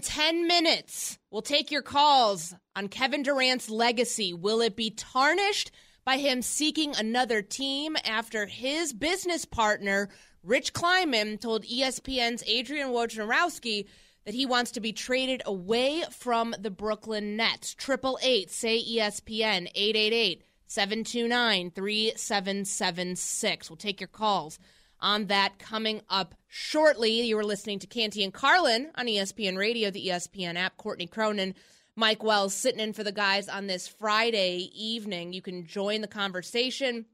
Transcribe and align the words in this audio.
10 0.00 0.46
minutes. 0.46 1.18
We'll 1.30 1.42
take 1.42 1.70
your 1.70 1.82
calls 1.82 2.54
on 2.74 2.88
Kevin 2.88 3.22
Durant's 3.22 3.68
legacy. 3.68 4.32
Will 4.32 4.60
it 4.60 4.76
be 4.76 4.90
tarnished 4.90 5.70
by 6.04 6.16
him 6.16 6.42
seeking 6.42 6.94
another 6.96 7.42
team 7.42 7.96
after 8.04 8.46
his 8.46 8.92
business 8.92 9.44
partner, 9.44 10.08
Rich 10.42 10.72
Kleiman, 10.72 11.38
told 11.38 11.64
ESPN's 11.64 12.42
Adrian 12.46 12.88
Wojnarowski 12.88 13.86
that 14.24 14.34
he 14.34 14.46
wants 14.46 14.70
to 14.72 14.80
be 14.80 14.92
traded 14.92 15.42
away 15.46 16.04
from 16.10 16.54
the 16.58 16.70
Brooklyn 16.70 17.36
Nets? 17.36 17.74
Triple 17.74 18.18
eight, 18.22 18.50
say 18.50 18.82
ESPN, 18.82 19.68
888 19.74 20.42
729 20.66 21.70
3776. 21.70 23.70
We'll 23.70 23.76
take 23.76 24.00
your 24.00 24.08
calls 24.08 24.58
on 25.02 25.26
that 25.26 25.58
coming 25.58 26.00
up 26.08 26.34
shortly. 26.48 27.20
You 27.22 27.36
were 27.36 27.44
listening 27.44 27.80
to 27.80 27.86
Canty 27.86 28.24
and 28.24 28.32
Carlin 28.32 28.90
on 28.94 29.06
ESPN 29.06 29.58
Radio, 29.58 29.90
the 29.90 30.08
ESPN 30.08 30.56
app. 30.56 30.76
Courtney 30.78 31.06
Cronin, 31.06 31.54
Mike 31.96 32.22
Wells 32.22 32.54
sitting 32.54 32.80
in 32.80 32.92
for 32.94 33.04
the 33.04 33.12
guys 33.12 33.48
on 33.48 33.66
this 33.66 33.88
Friday 33.88 34.70
evening. 34.74 35.32
You 35.32 35.42
can 35.42 35.66
join 35.66 36.00
the 36.00 36.08
conversation 36.08 37.04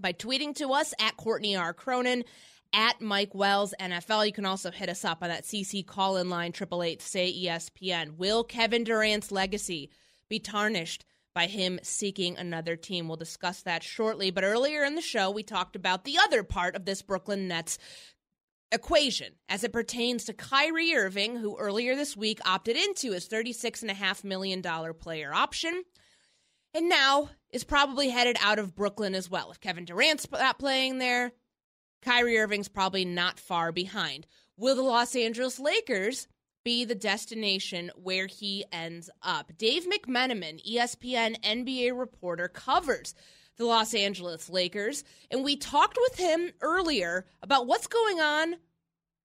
by 0.00 0.12
tweeting 0.12 0.56
to 0.56 0.72
us 0.72 0.92
at 0.98 1.16
Courtney 1.16 1.54
R. 1.54 1.72
Cronin. 1.72 2.24
At 2.76 3.00
Mike 3.00 3.36
Wells 3.36 3.72
NFL. 3.78 4.26
You 4.26 4.32
can 4.32 4.46
also 4.46 4.72
hit 4.72 4.88
us 4.88 5.04
up 5.04 5.22
on 5.22 5.28
that 5.28 5.44
CC 5.44 5.86
call 5.86 6.16
in 6.16 6.28
line, 6.28 6.50
888 6.50 7.00
say 7.00 7.32
ESPN. 7.32 8.16
Will 8.16 8.42
Kevin 8.42 8.82
Durant's 8.82 9.30
legacy 9.30 9.90
be 10.28 10.40
tarnished 10.40 11.04
by 11.34 11.46
him 11.46 11.80
seeking 11.82 12.36
another 12.36 12.76
team. 12.76 13.08
We'll 13.08 13.16
discuss 13.16 13.62
that 13.62 13.82
shortly. 13.82 14.30
But 14.30 14.44
earlier 14.44 14.84
in 14.84 14.94
the 14.94 15.02
show, 15.02 15.30
we 15.30 15.42
talked 15.42 15.76
about 15.76 16.04
the 16.04 16.18
other 16.18 16.42
part 16.42 16.76
of 16.76 16.84
this 16.84 17.02
Brooklyn 17.02 17.48
Nets 17.48 17.78
equation 18.72 19.34
as 19.48 19.64
it 19.64 19.72
pertains 19.72 20.24
to 20.24 20.32
Kyrie 20.32 20.94
Irving, 20.94 21.36
who 21.36 21.56
earlier 21.56 21.94
this 21.94 22.16
week 22.16 22.40
opted 22.46 22.76
into 22.76 23.12
his 23.12 23.28
$36.5 23.28 24.24
million 24.24 24.62
player 24.94 25.32
option 25.34 25.84
and 26.74 26.88
now 26.88 27.30
is 27.50 27.64
probably 27.64 28.10
headed 28.10 28.36
out 28.42 28.58
of 28.58 28.74
Brooklyn 28.74 29.14
as 29.14 29.30
well. 29.30 29.50
If 29.50 29.60
Kevin 29.60 29.84
Durant's 29.84 30.26
not 30.30 30.58
playing 30.58 30.98
there, 30.98 31.32
Kyrie 32.02 32.38
Irving's 32.38 32.68
probably 32.68 33.04
not 33.04 33.38
far 33.38 33.72
behind. 33.72 34.26
Will 34.56 34.74
the 34.74 34.82
Los 34.82 35.16
Angeles 35.16 35.58
Lakers 35.58 36.26
be 36.64 36.84
the 36.84 36.94
destination 36.94 37.90
where 38.02 38.26
he 38.26 38.64
ends 38.72 39.10
up. 39.22 39.52
Dave 39.58 39.86
McMenamin, 39.86 40.64
ESPN 40.66 41.40
NBA 41.42 41.96
reporter, 41.96 42.48
covers 42.48 43.14
the 43.56 43.66
Los 43.66 43.94
Angeles 43.94 44.48
Lakers, 44.48 45.04
and 45.30 45.44
we 45.44 45.56
talked 45.56 45.98
with 46.00 46.18
him 46.18 46.50
earlier 46.60 47.26
about 47.42 47.66
what's 47.66 47.86
going 47.86 48.20
on 48.20 48.56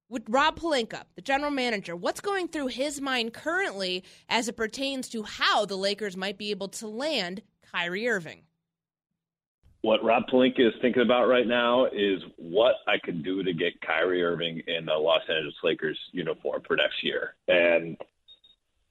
with 0.10 0.24
Rob 0.28 0.60
Pelinka, 0.60 1.04
the 1.16 1.22
general 1.22 1.52
manager. 1.52 1.96
What's 1.96 2.20
going 2.20 2.48
through 2.48 2.68
his 2.68 3.00
mind 3.00 3.34
currently 3.34 4.04
as 4.28 4.48
it 4.48 4.58
pertains 4.58 5.08
to 5.10 5.24
how 5.24 5.66
the 5.66 5.78
Lakers 5.78 6.18
might 6.18 6.38
be 6.38 6.52
able 6.52 6.68
to 6.70 6.88
land 6.88 7.42
Kyrie 7.72 8.08
Irving? 8.08 8.42
What 9.82 10.04
Rob 10.04 10.24
Pelinka 10.32 10.60
is 10.60 10.74
thinking 10.82 11.04
about 11.04 11.28
right 11.28 11.48
now 11.48 11.86
is 11.86 12.22
what 12.38 12.76
I 12.88 12.98
could 13.02 13.24
do 13.24 13.44
to 13.44 13.54
get 13.54 13.80
Kyrie 13.82 14.24
Irving 14.24 14.62
in 14.68 14.86
the 14.86 14.94
Los 14.94 15.22
Angeles 15.30 15.56
Lakers 15.64 15.98
uniform 16.12 16.62
for 16.68 16.76
next 16.76 17.02
year. 17.02 17.36
And 17.48 17.96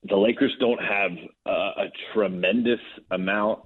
the 0.09 0.17
Lakers 0.17 0.53
don't 0.61 0.81
have 0.81 1.11
a, 1.45 1.51
a 1.51 1.93
tremendous 2.15 2.81
amount 3.11 3.61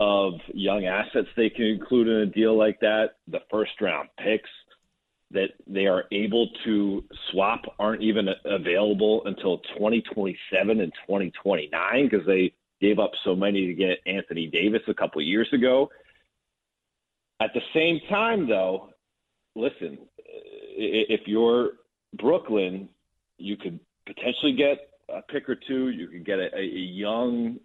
of 0.00 0.34
young 0.52 0.84
assets 0.86 1.28
they 1.36 1.50
can 1.50 1.64
include 1.64 2.08
in 2.08 2.16
a 2.16 2.26
deal 2.26 2.56
like 2.56 2.80
that. 2.80 3.16
The 3.28 3.40
first 3.50 3.72
round 3.80 4.08
picks 4.18 4.50
that 5.30 5.50
they 5.66 5.86
are 5.86 6.04
able 6.10 6.48
to 6.64 7.04
swap 7.30 7.60
aren't 7.78 8.02
even 8.02 8.28
available 8.44 9.22
until 9.26 9.58
2027 9.78 10.80
and 10.80 10.92
2029 11.06 12.08
because 12.08 12.26
they 12.26 12.52
gave 12.80 12.98
up 12.98 13.12
so 13.24 13.36
many 13.36 13.66
to 13.66 13.74
get 13.74 13.98
Anthony 14.06 14.46
Davis 14.46 14.80
a 14.88 14.94
couple 14.94 15.22
years 15.22 15.48
ago 15.52 15.88
at 17.40 17.52
the 17.54 17.60
same 17.74 18.00
time, 18.08 18.48
though, 18.48 18.90
listen, 19.56 19.98
if 20.26 21.20
you're 21.26 21.72
Brooklyn, 22.18 22.88
you 23.38 23.56
could 23.56 23.80
potentially 24.06 24.52
get 24.52 24.90
a 25.08 25.22
pick 25.22 25.48
or 25.48 25.56
two. 25.56 25.88
You 25.88 26.08
could 26.08 26.26
get 26.26 26.38
a, 26.38 26.56
a 26.56 26.62
young 26.62 27.58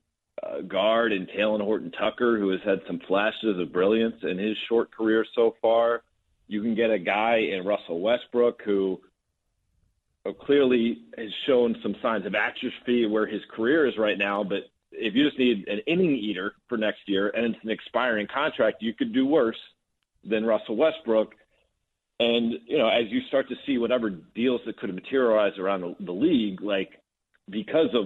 uh, 0.43 0.61
guard 0.61 1.11
in 1.11 1.27
Talen 1.27 1.61
Horton 1.61 1.91
Tucker, 1.91 2.37
who 2.37 2.49
has 2.49 2.59
had 2.65 2.79
some 2.87 2.99
flashes 3.07 3.59
of 3.59 3.73
brilliance 3.73 4.15
in 4.23 4.37
his 4.37 4.57
short 4.69 4.91
career 4.95 5.25
so 5.35 5.55
far. 5.61 6.03
You 6.47 6.61
can 6.61 6.75
get 6.75 6.91
a 6.91 6.99
guy 6.99 7.37
in 7.37 7.65
Russell 7.65 7.99
Westbrook 8.01 8.61
who 8.63 8.99
uh, 10.25 10.31
clearly 10.33 10.99
has 11.17 11.29
shown 11.47 11.75
some 11.81 11.95
signs 12.01 12.25
of 12.25 12.33
atrophy 12.35 13.07
where 13.07 13.27
his 13.27 13.41
career 13.55 13.87
is 13.87 13.97
right 13.97 14.17
now, 14.17 14.43
but 14.43 14.69
if 14.91 15.13
you 15.13 15.25
just 15.25 15.39
need 15.39 15.67
an 15.67 15.79
inning 15.87 16.15
eater 16.15 16.53
for 16.67 16.77
next 16.77 17.01
year 17.07 17.29
and 17.29 17.53
it's 17.53 17.63
an 17.63 17.69
expiring 17.69 18.27
contract, 18.33 18.81
you 18.81 18.93
could 18.93 19.13
do 19.13 19.25
worse 19.25 19.57
than 20.23 20.45
Russell 20.45 20.75
Westbrook. 20.75 21.33
And 22.19 22.53
you 22.65 22.77
know, 22.77 22.87
as 22.87 23.09
you 23.09 23.21
start 23.27 23.49
to 23.49 23.55
see 23.65 23.77
whatever 23.77 24.09
deals 24.09 24.61
that 24.65 24.77
could 24.77 24.93
materialize 24.93 25.57
around 25.59 25.81
the, 25.81 25.95
the 26.05 26.11
league, 26.11 26.61
like 26.61 27.01
because 27.49 27.89
of 27.93 28.05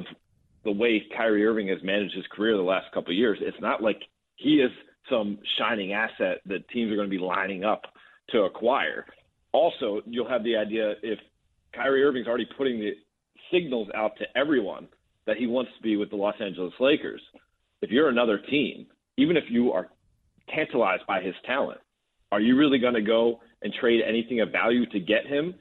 the 0.66 0.72
way 0.72 1.04
Kyrie 1.16 1.46
Irving 1.46 1.68
has 1.70 1.78
managed 1.84 2.16
his 2.16 2.26
career 2.32 2.58
the 2.58 2.64
last 2.64 2.92
couple 2.94 3.12
of 3.12 3.18
years, 3.18 3.38
it's 3.42 3.62
not 3.62 3.84
like 3.84 4.02
he 4.36 4.56
is 4.56 4.72
some 5.10 5.38
shining 5.58 5.94
asset 5.94 6.42
that 6.46 6.68
teams 6.70 6.92
are 6.92 6.96
going 6.96 7.10
to 7.10 7.16
be 7.16 7.24
lining 7.24 7.64
up 7.64 7.84
to 8.30 8.42
acquire. 8.42 9.06
Also, 9.52 10.02
you'll 10.06 10.30
have 10.30 10.44
the 10.44 10.56
idea 10.56 10.94
if 11.02 11.20
Kyrie 11.74 12.04
Irving's 12.04 12.28
already 12.28 12.48
putting 12.58 12.80
the 12.80 12.92
signals 13.52 13.88
out 13.96 14.12
to 14.18 14.26
everyone 14.38 14.88
that 15.30 15.38
he 15.38 15.46
wants 15.46 15.70
to 15.78 15.84
be 15.84 15.96
with 15.96 16.10
the 16.10 16.16
Los 16.16 16.34
Angeles 16.42 16.74
Lakers. 16.80 17.22
If 17.84 17.92
you're 17.92 18.10
another 18.10 18.40
team, 18.40 18.88
even 19.16 19.38
if 19.38 19.44
you 19.48 19.72
are 19.72 19.90
tantalized 20.54 21.04
by 21.08 21.22
his 21.22 21.36
talent, 21.46 21.80
are 22.32 22.42
you 22.42 22.58
really 22.58 22.80
going 22.80 22.96
to 22.96 23.02
go 23.02 23.40
and 23.62 23.72
trade 23.80 24.02
anything 24.02 24.42
of 24.42 24.52
value 24.52 24.88
to 24.88 25.00
get 25.00 25.28
him, 25.28 25.54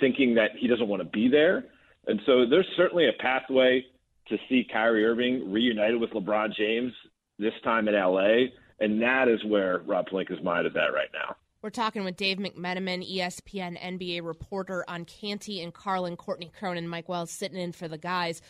thinking 0.00 0.34
that 0.36 0.52
he 0.58 0.68
doesn't 0.68 0.88
want 0.88 1.02
to 1.02 1.08
be 1.10 1.28
there? 1.28 1.66
And 2.06 2.18
so 2.24 2.46
there's 2.48 2.66
certainly 2.78 3.06
a 3.10 3.22
pathway 3.22 3.84
to 4.28 4.38
see 4.48 4.66
Kyrie 4.72 5.04
Irving 5.04 5.52
reunited 5.52 6.00
with 6.00 6.08
LeBron 6.12 6.56
James 6.56 6.94
this 7.38 7.52
time 7.62 7.88
in 7.88 7.94
LA. 7.94 8.46
And 8.80 9.02
that 9.02 9.28
is 9.28 9.44
where 9.44 9.80
Rob 9.80 10.06
Pelinka's 10.08 10.42
mind 10.42 10.66
is 10.66 10.72
at 10.76 10.94
right 10.94 11.10
now. 11.12 11.36
We're 11.60 11.68
talking 11.68 12.04
with 12.04 12.16
Dave 12.16 12.38
McMenamin, 12.38 13.06
ESPN 13.06 13.78
NBA 13.78 14.24
reporter 14.24 14.82
on 14.88 15.04
Canty 15.04 15.62
and 15.62 15.74
Carlin, 15.74 16.16
Courtney 16.16 16.50
Cronin, 16.58 16.84
and 16.84 16.90
Mike 16.90 17.10
Wells 17.10 17.30
sitting 17.30 17.58
in 17.58 17.72
for 17.72 17.86
the 17.86 17.98
guys 17.98 18.40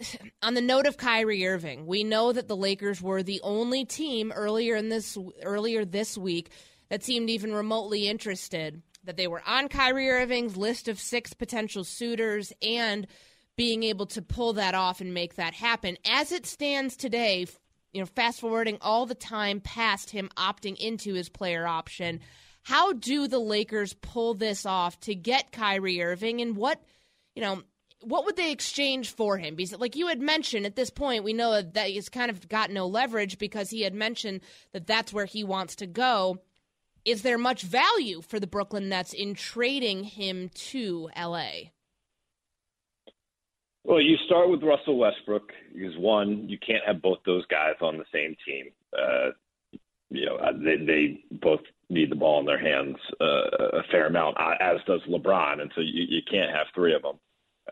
on 0.42 0.54
the 0.54 0.60
note 0.60 0.86
of 0.86 0.96
Kyrie 0.96 1.46
Irving, 1.46 1.86
we 1.86 2.04
know 2.04 2.32
that 2.32 2.48
the 2.48 2.56
Lakers 2.56 3.00
were 3.00 3.22
the 3.22 3.40
only 3.42 3.84
team 3.84 4.32
earlier 4.32 4.76
in 4.76 4.88
this 4.88 5.16
earlier 5.42 5.84
this 5.84 6.16
week 6.16 6.50
that 6.88 7.02
seemed 7.02 7.30
even 7.30 7.52
remotely 7.52 8.08
interested. 8.08 8.82
That 9.04 9.16
they 9.16 9.26
were 9.26 9.42
on 9.44 9.68
Kyrie 9.68 10.10
Irving's 10.10 10.56
list 10.56 10.86
of 10.86 11.00
six 11.00 11.34
potential 11.34 11.82
suitors 11.82 12.52
and 12.62 13.08
being 13.56 13.82
able 13.82 14.06
to 14.06 14.22
pull 14.22 14.52
that 14.54 14.74
off 14.74 15.00
and 15.00 15.12
make 15.12 15.34
that 15.34 15.54
happen. 15.54 15.96
As 16.06 16.30
it 16.30 16.46
stands 16.46 16.96
today, 16.96 17.46
you 17.92 18.00
know, 18.00 18.06
fast 18.06 18.40
forwarding 18.40 18.78
all 18.80 19.06
the 19.06 19.14
time 19.14 19.60
past 19.60 20.10
him 20.10 20.30
opting 20.36 20.76
into 20.76 21.14
his 21.14 21.28
player 21.28 21.66
option, 21.66 22.20
how 22.62 22.92
do 22.92 23.26
the 23.26 23.38
Lakers 23.38 23.92
pull 23.92 24.34
this 24.34 24.64
off 24.64 24.98
to 25.00 25.14
get 25.14 25.52
Kyrie 25.52 26.02
Irving 26.02 26.40
and 26.40 26.56
what, 26.56 26.80
you 27.34 27.42
know, 27.42 27.62
what 28.02 28.24
would 28.24 28.36
they 28.36 28.52
exchange 28.52 29.10
for 29.14 29.38
him? 29.38 29.54
Because, 29.54 29.78
like 29.78 29.96
you 29.96 30.08
had 30.08 30.20
mentioned, 30.20 30.66
at 30.66 30.76
this 30.76 30.90
point, 30.90 31.24
we 31.24 31.32
know 31.32 31.62
that 31.62 31.88
he's 31.88 32.08
kind 32.08 32.30
of 32.30 32.48
got 32.48 32.70
no 32.70 32.86
leverage 32.86 33.38
because 33.38 33.70
he 33.70 33.82
had 33.82 33.94
mentioned 33.94 34.40
that 34.72 34.86
that's 34.86 35.12
where 35.12 35.24
he 35.24 35.44
wants 35.44 35.76
to 35.76 35.86
go. 35.86 36.38
Is 37.04 37.22
there 37.22 37.38
much 37.38 37.62
value 37.62 38.20
for 38.20 38.38
the 38.38 38.46
Brooklyn 38.46 38.88
Nets 38.88 39.12
in 39.12 39.34
trading 39.34 40.04
him 40.04 40.50
to 40.54 41.10
LA? 41.16 41.70
Well, 43.84 44.00
you 44.00 44.16
start 44.26 44.48
with 44.48 44.62
Russell 44.62 44.98
Westbrook 44.98 45.50
because 45.74 45.96
one, 45.98 46.48
you 46.48 46.58
can't 46.64 46.84
have 46.86 47.02
both 47.02 47.18
those 47.26 47.44
guys 47.46 47.74
on 47.80 47.98
the 47.98 48.04
same 48.12 48.36
team. 48.46 48.66
Uh, 48.96 49.30
you 50.10 50.26
know, 50.26 50.36
uh, 50.36 50.52
they, 50.52 50.84
they 50.84 51.24
both 51.40 51.60
need 51.88 52.10
the 52.10 52.16
ball 52.16 52.38
in 52.38 52.46
their 52.46 52.60
hands 52.60 52.96
uh, 53.20 53.78
a 53.78 53.82
fair 53.90 54.06
amount, 54.06 54.36
uh, 54.38 54.54
as 54.60 54.76
does 54.86 55.00
LeBron, 55.08 55.60
and 55.60 55.72
so 55.74 55.80
you, 55.80 56.04
you 56.08 56.20
can't 56.30 56.54
have 56.54 56.66
three 56.74 56.94
of 56.94 57.02
them. 57.02 57.18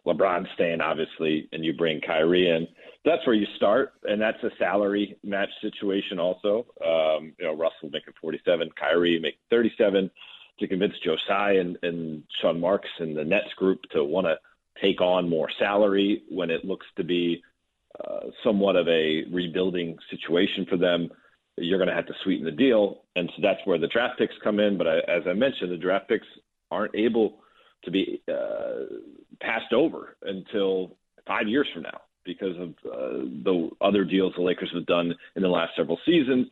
LeBron 0.07 0.47
staying, 0.55 0.81
obviously, 0.81 1.49
and 1.53 1.65
you 1.65 1.73
bring 1.73 2.01
Kyrie 2.01 2.49
in. 2.49 2.67
That's 3.05 3.27
where 3.27 3.35
you 3.35 3.47
start, 3.57 3.93
and 4.05 4.21
that's 4.21 4.43
a 4.43 4.51
salary 4.59 5.17
match 5.25 5.49
situation 5.61 6.19
also. 6.19 6.67
Um, 6.85 7.33
you 7.39 7.47
know, 7.47 7.55
Russell 7.55 7.91
making 7.91 8.15
47, 8.21 8.71
Kyrie 8.79 9.19
making 9.21 9.39
37 9.51 10.11
to 10.59 10.69
convince 10.69 10.95
Tsai 11.03 11.53
and, 11.53 11.79
and 11.83 12.23
Sean 12.41 12.61
Marks 12.61 12.89
and 12.99 13.17
the 13.17 13.25
Nets 13.25 13.53
group 13.57 13.81
to 13.93 14.05
want 14.05 14.27
to 14.27 14.37
take 14.81 15.01
on 15.01 15.29
more 15.29 15.49
salary 15.59 16.23
when 16.29 16.51
it 16.51 16.65
looks 16.65 16.87
to 16.97 17.05
be 17.05 17.43
uh, 18.05 18.27
somewhat 18.45 18.77
of 18.77 18.87
a 18.89 19.25
rebuilding 19.31 19.97
situation 20.11 20.67
for 20.69 20.77
them. 20.77 21.09
You're 21.57 21.79
going 21.79 21.89
to 21.89 21.95
have 21.95 22.07
to 22.07 22.15
sweeten 22.23 22.45
the 22.45 22.53
deal, 22.53 23.03
and 23.17 23.31
so 23.35 23.43
that's 23.43 23.61
where 23.65 23.79
the 23.79 23.89
draft 23.89 24.19
picks 24.19 24.35
come 24.43 24.61
in. 24.61 24.79
But 24.79 24.87
I, 24.87 24.99
as 25.09 25.23
I 25.27 25.33
mentioned, 25.33 25.73
the 25.73 25.77
draft 25.77 26.09
picks 26.09 26.27
aren't 26.71 26.95
able– 26.95 27.41
to 27.85 27.91
be 27.91 28.23
uh, 28.29 28.97
passed 29.41 29.73
over 29.73 30.17
until 30.23 30.97
five 31.27 31.49
years 31.49 31.67
from 31.73 31.83
now 31.83 32.01
because 32.25 32.57
of 32.59 32.69
uh, 32.91 33.25
the 33.45 33.71
other 33.81 34.05
deals 34.05 34.33
the 34.37 34.43
Lakers 34.43 34.71
have 34.75 34.87
done 34.87 35.15
in 35.37 35.43
the 35.43 35.49
last 35.49 35.73
several 35.77 35.99
seasons. 36.05 36.47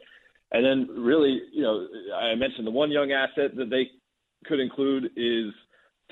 And 0.51 0.65
then, 0.65 0.89
really, 0.97 1.43
you 1.53 1.63
know, 1.63 1.87
I 2.17 2.35
mentioned 2.35 2.67
the 2.67 2.71
one 2.71 2.91
young 2.91 3.13
asset 3.13 3.55
that 3.57 3.69
they 3.69 3.89
could 4.47 4.61
include 4.61 5.11
is 5.17 5.53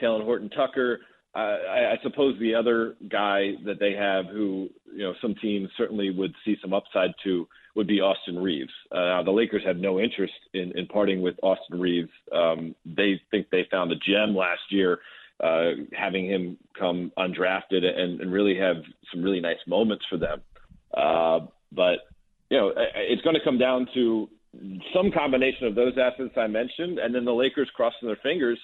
Talen 0.01 0.25
Horton 0.25 0.51
Tucker. 0.51 1.01
I, 1.41 1.93
I 1.93 1.99
suppose 2.03 2.38
the 2.38 2.55
other 2.55 2.97
guy 3.09 3.53
that 3.65 3.79
they 3.79 3.93
have, 3.93 4.27
who 4.27 4.69
you 4.93 5.03
know, 5.03 5.15
some 5.21 5.35
teams 5.35 5.69
certainly 5.77 6.11
would 6.11 6.35
see 6.44 6.56
some 6.62 6.73
upside 6.73 7.11
to, 7.25 7.47
would 7.75 7.87
be 7.87 8.00
Austin 8.00 8.38
Reaves. 8.38 8.73
Uh, 8.91 9.23
the 9.23 9.31
Lakers 9.31 9.62
have 9.67 9.77
no 9.77 10.00
interest 10.00 10.33
in, 10.55 10.77
in 10.79 10.87
parting 10.87 11.21
with 11.21 11.35
Austin 11.43 11.79
Reaves. 11.79 12.11
Um, 12.33 12.75
they 12.87 13.21
think 13.31 13.50
they 13.50 13.67
found 13.71 13.93
a 13.93 13.97
gem 13.97 14.35
last 14.35 14.62
year 14.71 15.00
uh, 15.43 15.73
having 15.93 16.27
him 16.27 16.56
come 16.79 17.12
undrafted 17.19 17.85
and, 17.85 18.21
and 18.21 18.32
really 18.32 18.56
have 18.59 18.77
some 19.12 19.23
really 19.23 19.41
nice 19.41 19.59
moments 19.67 20.06
for 20.09 20.17
them. 20.17 20.41
Uh, 20.97 21.41
but 21.73 21.99
you 22.49 22.56
know, 22.56 22.73
it's 22.94 23.23
going 23.23 23.35
to 23.35 23.44
come 23.44 23.59
down 23.59 23.87
to 23.93 24.31
some 24.94 25.11
combination 25.11 25.67
of 25.67 25.75
those 25.75 25.93
assets 25.99 26.32
I 26.37 26.47
mentioned, 26.47 26.99
and 26.99 27.15
then 27.15 27.25
the 27.25 27.35
Lakers 27.35 27.69
crossing 27.75 28.09
their 28.09 28.19
fingers 28.23 28.59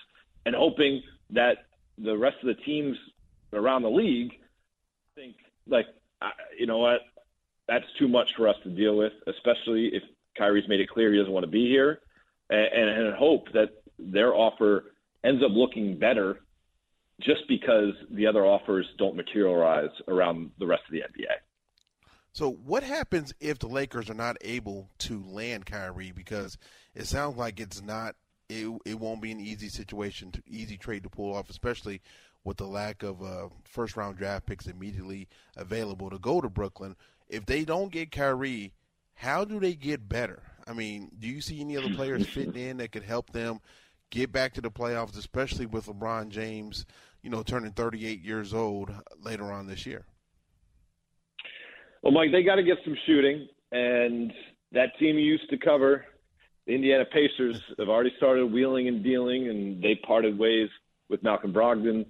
and 0.46 0.54
hoping 0.54 1.02
that 1.30 1.66
the 2.02 2.16
rest 2.16 2.36
of 2.42 2.46
the 2.46 2.62
teams 2.62 2.96
around 3.52 3.82
the 3.82 3.90
league 3.90 4.32
think 5.14 5.36
like, 5.66 5.86
you 6.58 6.66
know 6.66 6.78
what, 6.78 7.00
that's 7.68 7.84
too 7.98 8.08
much 8.08 8.28
for 8.36 8.48
us 8.48 8.56
to 8.64 8.70
deal 8.70 8.96
with, 8.96 9.12
especially 9.26 9.90
if 9.92 10.02
Kyrie's 10.36 10.68
made 10.68 10.80
it 10.80 10.88
clear 10.88 11.12
he 11.12 11.18
doesn't 11.18 11.32
want 11.32 11.44
to 11.44 11.50
be 11.50 11.68
here, 11.68 12.00
and, 12.50 12.90
and 12.90 13.14
hope 13.14 13.46
that 13.52 13.70
their 13.98 14.34
offer 14.34 14.94
ends 15.24 15.42
up 15.44 15.52
looking 15.52 15.98
better 15.98 16.40
just 17.20 17.42
because 17.48 17.92
the 18.10 18.26
other 18.26 18.44
offers 18.44 18.86
don't 18.98 19.16
materialize 19.16 19.90
around 20.08 20.50
the 20.58 20.66
rest 20.66 20.82
of 20.86 20.92
the 20.92 21.00
NBA. 21.00 21.32
So, 22.32 22.50
what 22.50 22.82
happens 22.82 23.34
if 23.40 23.58
the 23.58 23.68
Lakers 23.68 24.08
are 24.08 24.14
not 24.14 24.38
able 24.40 24.88
to 25.00 25.22
land 25.22 25.66
Kyrie? 25.66 26.12
Because 26.12 26.56
it 26.94 27.06
sounds 27.06 27.36
like 27.36 27.60
it's 27.60 27.82
not, 27.82 28.16
it, 28.48 28.68
it 28.84 28.98
won't 28.98 29.22
be 29.22 29.32
an 29.32 29.40
easy 29.40 29.68
situation, 29.68 30.30
to, 30.32 30.42
easy 30.46 30.76
trade 30.76 31.02
to 31.04 31.08
pull 31.08 31.34
off, 31.34 31.50
especially 31.50 32.00
with 32.44 32.56
the 32.56 32.66
lack 32.66 33.02
of 33.02 33.22
uh, 33.22 33.48
first 33.64 33.96
round 33.96 34.16
draft 34.16 34.46
picks 34.46 34.66
immediately 34.66 35.28
available 35.56 36.10
to 36.10 36.18
go 36.18 36.40
to 36.40 36.48
Brooklyn. 36.48 36.96
If 37.28 37.46
they 37.46 37.64
don't 37.64 37.92
get 37.92 38.10
Kyrie, 38.10 38.72
how 39.14 39.44
do 39.44 39.60
they 39.60 39.74
get 39.74 40.08
better? 40.08 40.42
I 40.66 40.72
mean, 40.72 41.10
do 41.18 41.28
you 41.28 41.40
see 41.40 41.60
any 41.60 41.76
other 41.76 41.90
players 41.94 42.26
fitting 42.26 42.56
in 42.56 42.78
that 42.78 42.92
could 42.92 43.04
help 43.04 43.30
them 43.30 43.60
get 44.10 44.32
back 44.32 44.54
to 44.54 44.60
the 44.60 44.70
playoffs, 44.70 45.16
especially 45.16 45.66
with 45.66 45.86
LeBron 45.86 46.28
James 46.28 46.84
you 47.22 47.30
know, 47.30 47.42
turning 47.42 47.72
38 47.72 48.22
years 48.22 48.52
old 48.52 48.90
later 49.22 49.44
on 49.44 49.66
this 49.66 49.86
year? 49.86 50.04
Well, 52.02 52.12
Mike, 52.12 52.32
they 52.32 52.42
got 52.42 52.56
to 52.56 52.64
get 52.64 52.78
some 52.84 52.96
shooting, 53.06 53.48
and 53.70 54.32
that 54.72 54.98
team 54.98 55.16
you 55.16 55.24
used 55.24 55.48
to 55.50 55.56
cover, 55.56 56.04
the 56.66 56.74
Indiana 56.74 57.04
Pacers, 57.04 57.60
have 57.78 57.88
already 57.88 58.12
started 58.16 58.52
wheeling 58.52 58.88
and 58.88 59.02
dealing, 59.02 59.48
and 59.48 59.82
they 59.82 59.94
parted 59.96 60.38
ways 60.38 60.68
with 61.08 61.22
Malcolm 61.22 61.52
Brogdon 61.52 62.06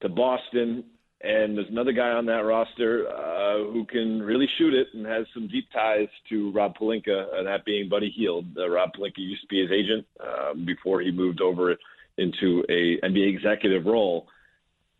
to 0.00 0.08
Boston. 0.08 0.84
And 1.22 1.56
there's 1.56 1.68
another 1.68 1.92
guy 1.92 2.10
on 2.10 2.24
that 2.26 2.44
roster 2.44 3.06
uh, 3.08 3.70
who 3.70 3.84
can 3.84 4.22
really 4.22 4.48
shoot 4.56 4.72
it 4.72 4.88
and 4.94 5.04
has 5.04 5.26
some 5.34 5.48
deep 5.48 5.70
ties 5.70 6.08
to 6.30 6.50
Rob 6.52 6.76
Pelinka, 6.78 7.36
and 7.36 7.46
that 7.46 7.64
being 7.66 7.90
Buddy 7.90 8.10
Hield. 8.10 8.46
Uh, 8.56 8.70
Rob 8.70 8.90
Pelinka 8.94 9.18
used 9.18 9.42
to 9.42 9.48
be 9.48 9.60
his 9.60 9.70
agent 9.70 10.06
uh, 10.18 10.54
before 10.54 11.02
he 11.02 11.10
moved 11.10 11.42
over 11.42 11.76
into 12.16 12.64
a 12.70 12.98
NBA 13.04 13.34
executive 13.34 13.84
role. 13.84 14.28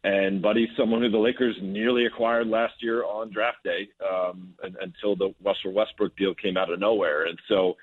And 0.03 0.43
Buddy's 0.43 0.69
someone 0.77 1.03
who 1.03 1.11
the 1.11 1.19
Lakers 1.19 1.57
nearly 1.63 2.07
acquired 2.07 2.49
last 2.49 2.75
year 2.81 3.05
on 3.05 3.31
draft 3.31 3.59
day 3.65 3.89
um, 4.07 4.55
and, 4.63 4.77
until 4.81 5.15
the 5.15 5.35
Russell 5.45 5.73
Westbrook 5.73 6.17
deal 6.17 6.35
came 6.35 6.57
out 6.57 6.71
of 6.71 6.81
nowhere. 6.81 7.27
And 7.27 7.39
so, 7.49 7.77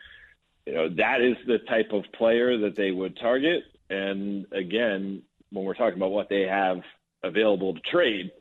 you 0.68 0.74
know, 0.74 0.90
that 0.90 1.22
is 1.22 1.38
the 1.48 1.60
type 1.60 1.94
of 1.94 2.04
player 2.12 2.58
that 2.58 2.76
they 2.76 2.92
would 2.92 3.18
target. 3.18 3.64
And 3.90 4.46
again, 4.52 5.22
when 5.50 5.64
we're 5.64 5.76
talking 5.76 5.98
about 5.98 6.12
what 6.12 6.28
they 6.28 6.42
have 6.42 6.82
available 7.24 7.74
to 7.74 7.80
trade, 7.90 8.32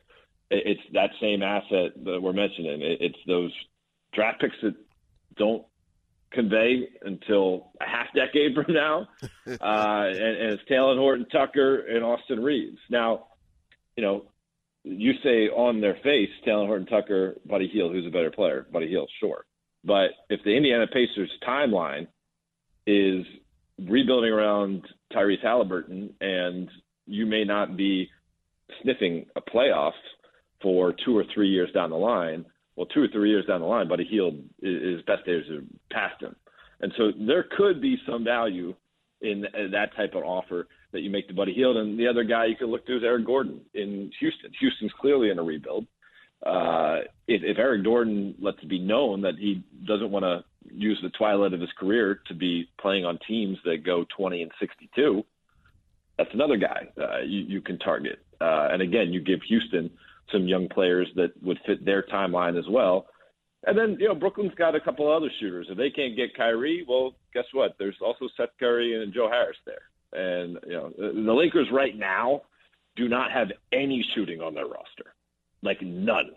it's 0.51 0.81
that 0.93 1.11
same 1.21 1.41
asset 1.41 1.91
that 2.03 2.21
we're 2.21 2.33
mentioning. 2.33 2.81
It's 2.81 3.17
those 3.27 3.53
draft 4.13 4.41
picks 4.41 4.57
that 4.61 4.75
don't 5.37 5.63
convey 6.31 6.89
until 7.01 7.71
a 7.79 7.85
half 7.85 8.07
decade 8.13 8.55
from 8.65 8.73
now. 8.73 9.07
Uh, 9.47 10.07
and, 10.09 10.17
and 10.17 10.53
it's 10.53 10.63
Talen 10.69 10.97
Horton 10.97 11.27
Tucker 11.31 11.79
and 11.79 12.03
Austin 12.03 12.43
Reaves. 12.43 12.79
Now, 12.89 13.27
you 13.95 14.03
know, 14.03 14.25
you 14.83 15.13
say 15.23 15.47
on 15.47 15.79
their 15.79 15.97
face, 16.03 16.29
Talen 16.45 16.67
Horton 16.67 16.87
Tucker, 16.87 17.37
Buddy 17.45 17.69
Hield, 17.69 17.93
who's 17.93 18.05
a 18.05 18.11
better 18.11 18.31
player? 18.31 18.67
Buddy 18.69 18.89
Hield, 18.89 19.09
sure. 19.21 19.45
But 19.85 20.11
if 20.29 20.43
the 20.43 20.55
Indiana 20.55 20.87
Pacers 20.87 21.31
timeline 21.47 22.07
is 22.87 23.25
rebuilding 23.77 24.31
around 24.31 24.81
Tyrese 25.13 25.43
Haliburton 25.45 26.09
and 26.19 26.69
you 27.05 27.25
may 27.25 27.43
not 27.43 27.77
be 27.77 28.09
sniffing 28.81 29.25
a 29.35 29.41
playoff 29.41 29.91
for 30.61 30.95
two 31.05 31.15
or 31.15 31.23
three 31.33 31.49
years 31.49 31.71
down 31.73 31.91
the 31.91 31.95
line, 31.95 32.45
well, 32.75 32.87
two 32.87 33.03
or 33.03 33.07
three 33.07 33.29
years 33.29 33.45
down 33.45 33.61
the 33.61 33.67
line, 33.67 33.87
Buddy 33.87 34.05
Hield, 34.05 34.35
his 34.61 35.01
best 35.05 35.25
days 35.25 35.43
are 35.51 35.61
past 35.91 36.21
him. 36.21 36.35
And 36.79 36.91
so 36.97 37.11
there 37.27 37.45
could 37.57 37.81
be 37.81 37.97
some 38.07 38.23
value 38.23 38.73
in 39.21 39.45
that 39.71 39.95
type 39.95 40.13
of 40.15 40.23
offer 40.23 40.67
that 40.93 41.01
you 41.01 41.09
make 41.09 41.27
to 41.27 41.33
Buddy 41.33 41.53
Hield. 41.53 41.77
And 41.77 41.99
the 41.99 42.07
other 42.07 42.23
guy 42.23 42.45
you 42.45 42.55
could 42.55 42.69
look 42.69 42.85
to 42.87 42.97
is 42.97 43.03
Eric 43.03 43.25
Gordon 43.25 43.61
in 43.73 44.11
Houston. 44.19 44.51
Houston's 44.59 44.91
clearly 44.99 45.29
in 45.29 45.39
a 45.39 45.43
rebuild. 45.43 45.85
Uh, 46.45 46.99
if, 47.27 47.41
if 47.43 47.57
Eric 47.57 47.83
Gordon 47.83 48.35
lets 48.39 48.59
it 48.61 48.69
be 48.69 48.79
known 48.79 49.21
that 49.21 49.35
he 49.39 49.63
doesn't 49.87 50.11
want 50.11 50.23
to 50.23 50.43
use 50.71 50.99
the 51.01 51.09
twilight 51.09 51.53
of 51.53 51.61
his 51.61 51.71
career 51.79 52.21
to 52.27 52.33
be 52.33 52.69
playing 52.79 53.05
on 53.05 53.19
teams 53.27 53.57
that 53.65 53.85
go 53.85 54.05
20 54.15 54.41
and 54.43 54.51
62, 54.59 55.23
that's 56.17 56.33
another 56.33 56.57
guy 56.57 56.87
uh, 56.99 57.19
you, 57.19 57.41
you 57.41 57.61
can 57.61 57.77
target. 57.79 58.19
Uh, 58.41 58.69
and 58.71 58.81
again, 58.81 59.13
you 59.13 59.21
give 59.21 59.39
Houston 59.47 59.89
some 60.31 60.47
young 60.47 60.67
players 60.67 61.07
that 61.15 61.31
would 61.41 61.59
fit 61.65 61.85
their 61.85 62.03
timeline 62.03 62.57
as 62.57 62.65
well. 62.69 63.07
And 63.65 63.77
then, 63.77 63.97
you 63.99 64.07
know, 64.07 64.15
Brooklyn's 64.15 64.53
got 64.55 64.75
a 64.75 64.79
couple 64.79 65.11
other 65.11 65.31
shooters. 65.39 65.67
If 65.69 65.77
they 65.77 65.89
can't 65.89 66.15
get 66.15 66.35
Kyrie, 66.35 66.85
well, 66.87 67.15
guess 67.33 67.45
what? 67.53 67.75
There's 67.79 67.97
also 68.01 68.27
Seth 68.37 68.49
Curry 68.59 69.01
and 69.01 69.13
Joe 69.13 69.29
Harris 69.29 69.57
there. 69.65 69.81
And 70.13 70.57
you 70.65 70.73
know, 70.73 70.91
the 70.97 71.33
Lakers 71.33 71.67
right 71.71 71.97
now 71.97 72.43
do 72.95 73.07
not 73.07 73.31
have 73.31 73.49
any 73.73 74.05
shooting 74.15 74.41
on 74.41 74.53
their 74.53 74.65
roster, 74.65 75.13
like 75.61 75.81
none. 75.81 76.31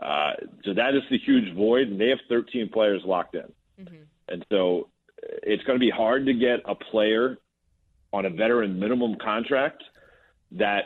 Uh, 0.00 0.32
so 0.64 0.74
that 0.74 0.94
is 0.94 1.02
the 1.10 1.18
huge 1.18 1.54
void, 1.54 1.88
and 1.88 2.00
they 2.00 2.08
have 2.08 2.18
13 2.28 2.70
players 2.72 3.02
locked 3.04 3.34
in. 3.34 3.52
Mm-hmm. 3.80 4.02
And 4.28 4.46
so 4.50 4.88
it's 5.42 5.62
going 5.64 5.78
to 5.78 5.84
be 5.84 5.90
hard 5.90 6.26
to 6.26 6.32
get 6.32 6.60
a 6.64 6.74
player 6.74 7.36
on 8.12 8.24
a 8.24 8.30
veteran 8.30 8.78
minimum 8.78 9.16
contract 9.22 9.82
that 10.52 10.84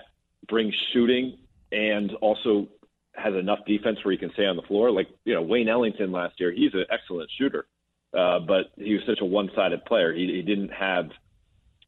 brings 0.49 0.75
shooting 0.93 1.39
and 1.73 2.13
also 2.21 2.69
has 3.17 3.35
enough 3.35 3.61
defense 3.67 3.99
where 4.05 4.13
he 4.13 4.19
can 4.19 4.33
stay 4.33 4.47
on 4.47 4.57
the 4.57 4.63
floor. 4.63 4.91
Like 4.91 5.09
you 5.25 5.35
know, 5.35 5.43
Wayne 5.43 5.69
Ellington 5.69 6.13
last 6.13 6.35
year, 6.39 6.53
he's 6.53 6.75
an 6.75 6.85
excellent 6.91 7.31
shooter, 7.39 7.67
uh, 8.17 8.41
but 8.41 8.73
he 8.77 8.95
was 8.95 9.03
such 9.07 9.21
a 9.21 9.25
one-sided 9.25 9.85
player. 9.85 10.13
He, 10.13 10.27
he 10.27 10.43
didn't 10.43 10.71
have 10.71 11.11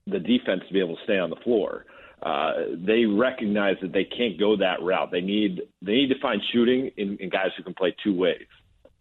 the 0.06 0.20
defense 0.20 0.62
to 0.66 0.72
be 0.72 0.80
able 0.80 0.96
to 0.96 1.04
stay 1.04 1.18
on 1.18 1.30
the 1.30 1.36
floor. 1.36 1.84
Uh, 2.22 2.52
they 2.86 3.04
recognize 3.04 3.76
that 3.82 3.92
they 3.92 4.04
can't 4.04 4.38
go 4.38 4.56
that 4.56 4.82
route. 4.82 5.10
They 5.10 5.20
need 5.20 5.60
they 5.82 5.92
need 5.92 6.08
to 6.08 6.18
find 6.20 6.40
shooting 6.52 6.90
in, 6.96 7.16
in 7.18 7.28
guys 7.28 7.50
who 7.56 7.62
can 7.62 7.74
play 7.74 7.94
two 8.02 8.16
ways, 8.16 8.46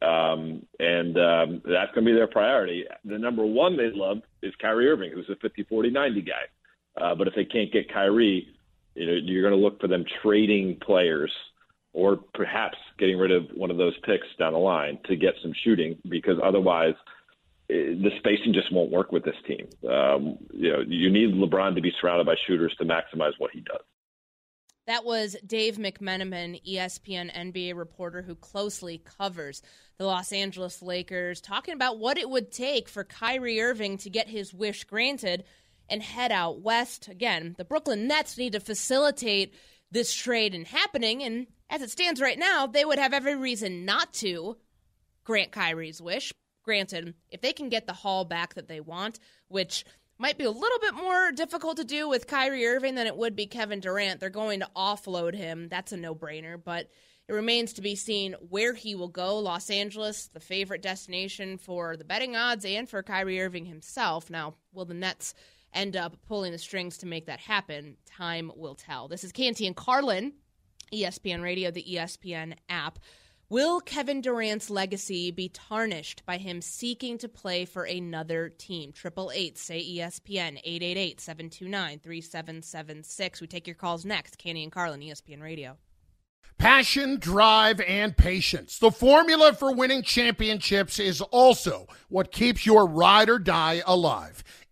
um, 0.01 0.65
and 0.79 1.17
um, 1.17 1.61
that's 1.63 1.93
going 1.93 2.05
to 2.05 2.11
be 2.11 2.13
their 2.13 2.27
priority. 2.27 2.83
The 3.05 3.17
number 3.17 3.45
one 3.45 3.77
they 3.77 3.89
love 3.93 4.17
is 4.43 4.53
Kyrie 4.61 4.89
Irving, 4.89 5.11
who's 5.13 5.29
a 5.29 5.35
50, 5.37 5.63
40, 5.63 5.91
90 5.91 6.21
guy. 6.21 6.33
Uh, 7.01 7.15
but 7.15 7.27
if 7.27 7.35
they 7.35 7.45
can't 7.45 7.71
get 7.71 7.91
Kyrie, 7.91 8.47
you 8.95 9.05
know, 9.05 9.13
you're 9.13 9.41
going 9.41 9.59
to 9.59 9.63
look 9.63 9.79
for 9.79 9.87
them 9.87 10.03
trading 10.21 10.77
players 10.85 11.31
or 11.93 12.17
perhaps 12.33 12.77
getting 12.99 13.17
rid 13.17 13.31
of 13.31 13.45
one 13.55 13.71
of 13.71 13.77
those 13.77 13.93
picks 14.05 14.27
down 14.37 14.53
the 14.53 14.59
line 14.59 14.99
to 15.05 15.15
get 15.15 15.33
some 15.41 15.53
shooting 15.63 15.97
because 16.09 16.35
otherwise– 16.43 16.95
the 17.67 18.11
spacing 18.19 18.53
just 18.53 18.71
won't 18.71 18.91
work 18.91 19.11
with 19.11 19.23
this 19.23 19.35
team. 19.47 19.67
Um, 19.89 20.37
you 20.53 20.71
know, 20.71 20.83
you 20.87 21.09
need 21.09 21.33
LeBron 21.33 21.75
to 21.75 21.81
be 21.81 21.91
surrounded 21.99 22.25
by 22.25 22.35
shooters 22.47 22.75
to 22.77 22.85
maximize 22.85 23.33
what 23.37 23.51
he 23.51 23.61
does. 23.61 23.81
That 24.87 25.03
was 25.03 25.35
Dave 25.45 25.77
McMenamin, 25.77 26.61
ESPN 26.63 27.33
NBA 27.33 27.75
reporter 27.75 28.21
who 28.21 28.35
closely 28.35 28.99
covers 28.99 29.63
the 29.97 30.05
Los 30.05 30.31
Angeles 30.31 30.83
Lakers, 30.83 31.41
talking 31.41 31.73
about 31.73 31.97
what 31.97 32.19
it 32.19 32.29
would 32.29 32.51
take 32.51 32.87
for 32.87 33.03
Kyrie 33.03 33.61
Irving 33.61 33.97
to 33.99 34.11
get 34.11 34.27
his 34.27 34.53
wish 34.53 34.83
granted 34.83 35.43
and 35.89 36.03
head 36.03 36.31
out 36.31 36.61
west. 36.61 37.07
Again, 37.07 37.55
the 37.57 37.65
Brooklyn 37.65 38.07
Nets 38.07 38.37
need 38.37 38.53
to 38.53 38.59
facilitate 38.59 39.55
this 39.89 40.13
trade 40.13 40.53
and 40.53 40.67
happening, 40.67 41.23
and 41.23 41.47
as 41.69 41.81
it 41.81 41.89
stands 41.89 42.21
right 42.21 42.37
now, 42.37 42.67
they 42.67 42.85
would 42.85 42.99
have 42.99 43.13
every 43.13 43.35
reason 43.35 43.85
not 43.85 44.13
to 44.15 44.57
grant 45.23 45.51
Kyrie's 45.51 46.01
wish. 46.01 46.31
Granted, 46.65 47.13
if 47.29 47.41
they 47.41 47.53
can 47.53 47.69
get 47.69 47.85
the 47.85 47.93
haul 47.93 48.25
back 48.25 48.55
that 48.55 48.67
they 48.67 48.79
want, 48.79 49.19
which 49.47 49.85
might 50.17 50.37
be 50.37 50.45
a 50.45 50.51
little 50.51 50.79
bit 50.79 50.95
more 50.95 51.31
difficult 51.31 51.77
to 51.77 51.83
do 51.83 52.09
with 52.09 52.25
Kyrie 52.25 52.65
Irving 52.65 52.95
than 52.95 53.05
it 53.05 53.15
would 53.15 53.35
be 53.35 53.45
Kevin 53.45 53.79
Durant. 53.79 54.19
They're 54.19 54.29
going 54.29 54.61
to 54.61 54.69
offload 54.75 55.35
him. 55.35 55.67
That's 55.69 55.91
a 55.91 55.97
no 55.97 56.15
brainer. 56.15 56.61
But 56.61 56.89
it 57.27 57.33
remains 57.33 57.73
to 57.73 57.81
be 57.81 57.95
seen 57.95 58.35
where 58.49 58.73
he 58.73 58.95
will 58.95 59.09
go. 59.09 59.37
Los 59.37 59.69
Angeles, 59.69 60.27
the 60.27 60.39
favorite 60.39 60.81
destination 60.81 61.57
for 61.57 61.97
the 61.97 62.03
betting 62.03 62.35
odds 62.35 62.65
and 62.65 62.89
for 62.89 63.03
Kyrie 63.03 63.41
Irving 63.41 63.65
himself. 63.65 64.29
Now, 64.29 64.55
will 64.73 64.85
the 64.85 64.93
Nets 64.95 65.35
end 65.73 65.95
up 65.95 66.17
pulling 66.27 66.51
the 66.51 66.57
strings 66.57 66.97
to 66.99 67.05
make 67.05 67.27
that 67.27 67.41
happen? 67.41 67.97
Time 68.05 68.51
will 68.55 68.75
tell. 68.75 69.07
This 69.07 69.23
is 69.23 69.31
Canty 69.31 69.67
and 69.67 69.75
Carlin, 69.75 70.33
ESPN 70.93 71.43
Radio, 71.43 71.69
the 71.69 71.83
ESPN 71.83 72.55
app. 72.69 72.99
Will 73.47 73.79
Kevin 73.79 74.21
Durant's 74.21 74.71
legacy 74.71 75.29
be 75.29 75.49
tarnished 75.49 76.25
by 76.25 76.37
him 76.37 76.61
seeking 76.61 77.19
to 77.19 77.29
play 77.29 77.63
for 77.63 77.83
another 77.83 78.49
team? 78.49 78.91
Triple 78.91 79.31
eight 79.35 79.59
say 79.59 79.83
ESPN 79.83 80.59
eight 80.63 80.81
eight 80.81 80.97
eight 80.97 81.21
seven 81.21 81.51
two 81.51 81.67
nine 81.67 81.99
three 81.99 82.21
seven 82.21 82.63
seven 82.63 83.03
six. 83.03 83.41
We 83.41 83.45
take 83.45 83.67
your 83.67 83.75
calls 83.75 84.03
next. 84.03 84.39
Canty 84.39 84.63
and 84.63 84.71
Carlin, 84.71 85.01
ESPN 85.01 85.43
Radio. 85.43 85.77
Passion, 86.57 87.19
drive, 87.19 87.81
and 87.81 88.17
patience. 88.17 88.79
The 88.79 88.89
formula 88.89 89.53
for 89.53 89.71
winning 89.75 90.01
championships 90.01 90.97
is 90.97 91.21
also 91.21 91.85
what 92.09 92.31
keeps 92.31 92.65
your 92.65 92.87
ride 92.87 93.29
or 93.29 93.37
die 93.37 93.83
alive. 93.85 94.43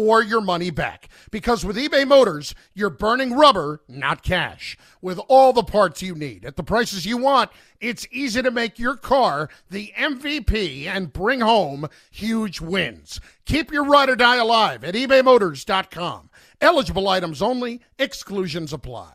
or 0.00 0.22
your 0.22 0.40
money 0.40 0.70
back. 0.70 1.08
Because 1.30 1.64
with 1.64 1.76
eBay 1.76 2.06
Motors, 2.06 2.54
you're 2.74 2.90
burning 2.90 3.34
rubber, 3.34 3.82
not 3.88 4.22
cash. 4.22 4.76
With 5.02 5.18
all 5.28 5.52
the 5.52 5.62
parts 5.62 6.02
you 6.02 6.14
need 6.14 6.44
at 6.44 6.56
the 6.56 6.62
prices 6.62 7.06
you 7.06 7.16
want, 7.16 7.50
it's 7.80 8.06
easy 8.10 8.42
to 8.42 8.50
make 8.50 8.78
your 8.78 8.96
car 8.96 9.48
the 9.70 9.92
MVP 9.96 10.86
and 10.86 11.12
bring 11.12 11.40
home 11.40 11.88
huge 12.10 12.60
wins. 12.60 13.20
Keep 13.44 13.72
your 13.72 13.84
ride 13.84 14.08
or 14.08 14.16
die 14.16 14.36
alive 14.36 14.84
at 14.84 14.94
ebaymotors.com. 14.94 16.30
Eligible 16.60 17.08
items 17.08 17.42
only, 17.42 17.80
exclusions 17.98 18.72
apply. 18.72 19.12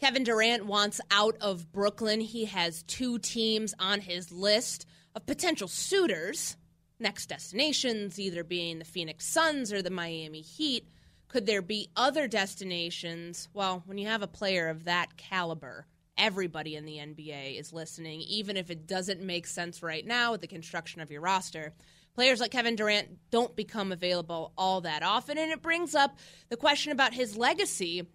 Kevin 0.00 0.22
Durant 0.22 0.64
wants 0.64 1.00
out 1.10 1.36
of 1.40 1.72
Brooklyn. 1.72 2.20
He 2.20 2.44
has 2.44 2.84
two 2.84 3.18
teams 3.18 3.74
on 3.80 4.00
his 4.00 4.30
list 4.30 4.86
of 5.14 5.26
potential 5.26 5.66
suitors. 5.66 6.56
Next 7.00 7.26
destinations, 7.26 8.18
either 8.18 8.42
being 8.42 8.78
the 8.78 8.84
Phoenix 8.84 9.26
Suns 9.26 9.72
or 9.72 9.82
the 9.82 9.90
Miami 9.90 10.40
Heat. 10.40 10.88
Could 11.28 11.46
there 11.46 11.62
be 11.62 11.90
other 11.94 12.26
destinations? 12.26 13.48
Well, 13.52 13.82
when 13.86 13.98
you 13.98 14.08
have 14.08 14.22
a 14.22 14.26
player 14.26 14.68
of 14.68 14.84
that 14.84 15.16
caliber, 15.16 15.86
everybody 16.16 16.74
in 16.74 16.84
the 16.84 16.96
NBA 16.96 17.58
is 17.58 17.72
listening, 17.72 18.20
even 18.22 18.56
if 18.56 18.70
it 18.70 18.86
doesn't 18.86 19.22
make 19.22 19.46
sense 19.46 19.82
right 19.82 20.04
now 20.04 20.32
with 20.32 20.40
the 20.40 20.46
construction 20.46 21.00
of 21.00 21.10
your 21.10 21.20
roster. 21.20 21.72
Players 22.14 22.40
like 22.40 22.50
Kevin 22.50 22.74
Durant 22.74 23.30
don't 23.30 23.54
become 23.54 23.92
available 23.92 24.52
all 24.58 24.80
that 24.80 25.02
often, 25.04 25.38
and 25.38 25.52
it 25.52 25.62
brings 25.62 25.94
up 25.94 26.18
the 26.48 26.56
question 26.56 26.90
about 26.90 27.14
his 27.14 27.36
legacy 27.36 28.08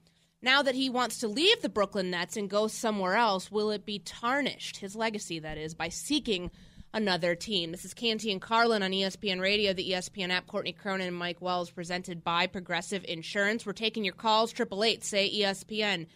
now 0.43 0.61
that 0.61 0.75
he 0.75 0.89
wants 0.89 1.19
to 1.19 1.29
leave 1.29 1.61
the 1.61 1.69
Brooklyn 1.69 2.11
Nets 2.11 2.35
and 2.35 2.49
go 2.49 2.67
somewhere 2.67 3.15
else, 3.15 3.49
will 3.49 3.71
it 3.71 3.85
be 3.85 3.99
tarnished, 3.99 4.77
his 4.77 4.93
legacy, 4.93 5.39
that 5.39 5.57
is, 5.57 5.73
by 5.73 5.87
seeking 5.87 6.51
another 6.93 7.35
team? 7.35 7.71
This 7.71 7.85
is 7.85 7.93
Canty 7.93 8.31
and 8.31 8.41
Carlin 8.41 8.81
on 8.83 8.91
ESPN 8.91 9.41
Radio, 9.41 9.73
the 9.73 9.91
ESPN 9.91 10.29
app. 10.29 10.47
Courtney 10.47 10.73
Cronin 10.73 11.07
and 11.07 11.15
Mike 11.15 11.41
Wells, 11.41 11.69
presented 11.69 12.23
by 12.23 12.47
Progressive 12.47 13.05
Insurance. 13.05 13.65
We're 13.65 13.73
taking 13.73 14.03
your 14.03 14.13
calls, 14.13 14.53
888 14.53 15.03
say 15.03 15.29
ESPN. 15.29 16.07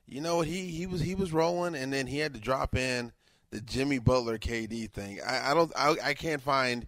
you 0.10 0.22
know 0.22 0.38
what 0.38 0.48
he 0.48 0.68
he 0.68 0.86
was 0.86 1.01
he 1.01 1.16
was 1.16 1.32
rolling, 1.32 1.75
and 1.75 1.94
then 1.94 2.08
he 2.08 2.20
had 2.20 2.34
to 2.34 2.39
drop 2.39 2.75
in 2.75 3.12
the 3.51 3.62
Jimmy 3.62 4.00
Butler 4.00 4.38
KD 4.38 4.91
thing. 4.91 5.20
I, 5.25 5.51
I 5.51 5.53
don't 5.53 5.72
I, 5.75 5.96
I 6.03 6.13
can't 6.13 6.41
find. 6.41 6.88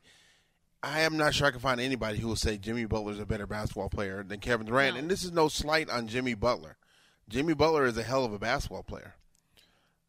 I 0.83 1.01
am 1.01 1.15
not 1.15 1.35
sure 1.35 1.47
I 1.47 1.51
can 1.51 1.59
find 1.59 1.79
anybody 1.79 2.17
who 2.17 2.27
will 2.27 2.35
say 2.35 2.57
Jimmy 2.57 2.85
Butler 2.85 3.11
is 3.11 3.19
a 3.19 3.25
better 3.25 3.45
basketball 3.45 3.89
player 3.89 4.23
than 4.23 4.39
Kevin 4.39 4.65
Durant. 4.65 4.95
No. 4.95 4.99
And 4.99 5.11
this 5.11 5.23
is 5.23 5.31
no 5.31 5.47
slight 5.47 5.89
on 5.89 6.07
Jimmy 6.07 6.33
Butler. 6.33 6.77
Jimmy 7.29 7.53
Butler 7.53 7.85
is 7.85 7.97
a 7.97 8.03
hell 8.03 8.25
of 8.25 8.33
a 8.33 8.39
basketball 8.39 8.83
player, 8.83 9.15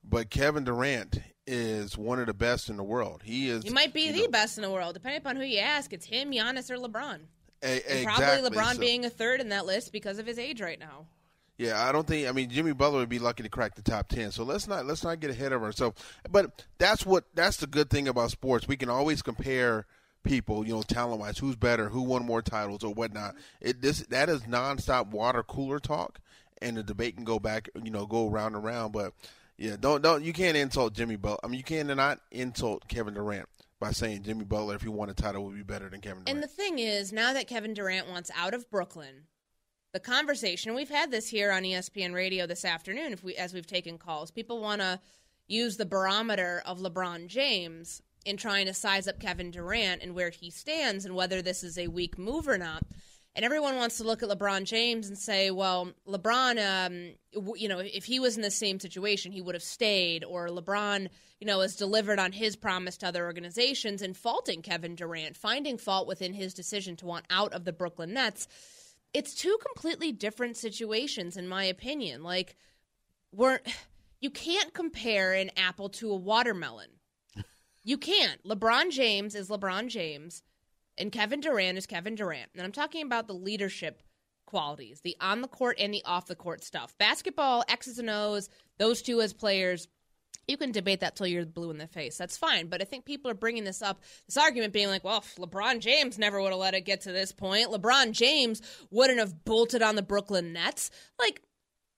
but 0.03 0.31
Kevin 0.31 0.65
Durant 0.65 1.21
is 1.47 1.99
one 1.99 2.19
of 2.19 2.27
the 2.27 2.35
best 2.35 2.69
in 2.69 2.77
the 2.77 2.83
world. 2.83 3.23
He 3.25 3.49
is. 3.49 3.65
He 3.65 3.71
might 3.71 3.93
be 3.93 4.11
the 4.11 4.23
know, 4.23 4.29
best 4.29 4.59
in 4.59 4.63
the 4.63 4.71
world, 4.71 4.95
depending 4.95 5.21
upon 5.21 5.37
who 5.37 5.45
you 5.45 5.59
ask. 5.59 5.93
It's 5.93 6.07
him, 6.07 6.33
Giannis, 6.33 6.71
or 6.71 6.77
LeBron. 6.77 7.21
A, 7.63 7.77
exactly. 7.77 8.05
Probably 8.05 8.51
LeBron 8.51 8.75
so. 8.75 8.81
being 8.81 9.05
a 9.05 9.11
third 9.11 9.41
in 9.41 9.51
that 9.51 9.67
list 9.67 9.93
because 9.93 10.19
of 10.19 10.27
his 10.27 10.39
age 10.39 10.61
right 10.61 10.81
now. 10.81 11.07
Yeah, 11.59 11.87
I 11.87 11.93
don't 11.93 12.07
think. 12.07 12.29
I 12.29 12.33
mean, 12.33 12.51
Jimmy 12.51 12.73
Butler 12.73 13.01
would 13.01 13.09
be 13.09 13.19
lucky 13.19 13.43
to 13.43 13.49
crack 13.49 13.75
the 13.75 13.83
top 13.83 14.09
ten. 14.09 14.31
So 14.33 14.43
let's 14.43 14.67
not 14.67 14.87
let's 14.87 15.05
not 15.05 15.21
get 15.21 15.31
ahead 15.31 15.53
of 15.53 15.63
ourselves. 15.63 16.03
But 16.31 16.65
that's 16.79 17.05
what 17.07 17.25
that's 17.35 17.59
the 17.59 17.67
good 17.67 17.91
thing 17.91 18.09
about 18.09 18.31
sports. 18.31 18.67
We 18.67 18.77
can 18.77 18.89
always 18.89 19.23
compare 19.23 19.87
people, 20.25 20.67
you 20.67 20.73
know, 20.73 20.83
talent 20.83 21.21
wise, 21.21 21.39
who's 21.39 21.57
better, 21.57 21.89
who 21.89 22.03
won 22.03 22.25
more 22.25 22.43
titles 22.43 22.85
or 22.85 22.93
whatnot. 22.95 23.35
It 23.61 23.83
this 23.83 24.01
that 24.07 24.29
is 24.29 24.43
nonstop 24.43 25.09
water 25.09 25.43
cooler 25.43 25.79
talk, 25.79 26.21
and 26.61 26.77
the 26.77 26.83
debate 26.83 27.17
can 27.17 27.25
go 27.25 27.39
back, 27.39 27.69
you 27.83 27.91
know, 27.91 28.07
go 28.07 28.29
round 28.29 28.55
and 28.55 28.65
round. 28.65 28.93
But 28.93 29.13
yeah, 29.59 29.77
don't 29.79 30.03
don't 30.03 30.25
you 30.25 30.33
can't 30.33 30.57
insult 30.57 30.95
Jimmy 30.95 31.17
Butler. 31.17 31.41
I 31.45 31.49
mean, 31.49 31.59
you 31.59 31.65
cannot 31.65 32.21
insult 32.31 32.89
Kevin 32.89 33.15
Durant 33.15 33.49
by 33.79 33.91
saying 33.91 34.23
Jimmy 34.23 34.45
Butler, 34.45 34.77
if 34.77 34.83
he 34.83 34.89
won 34.89 35.11
a 35.11 35.15
title, 35.15 35.45
would 35.45 35.57
be 35.57 35.63
better 35.63 35.89
than 35.89 36.01
Kevin 36.01 36.25
Durant. 36.25 36.29
And 36.29 36.43
the 36.43 36.47
thing 36.47 36.79
is, 36.79 37.13
now 37.13 37.33
that 37.33 37.49
Kevin 37.49 37.75
Durant 37.75 38.09
wants 38.09 38.31
out 38.37 38.55
of 38.55 38.71
Brooklyn, 38.71 39.25
the 39.93 40.01
conversation. 40.01 40.75
We've 40.75 40.89
had 40.89 41.11
this 41.11 41.29
here 41.29 41.53
on 41.53 41.63
espn 41.65 42.15
radio 42.15 42.47
this 42.47 42.65
afternoon 42.65 43.13
if 43.13 43.23
we 43.23 43.37
as 43.37 43.53
we've 43.53 43.67
taken 43.67 43.99
calls. 43.99 44.31
People 44.31 44.61
want 44.61 44.81
to 44.81 44.99
use 45.49 45.77
the 45.77 45.87
barometer 45.87 46.63
of 46.65 46.81
lebron 46.81 47.27
james 47.27 48.01
in 48.25 48.39
trying 48.39 48.67
to 48.67 48.75
size 48.75 49.07
up 49.07 49.21
kevin 49.21 49.51
durant 49.51 50.03
and 50.03 50.15
where 50.15 50.31
he 50.31 50.51
stands 50.51 51.05
and 51.05 51.15
whether 51.15 51.43
this 51.43 51.63
is 51.63 51.77
a 51.77 51.89
weak 51.89 52.19
move 52.19 52.49
or 52.49 52.57
not. 52.57 52.85
And 53.35 53.47
everyone 53.47 53.77
wants 53.77 53.97
to 53.99 54.05
look 54.05 54.23
at 54.23 54.31
lebron 54.31 54.65
james 54.65 55.09
and 55.09 55.19
say 55.19 55.51
well 55.51 55.93
lebron 56.09 56.57
um, 56.59 57.13
you 57.57 57.69
know 57.69 57.81
if 57.81 58.07
he 58.07 58.19
was 58.19 58.37
in 58.37 58.43
the 58.43 58.51
same 58.51 58.81
situation 58.81 59.31
he 59.31 59.43
would 59.43 59.55
have 59.55 59.63
stayed 59.63 60.25
or 60.25 60.49
lebron 60.49 61.11
you 61.39 61.47
know 61.47 61.61
has 61.61 61.77
delivered 61.77 62.19
on 62.19 62.33
his 62.33 62.57
promise 62.57 62.97
to 62.99 63.09
other 63.09 63.27
organizations 63.27 64.01
and 64.01 64.17
faulting 64.17 64.63
kevin 64.63 64.95
durant 64.95 65.37
finding 65.37 65.77
fault 65.77 66.09
within 66.09 66.33
his 66.33 66.55
decision 66.55 66.97
to 66.97 67.07
want 67.07 67.27
out 67.29 67.53
of 67.53 67.65
the 67.65 67.73
brooklyn 67.73 68.15
nets 68.15 68.49
it's 69.15 69.35
two 69.35 69.57
completely 69.67 70.13
different 70.13 70.57
situations 70.57 71.37
in 71.37 71.49
my 71.49 71.65
opinion. 71.65 72.23
Like 72.23 72.57
we're 73.33 73.61
you 74.21 74.31
can't 74.31 74.73
compare 74.73 75.33
an 75.33 75.51
apple 75.57 75.89
to 75.91 76.11
a 76.11 76.17
watermelon. 76.17 76.89
You 77.85 77.99
can't. 77.99 78.43
LeBron 78.45 78.91
James 78.91 79.35
is 79.35 79.49
LeBron 79.49 79.89
James 79.89 80.43
and 80.97 81.11
Kevin 81.11 81.41
Durant 81.41 81.79
is 81.79 81.87
Kevin 81.87 82.15
Durant. 82.15 82.51
And 82.55 82.63
I'm 82.63 82.73
talking 82.73 83.05
about 83.05 83.27
the 83.27 83.35
leadership 83.35 84.03
qualities, 84.47 85.01
the 85.01 85.17
on 85.21 85.41
the 85.41 85.49
court 85.49 85.79
and 85.81 85.93
the 85.93 86.05
off 86.05 86.27
the 86.27 86.37
court 86.37 86.63
stuff. 86.63 86.97
Basketball, 86.99 87.65
X's 87.69 87.99
and 87.99 88.11
O's, 88.11 88.49
those 88.79 89.03
two 89.03 89.21
as 89.21 89.33
players, 89.33 89.89
you 90.53 90.57
can 90.57 90.71
debate 90.71 91.01
that 91.01 91.17
till 91.17 91.27
you're 91.27 91.45
blue 91.45 91.71
in 91.71 91.79
the 91.79 91.89
face. 91.89 92.17
That's 92.17 92.37
fine. 92.37 92.69
But 92.69 92.81
I 92.81 92.85
think 92.85 93.05
people 93.05 93.31
are 93.31 93.35
bringing 93.35 93.65
this 93.65 93.83
up, 93.83 94.01
this 94.27 94.37
argument 94.37 94.73
being 94.73 94.89
like, 94.89 95.03
well, 95.03 95.25
LeBron 95.39 95.81
James 95.81 96.19
never 96.19 96.41
would 96.41 96.53
have 96.53 96.61
let 96.61 96.75
it 96.75 96.83
get 96.83 97.01
to 97.03 97.13
this 97.13 97.33
point. 97.33 97.71
LeBron 97.71 98.13
James 98.13 98.63
wouldn't 98.91 99.19
have 99.19 99.45
bolted 99.45 99.83
on 99.83 99.97
the 99.97 100.03
Brooklyn 100.03 100.53
Nets. 100.53 100.91
Like, 101.19 101.43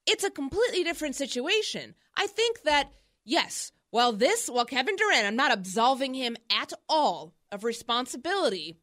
it's 0.07 0.23
a 0.23 0.31
completely 0.31 0.83
different 0.83 1.15
situation. 1.15 1.93
I 2.17 2.25
think 2.27 2.63
that, 2.63 2.91
yes, 3.25 3.71
while 3.91 4.13
this, 4.13 4.49
while 4.49 4.65
Kevin 4.65 4.95
Durant, 4.95 5.27
I'm 5.27 5.35
not 5.35 5.53
absolving 5.53 6.13
him 6.13 6.37
at 6.51 6.73
all 6.89 7.35
of 7.51 7.63
responsibility 7.63 8.79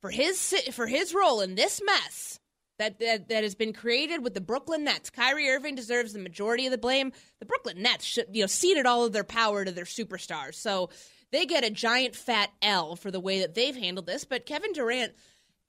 for 0.00 0.10
his 0.10 0.54
for 0.72 0.86
his 0.86 1.14
role 1.14 1.40
in 1.40 1.54
this 1.54 1.80
mess 1.84 2.39
that, 2.80 2.98
that 2.98 3.28
that 3.28 3.42
has 3.42 3.54
been 3.54 3.72
created 3.72 4.24
with 4.24 4.32
the 4.32 4.40
Brooklyn 4.40 4.84
Nets. 4.84 5.10
Kyrie 5.10 5.50
Irving 5.50 5.74
deserves 5.74 6.12
the 6.12 6.18
majority 6.18 6.66
of 6.66 6.72
the 6.72 6.78
blame. 6.78 7.12
The 7.38 7.46
Brooklyn 7.46 7.82
Nets 7.82 8.04
should, 8.04 8.26
you 8.32 8.42
know, 8.42 8.46
ceded 8.46 8.86
all 8.86 9.04
of 9.04 9.12
their 9.12 9.22
power 9.22 9.64
to 9.64 9.70
their 9.70 9.84
superstars. 9.84 10.54
So 10.54 10.88
they 11.30 11.44
get 11.44 11.62
a 11.62 11.70
giant 11.70 12.16
fat 12.16 12.50
L 12.62 12.96
for 12.96 13.10
the 13.10 13.20
way 13.20 13.40
that 13.40 13.54
they've 13.54 13.76
handled 13.76 14.06
this, 14.06 14.24
but 14.24 14.46
Kevin 14.46 14.72
Durant 14.72 15.12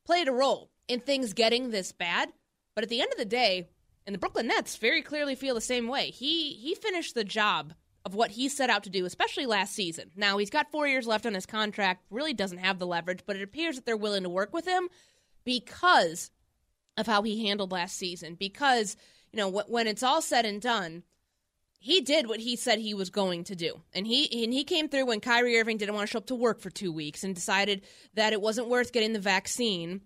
played 0.06 0.30
a 0.30 0.32
role 0.32 0.72
in 0.88 1.02
things 1.02 1.34
getting 1.34 1.70
this 1.70 1.92
bad. 1.92 2.30
But 2.76 2.86
at 2.86 2.90
the 2.90 3.02
end 3.02 3.12
of 3.12 3.18
the 3.18 3.26
day, 3.26 3.68
and 4.08 4.16
the 4.16 4.20
Brooklyn 4.20 4.48
Nets 4.48 4.78
very 4.78 5.02
clearly 5.02 5.36
feel 5.36 5.54
the 5.54 5.62
same 5.62 5.88
way. 5.88 6.12
He 6.12 6.54
he 6.54 6.76
finished 6.76 7.14
the 7.14 7.26
job 7.26 7.74
of 8.06 8.16
what 8.16 8.32
he 8.32 8.48
set 8.48 8.70
out 8.70 8.84
to 8.84 8.90
do, 8.90 9.06
especially 9.06 9.46
last 9.46 9.76
season. 9.76 10.12
Now 10.16 10.38
he's 10.38 10.50
got 10.50 10.72
four 10.72 10.88
years 10.88 11.06
left 11.06 11.26
on 11.26 11.34
his 11.34 11.46
contract, 11.46 12.06
really 12.10 12.34
doesn't 12.34 12.58
have 12.60 12.80
the 12.80 12.88
leverage, 12.88 13.24
but 13.26 13.36
it 13.36 13.44
appears 13.44 13.76
that 13.76 13.86
they're 13.86 13.98
willing 13.98 14.24
to 14.24 14.30
work 14.30 14.54
with 14.54 14.66
him 14.66 14.88
because 15.44 16.32
of 16.98 17.08
how 17.08 17.22
he 17.22 17.48
handled 17.48 17.72
last 17.72 17.98
season. 17.98 18.36
Because, 18.36 18.96
you 19.32 19.38
know, 19.38 19.50
when 19.50 19.88
it's 19.88 20.04
all 20.04 20.22
said 20.22 20.46
and 20.46 20.62
done, 20.62 21.04
he 21.80 22.00
did 22.00 22.28
what 22.28 22.40
he 22.40 22.56
said 22.56 22.78
he 22.78 22.94
was 22.94 23.10
going 23.10 23.44
to 23.46 23.56
do. 23.56 23.82
And 23.94 24.06
he 24.06 24.44
and 24.44 24.54
he 24.54 24.64
came 24.64 24.88
through 24.88 25.08
when 25.08 25.20
Kyrie 25.20 25.60
Irving 25.60 25.78
didn't 25.78 25.96
want 25.96 26.08
to 26.08 26.12
show 26.12 26.20
up 26.20 26.28
to 26.28 26.36
work 26.36 26.62
for 26.62 26.70
two 26.70 26.92
weeks 26.92 27.24
and 27.24 27.34
decided 27.34 27.82
that 28.14 28.34
it 28.34 28.42
wasn't 28.42 28.70
worth 28.70 28.94
getting 28.94 29.14
the 29.14 29.20
vaccine 29.20 30.02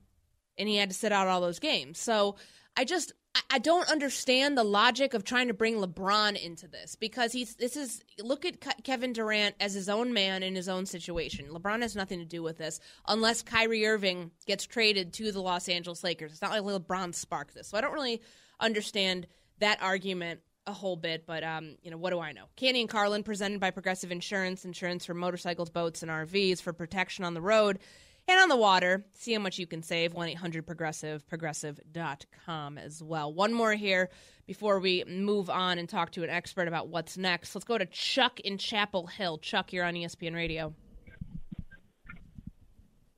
and 0.58 0.70
he 0.70 0.78
had 0.78 0.90
to 0.90 0.96
sit 0.96 1.12
out 1.12 1.28
all 1.28 1.42
those 1.42 1.60
games. 1.60 2.00
So 2.00 2.38
I 2.78 2.86
just 2.86 3.14
I 3.50 3.60
don't 3.60 3.90
understand 3.90 4.58
the 4.58 4.64
logic 4.64 5.14
of 5.14 5.24
trying 5.24 5.48
to 5.48 5.54
bring 5.54 5.76
LeBron 5.76 6.42
into 6.42 6.68
this 6.68 6.96
because 6.96 7.32
he's 7.32 7.56
this 7.56 7.76
is 7.76 8.04
look 8.20 8.46
at 8.46 8.84
Kevin 8.84 9.14
Durant 9.14 9.56
as 9.60 9.74
his 9.74 9.90
own 9.90 10.14
man 10.14 10.44
in 10.44 10.56
his 10.56 10.70
own 10.70 10.86
situation. 10.86 11.48
LeBron 11.48 11.82
has 11.82 11.96
nothing 11.96 12.20
to 12.20 12.26
do 12.26 12.42
with 12.42 12.58
this 12.58 12.80
unless 13.08 13.42
Kyrie 13.42 13.86
Irving 13.86 14.32
gets 14.46 14.66
traded 14.66 15.14
to 15.14 15.32
the 15.32 15.42
Los 15.42 15.68
Angeles 15.68 16.04
Lakers. 16.04 16.32
It's 16.32 16.42
not 16.42 16.52
like 16.52 16.64
LeBron 16.64 17.14
sparked 17.14 17.56
this, 17.56 17.68
so 17.68 17.78
I 17.78 17.82
don't 17.82 17.94
really 17.94 18.22
understand 18.60 19.28
that 19.60 19.82
argument 19.82 20.40
a 20.68 20.74
whole 20.74 20.96
bit. 20.96 21.26
But 21.26 21.44
um, 21.44 21.76
you 21.82 21.92
know, 21.92 21.98
what 21.98 22.12
do 22.12 22.20
I 22.20 22.32
know? 22.32 22.46
Canty 22.56 22.82
and 22.82 22.90
Carlin 22.90 23.24
presented 23.24 23.60
by 23.60 23.72
Progressive 23.72 24.12
Insurance, 24.12 24.66
insurance 24.66 25.06
for 25.06 25.14
motorcycles, 25.14 25.70
boats, 25.70 26.04
and 26.04 26.12
RVs 26.12 26.62
for 26.62 26.74
protection 26.74 27.26
on 27.26 27.34
the 27.34 27.42
road 27.42 27.80
and 28.28 28.40
on 28.40 28.50
the 28.50 28.56
water. 28.56 29.06
See 29.14 29.34
how 29.34 29.40
much 29.40 29.60
you 29.60 29.68
can 29.68 29.84
save. 29.84 30.14
1 30.14 30.30
800 30.30 30.66
Progressive, 30.66 31.28
progressive.com 31.28 32.78
as 32.78 33.04
well. 33.04 33.34
One 33.34 33.54
more 33.54 33.74
here 33.74 34.10
before 34.48 34.80
we 34.80 35.04
move 35.06 35.50
on 35.50 35.78
and 35.78 35.88
talk 35.88 36.12
to 36.12 36.24
an 36.24 36.30
expert 36.30 36.68
about 36.68 36.88
what's 36.88 37.18
next. 37.18 37.56
Let's 37.56 37.66
go 37.66 37.78
to 37.78 37.86
Chuck 37.86 38.40
in 38.42 38.58
Chapel 38.58 39.08
Hill. 39.08 39.38
Chuck, 39.38 39.74
you're 39.74 39.86
on 39.86 39.94
ESPN 39.94 40.36
Radio. 40.36 40.74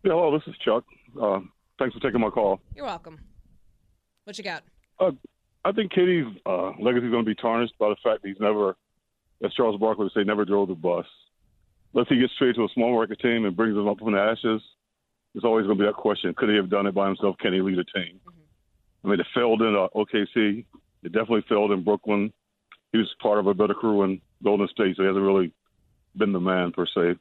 hello, 0.03 0.31
this 0.37 0.47
is 0.47 0.55
Chuck. 0.63 0.83
Uh, 1.21 1.39
thanks 1.79 1.95
for 1.95 2.01
taking 2.01 2.21
my 2.21 2.29
call. 2.29 2.61
You're 2.75 2.85
welcome. 2.85 3.19
What 4.25 4.37
you 4.37 4.43
got? 4.43 4.63
Uh, 4.99 5.11
I 5.63 5.71
think 5.71 5.91
KD's 5.91 6.37
uh, 6.45 6.71
legacy 6.79 7.05
is 7.07 7.11
going 7.11 7.25
to 7.25 7.29
be 7.29 7.35
tarnished 7.35 7.73
by 7.79 7.89
the 7.89 7.95
fact 8.03 8.21
that 8.21 8.27
he's 8.27 8.39
never, 8.39 8.75
as 9.43 9.53
Charles 9.53 9.79
Barkley 9.79 10.05
would 10.05 10.13
say, 10.13 10.23
never 10.23 10.45
drove 10.45 10.69
the 10.69 10.75
bus. 10.75 11.05
Unless 11.93 12.09
he 12.09 12.19
gets 12.19 12.33
straight 12.33 12.55
to 12.55 12.63
a 12.63 12.67
small 12.73 12.93
market 12.93 13.19
team 13.19 13.45
and 13.45 13.55
brings 13.55 13.75
them 13.75 13.87
up 13.87 13.99
from 13.99 14.11
the 14.13 14.19
ashes, 14.19 14.61
there's 15.37 15.45
always 15.45 15.67
going 15.67 15.77
to 15.77 15.83
be 15.83 15.87
that 15.87 15.93
question: 15.93 16.33
Could 16.35 16.49
he 16.49 16.55
have 16.55 16.71
done 16.71 16.87
it 16.87 16.95
by 16.95 17.05
himself? 17.05 17.37
Can 17.37 17.53
he 17.53 17.61
lead 17.61 17.77
a 17.77 17.83
team? 17.83 18.19
Mm-hmm. 18.27 19.05
I 19.05 19.11
mean, 19.11 19.19
it 19.19 19.27
failed 19.35 19.61
in 19.61 19.75
uh, 19.75 19.87
OKC. 19.95 20.65
It 21.03 21.11
definitely 21.11 21.45
failed 21.47 21.71
in 21.71 21.83
Brooklyn. 21.83 22.33
He 22.91 22.97
was 22.97 23.07
part 23.21 23.37
of 23.37 23.45
a 23.45 23.53
better 23.53 23.75
crew 23.75 24.01
in 24.01 24.19
Golden 24.43 24.67
State, 24.69 24.95
so 24.95 25.03
he 25.03 25.07
hasn't 25.07 25.23
really 25.23 25.53
been 26.15 26.33
the 26.33 26.39
man 26.39 26.71
per 26.71 26.87
se. 26.87 27.19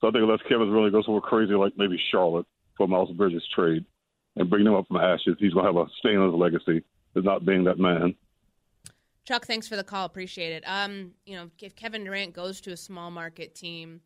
So 0.00 0.08
I 0.08 0.12
think 0.12 0.22
unless 0.22 0.38
Kevin 0.48 0.70
really 0.70 0.92
goes 0.92 1.06
over 1.08 1.20
crazy 1.20 1.54
like 1.54 1.72
maybe 1.76 1.98
Charlotte 2.12 2.46
for 2.76 2.86
Miles 2.86 3.10
Bridges 3.10 3.42
trade 3.52 3.84
and 4.36 4.48
bring 4.48 4.64
him 4.64 4.74
up 4.74 4.86
from 4.86 4.98
ashes, 4.98 5.34
he's 5.40 5.52
going 5.52 5.66
to 5.66 5.72
have 5.72 5.88
a 5.88 5.90
stain 5.98 6.18
on 6.18 6.30
his 6.30 6.38
legacy 6.38 6.84
as 7.16 7.24
not 7.24 7.44
being 7.44 7.64
that 7.64 7.80
man. 7.80 8.14
Chuck, 9.24 9.46
thanks 9.46 9.66
for 9.66 9.74
the 9.74 9.82
call. 9.84 10.06
Appreciate 10.06 10.52
it. 10.52 10.62
Um, 10.64 11.10
you 11.26 11.34
know, 11.34 11.50
if 11.60 11.74
Kevin 11.74 12.04
Durant 12.04 12.34
goes 12.34 12.60
to 12.60 12.70
a 12.70 12.76
small 12.76 13.10
market 13.10 13.56
team 13.56 14.00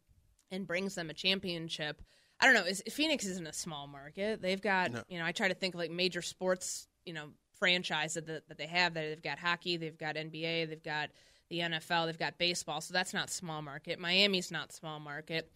and 0.50 0.66
brings 0.66 0.94
them 0.94 1.10
a 1.10 1.14
championship, 1.14 2.00
I 2.40 2.46
don't 2.46 2.54
know. 2.54 2.64
Is, 2.64 2.82
Phoenix 2.90 3.24
isn't 3.24 3.46
a 3.46 3.52
small 3.52 3.86
market. 3.86 4.42
They've 4.42 4.60
got 4.60 4.92
no. 4.92 5.02
you 5.08 5.18
know. 5.18 5.24
I 5.24 5.32
try 5.32 5.48
to 5.48 5.54
think 5.54 5.74
of 5.74 5.80
like 5.80 5.90
major 5.90 6.22
sports 6.22 6.86
you 7.04 7.12
know 7.12 7.28
franchise 7.58 8.14
that, 8.14 8.26
that 8.26 8.58
they 8.58 8.66
have. 8.66 8.94
That 8.94 9.02
they've 9.02 9.22
got 9.22 9.38
hockey, 9.38 9.76
they've 9.76 9.96
got 9.96 10.16
NBA, 10.16 10.68
they've 10.68 10.82
got 10.82 11.10
the 11.48 11.60
NFL, 11.60 12.06
they've 12.06 12.18
got 12.18 12.38
baseball. 12.38 12.80
So 12.80 12.92
that's 12.92 13.14
not 13.14 13.30
small 13.30 13.62
market. 13.62 13.98
Miami's 13.98 14.50
not 14.50 14.72
small 14.72 15.00
market. 15.00 15.50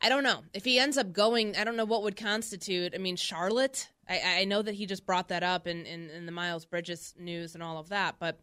I 0.00 0.08
don't 0.08 0.24
know 0.24 0.42
if 0.52 0.64
he 0.64 0.78
ends 0.78 0.98
up 0.98 1.12
going. 1.12 1.56
I 1.56 1.64
don't 1.64 1.76
know 1.76 1.84
what 1.84 2.02
would 2.02 2.16
constitute. 2.16 2.92
I 2.94 2.98
mean, 2.98 3.16
Charlotte. 3.16 3.88
I, 4.08 4.40
I 4.40 4.44
know 4.44 4.62
that 4.62 4.74
he 4.74 4.86
just 4.86 5.06
brought 5.06 5.28
that 5.28 5.44
up 5.44 5.68
in, 5.68 5.86
in, 5.86 6.10
in 6.10 6.26
the 6.26 6.32
Miles 6.32 6.64
Bridges 6.64 7.14
news 7.16 7.54
and 7.54 7.62
all 7.62 7.78
of 7.78 7.90
that, 7.90 8.16
but 8.18 8.40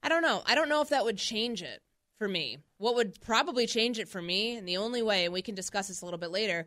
I 0.00 0.08
don't 0.08 0.22
know. 0.22 0.42
I 0.46 0.54
don't 0.54 0.68
know 0.68 0.80
if 0.80 0.90
that 0.90 1.04
would 1.04 1.18
change 1.18 1.60
it 1.60 1.82
for 2.18 2.28
me. 2.28 2.58
What 2.78 2.94
would 2.94 3.20
probably 3.20 3.66
change 3.66 3.98
it 3.98 4.08
for 4.08 4.22
me, 4.22 4.56
and 4.56 4.66
the 4.66 4.76
only 4.76 5.02
way, 5.02 5.24
and 5.24 5.34
we 5.34 5.42
can 5.42 5.56
discuss 5.56 5.88
this 5.88 6.02
a 6.02 6.04
little 6.04 6.20
bit 6.20 6.30
later, 6.30 6.66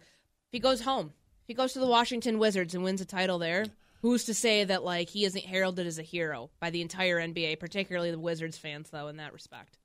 he 0.52 0.60
goes 0.60 0.82
home, 0.82 1.14
if 1.42 1.48
he 1.48 1.54
goes 1.54 1.74
to 1.74 1.80
the 1.80 1.88
Washington 1.88 2.40
Wizards 2.40 2.74
and 2.74 2.84
wins 2.84 3.02
a 3.02 3.06
title 3.06 3.40
there, 3.40 3.66
who's 4.02 4.24
to 4.26 4.34
say 4.34 4.64
that 4.64 4.84
like 4.84 5.10
he 5.10 5.26
isn't 5.26 5.46
heralded 5.46 5.88
as 5.88 6.00
a 6.00 6.04
hero 6.04 6.50
by 6.60 6.70
the 6.70 6.82
entire 6.82 7.20
NBA, 7.20 7.60
particularly 7.60 8.12
the 8.12 8.20
Wizards 8.20 8.58
fans, 8.58 8.90
though, 8.90 9.08
in 9.08 9.18
that 9.18 9.34
respect? 9.34 9.78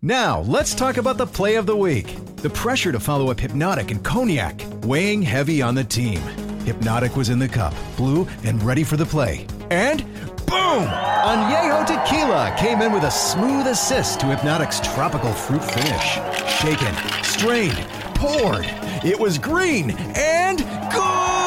Now, 0.01 0.41
let's 0.41 0.73
talk 0.73 0.97
about 0.97 1.17
the 1.17 1.27
play 1.27 1.55
of 1.55 1.65
the 1.65 1.75
week. 1.75 2.15
The 2.37 2.49
pressure 2.49 2.91
to 2.91 2.99
follow 2.99 3.29
up 3.29 3.37
Hpnotiq 3.37 3.91
and 3.91 4.03
Cognac, 4.03 4.61
weighing 4.83 5.21
heavy 5.21 5.61
on 5.61 5.75
the 5.75 5.83
team. 5.83 6.19
Hpnotiq 6.65 7.15
was 7.15 7.29
in 7.29 7.39
the 7.39 7.47
cup, 7.47 7.73
blue, 7.95 8.27
and 8.43 8.61
ready 8.63 8.83
for 8.83 8.97
the 8.97 9.05
play. 9.05 9.45
And 9.69 10.03
boom! 10.47 10.87
Añejo 10.87 11.85
Tequila 11.85 12.55
came 12.57 12.81
in 12.81 12.91
with 12.91 13.03
a 13.03 13.11
smooth 13.11 13.67
assist 13.67 14.19
to 14.21 14.25
Hpnotiq's 14.25 14.79
tropical 14.93 15.31
fruit 15.33 15.63
finish. 15.63 16.19
Shaken, 16.59 17.23
strained, 17.23 17.77
poured. 18.15 18.65
It 19.05 19.19
was 19.19 19.37
green 19.37 19.91
and 20.15 20.57
good! 20.91 21.40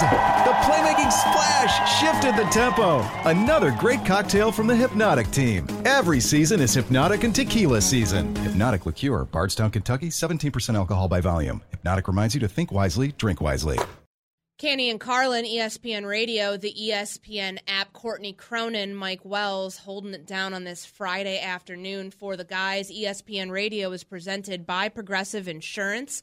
Zigzagged. 0.00 0.46
The 0.46 0.52
playmaking 0.64 1.12
splash 1.12 2.00
shifted 2.00 2.36
the 2.36 2.48
tempo. 2.50 3.00
Another 3.28 3.74
great 3.78 4.04
cocktail 4.04 4.50
from 4.50 4.66
the 4.66 4.74
Hpnotiq 4.74 5.30
team. 5.32 5.66
Every 5.84 6.20
season 6.20 6.60
is 6.60 6.74
Hpnotiq 6.76 7.24
and 7.24 7.34
Tequila 7.34 7.80
season. 7.80 8.34
Hpnotiq 8.34 8.86
Liqueur, 8.86 9.24
Bardstown, 9.26 9.70
Kentucky, 9.70 10.08
17% 10.08 10.74
alcohol 10.74 11.08
by 11.08 11.20
volume. 11.20 11.62
Hpnotiq 11.84 12.06
reminds 12.08 12.34
you 12.34 12.40
to 12.40 12.48
think 12.48 12.72
wisely, 12.72 13.12
drink 13.12 13.40
wisely. 13.40 13.78
Canty 14.58 14.90
and 14.90 15.00
Carlin, 15.00 15.46
ESPN 15.46 16.06
Radio, 16.06 16.58
the 16.58 16.74
ESPN 16.78 17.58
app. 17.66 17.94
Courtney 17.94 18.34
Cronin, 18.34 18.94
Mike 18.94 19.24
Wells 19.24 19.78
holding 19.78 20.12
it 20.12 20.26
down 20.26 20.52
on 20.52 20.64
this 20.64 20.84
Friday 20.84 21.40
afternoon 21.40 22.10
for 22.10 22.36
the 22.36 22.44
guys. 22.44 22.90
ESPN 22.90 23.50
Radio 23.50 23.90
is 23.92 24.04
presented 24.04 24.66
by 24.66 24.90
Progressive 24.90 25.48
Insurance. 25.48 26.20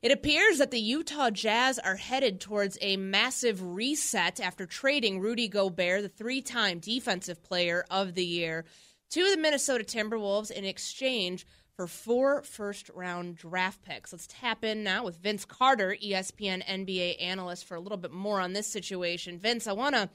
It 0.00 0.12
appears 0.12 0.58
that 0.58 0.70
the 0.70 0.78
Utah 0.78 1.30
Jazz 1.30 1.80
are 1.80 1.96
headed 1.96 2.40
towards 2.40 2.78
a 2.80 2.96
massive 2.96 3.60
reset 3.60 4.38
after 4.38 4.64
trading 4.64 5.18
Rudy 5.18 5.48
Gobert, 5.48 6.02
the 6.02 6.08
three 6.08 6.40
time 6.40 6.78
Defensive 6.78 7.42
Player 7.42 7.84
of 7.90 8.14
the 8.14 8.24
Year, 8.24 8.64
to 9.10 9.28
the 9.28 9.36
Minnesota 9.36 9.82
Timberwolves 9.82 10.52
in 10.52 10.64
exchange 10.64 11.44
for 11.74 11.88
four 11.88 12.42
first 12.42 12.90
round 12.94 13.38
draft 13.38 13.82
picks. 13.82 14.12
Let's 14.12 14.28
tap 14.28 14.62
in 14.62 14.84
now 14.84 15.04
with 15.04 15.16
Vince 15.16 15.44
Carter, 15.44 15.96
ESPN 16.00 16.64
NBA 16.64 17.20
analyst, 17.20 17.64
for 17.64 17.74
a 17.74 17.80
little 17.80 17.98
bit 17.98 18.12
more 18.12 18.40
on 18.40 18.52
this 18.52 18.68
situation. 18.68 19.40
Vince, 19.40 19.66
I 19.66 19.72
want 19.72 19.96
to 19.96 20.08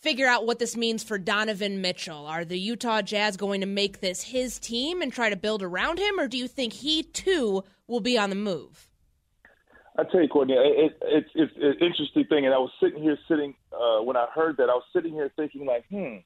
figure 0.00 0.26
out 0.26 0.46
what 0.46 0.58
this 0.58 0.74
means 0.74 1.04
for 1.04 1.18
Donovan 1.18 1.82
Mitchell. 1.82 2.26
Are 2.26 2.46
the 2.46 2.58
Utah 2.58 3.02
Jazz 3.02 3.36
going 3.36 3.60
to 3.60 3.66
make 3.66 4.00
this 4.00 4.22
his 4.22 4.58
team 4.58 5.02
and 5.02 5.12
try 5.12 5.28
to 5.28 5.36
build 5.36 5.62
around 5.62 5.98
him, 5.98 6.18
or 6.18 6.28
do 6.28 6.38
you 6.38 6.48
think 6.48 6.72
he 6.72 7.02
too 7.02 7.62
will 7.86 8.00
be 8.00 8.16
on 8.16 8.30
the 8.30 8.36
move? 8.36 8.87
I 9.98 10.04
tell 10.04 10.22
you, 10.22 10.28
Courtney, 10.28 10.54
it, 10.54 10.96
it, 11.02 11.26
it's 11.34 11.52
an 11.56 11.74
interesting 11.80 12.24
thing, 12.28 12.46
and 12.46 12.54
I 12.54 12.58
was 12.58 12.70
sitting 12.80 13.02
here, 13.02 13.18
sitting 13.28 13.54
uh, 13.72 14.00
when 14.02 14.16
I 14.16 14.26
heard 14.32 14.56
that, 14.58 14.70
I 14.70 14.74
was 14.74 14.84
sitting 14.92 15.12
here 15.12 15.30
thinking, 15.34 15.66
like, 15.66 15.84
hmm, 15.90 16.18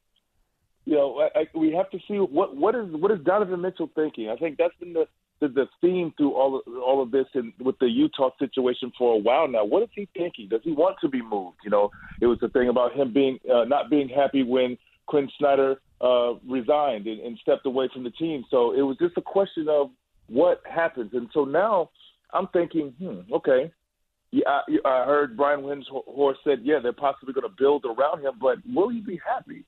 you 0.84 0.94
know, 0.94 1.26
I, 1.34 1.40
I, 1.40 1.58
we 1.58 1.72
have 1.72 1.88
to 1.90 1.98
see 2.06 2.16
what 2.16 2.54
what 2.56 2.74
is 2.74 2.86
what 2.90 3.10
is 3.10 3.20
Donovan 3.24 3.62
Mitchell 3.62 3.90
thinking. 3.94 4.28
I 4.28 4.36
think 4.36 4.58
that's 4.58 4.74
been 4.78 4.92
the 4.92 5.06
the, 5.40 5.48
the 5.48 5.66
theme 5.80 6.12
through 6.16 6.32
all 6.32 6.56
of, 6.56 6.62
all 6.76 7.02
of 7.02 7.10
this 7.10 7.26
and 7.34 7.52
with 7.60 7.78
the 7.78 7.86
Utah 7.86 8.30
situation 8.38 8.92
for 8.98 9.14
a 9.14 9.18
while 9.18 9.48
now. 9.48 9.64
What 9.64 9.82
is 9.84 9.88
he 9.94 10.08
thinking? 10.14 10.48
Does 10.48 10.60
he 10.62 10.72
want 10.72 10.96
to 11.00 11.08
be 11.08 11.22
moved? 11.22 11.56
You 11.64 11.70
know, 11.70 11.90
it 12.20 12.26
was 12.26 12.38
the 12.40 12.48
thing 12.48 12.68
about 12.68 12.94
him 12.94 13.12
being 13.12 13.38
uh, 13.52 13.64
not 13.64 13.90
being 13.90 14.08
happy 14.08 14.42
when 14.42 14.76
Quin 15.06 15.30
Snyder 15.38 15.80
uh, 16.00 16.34
resigned 16.46 17.06
and, 17.06 17.20
and 17.20 17.38
stepped 17.40 17.64
away 17.64 17.88
from 17.92 18.04
the 18.04 18.10
team. 18.10 18.44
So 18.50 18.72
it 18.72 18.82
was 18.82 18.96
just 18.98 19.16
a 19.16 19.22
question 19.22 19.66
of 19.68 19.90
what 20.28 20.62
happens. 20.68 21.10
And 21.14 21.28
so 21.32 21.44
now 21.44 21.90
I'm 22.32 22.48
thinking, 22.48 22.94
hmm, 22.98 23.32
okay. 23.32 23.72
Yeah, 24.30 24.48
I, 24.48 24.88
I 24.88 25.04
heard 25.04 25.36
Brian 25.36 25.60
Windhorst 25.60 26.36
said, 26.44 26.60
yeah, 26.62 26.78
they're 26.82 26.92
possibly 26.92 27.34
going 27.34 27.48
to 27.48 27.54
build 27.56 27.84
around 27.84 28.22
him, 28.22 28.34
but 28.40 28.58
will 28.74 28.88
he 28.88 29.00
be 29.00 29.20
happy? 29.26 29.64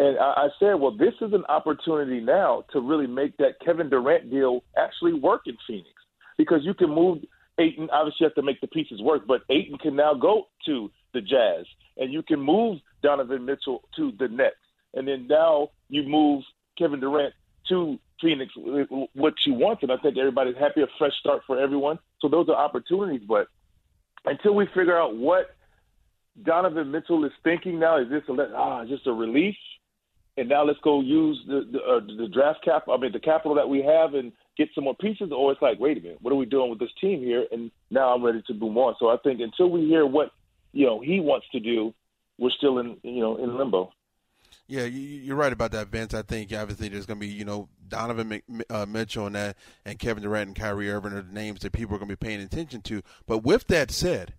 And 0.00 0.18
I, 0.18 0.22
I 0.22 0.48
said, 0.58 0.74
well, 0.74 0.96
this 0.96 1.14
is 1.20 1.32
an 1.32 1.44
opportunity 1.48 2.20
now 2.20 2.64
to 2.72 2.80
really 2.80 3.06
make 3.06 3.36
that 3.36 3.60
Kevin 3.64 3.88
Durant 3.88 4.30
deal 4.30 4.62
actually 4.76 5.14
work 5.14 5.42
in 5.46 5.56
Phoenix 5.66 5.88
because 6.36 6.60
you 6.62 6.74
can 6.74 6.90
move 6.90 7.18
Ayton. 7.58 7.88
Obviously, 7.92 8.18
you 8.20 8.26
have 8.26 8.34
to 8.34 8.42
make 8.42 8.60
the 8.60 8.68
pieces 8.68 9.00
work, 9.02 9.22
but 9.26 9.42
Ayton 9.50 9.78
can 9.78 9.94
now 9.94 10.14
go 10.14 10.44
to 10.66 10.90
the 11.14 11.20
Jazz, 11.20 11.66
and 11.96 12.12
you 12.12 12.22
can 12.22 12.40
move 12.40 12.78
Donovan 13.02 13.44
Mitchell 13.44 13.82
to 13.96 14.12
the 14.18 14.28
Nets, 14.28 14.56
and 14.94 15.06
then 15.06 15.26
now 15.28 15.70
you 15.88 16.02
move 16.02 16.42
Kevin 16.76 17.00
Durant 17.00 17.34
to 17.68 17.98
Phoenix, 18.20 18.52
what 19.14 19.34
you 19.46 19.54
want, 19.54 19.80
and 19.82 19.92
I 19.92 19.96
think 19.96 20.16
everybody's 20.18 20.56
happy. 20.56 20.82
A 20.82 20.86
fresh 20.98 21.12
start 21.20 21.42
for 21.46 21.58
everyone. 21.58 21.98
So 22.20 22.28
those 22.28 22.48
are 22.48 22.56
opportunities, 22.56 23.22
but 23.26 23.46
until 24.24 24.54
we 24.54 24.66
figure 24.66 24.98
out 24.98 25.16
what 25.16 25.54
Donovan 26.42 26.90
Mitchell 26.90 27.24
is 27.24 27.32
thinking 27.44 27.78
now, 27.78 28.00
is 28.00 28.08
this 28.10 28.22
a 28.28 28.32
ah, 28.56 28.84
just 28.84 29.06
a 29.06 29.12
release? 29.12 29.56
and 30.38 30.48
now 30.48 30.64
let's 30.64 30.78
go 30.84 31.00
use 31.00 31.38
the 31.48 31.68
the, 31.72 31.78
uh, 31.78 32.00
the 32.16 32.28
draft 32.28 32.64
cap. 32.64 32.84
I 32.90 32.96
mean, 32.96 33.12
the 33.12 33.18
capital 33.18 33.54
that 33.56 33.68
we 33.68 33.82
have 33.82 34.14
and 34.14 34.32
get 34.56 34.68
some 34.74 34.84
more 34.84 34.94
pieces. 34.94 35.30
Or 35.36 35.50
it's 35.50 35.60
like, 35.60 35.80
wait 35.80 35.98
a 35.98 36.00
minute, 36.00 36.18
what 36.22 36.32
are 36.32 36.36
we 36.36 36.46
doing 36.46 36.70
with 36.70 36.78
this 36.78 36.92
team 37.00 37.20
here? 37.20 37.46
And 37.50 37.70
now 37.90 38.14
I'm 38.14 38.24
ready 38.24 38.42
to 38.46 38.54
move 38.54 38.76
on. 38.76 38.94
So 39.00 39.08
I 39.08 39.16
think 39.24 39.40
until 39.40 39.68
we 39.68 39.86
hear 39.86 40.06
what 40.06 40.30
you 40.72 40.86
know 40.86 41.00
he 41.00 41.18
wants 41.20 41.46
to 41.52 41.60
do, 41.60 41.92
we're 42.38 42.50
still 42.56 42.78
in 42.78 42.96
you 43.02 43.20
know 43.20 43.36
in 43.36 43.58
limbo. 43.58 43.92
Yeah, 44.70 44.84
you're 44.84 45.34
right 45.34 45.52
about 45.52 45.72
that, 45.72 45.88
Vince. 45.88 46.12
I 46.12 46.20
think 46.20 46.52
obviously 46.52 46.90
there's 46.90 47.06
going 47.06 47.18
to 47.18 47.26
be, 47.26 47.32
you 47.32 47.46
know, 47.46 47.70
Donovan 47.88 48.42
uh, 48.68 48.84
Mitchell 48.86 49.26
and 49.26 49.34
that, 49.34 49.56
and 49.86 49.98
Kevin 49.98 50.22
Durant 50.22 50.48
and 50.48 50.56
Kyrie 50.56 50.90
Irving 50.90 51.14
are 51.14 51.22
the 51.22 51.32
names 51.32 51.60
that 51.60 51.72
people 51.72 51.96
are 51.96 51.98
going 51.98 52.10
to 52.10 52.16
be 52.16 52.26
paying 52.26 52.42
attention 52.42 52.82
to. 52.82 53.02
But 53.26 53.38
with 53.38 53.66
that 53.68 53.90
said, 53.90 54.34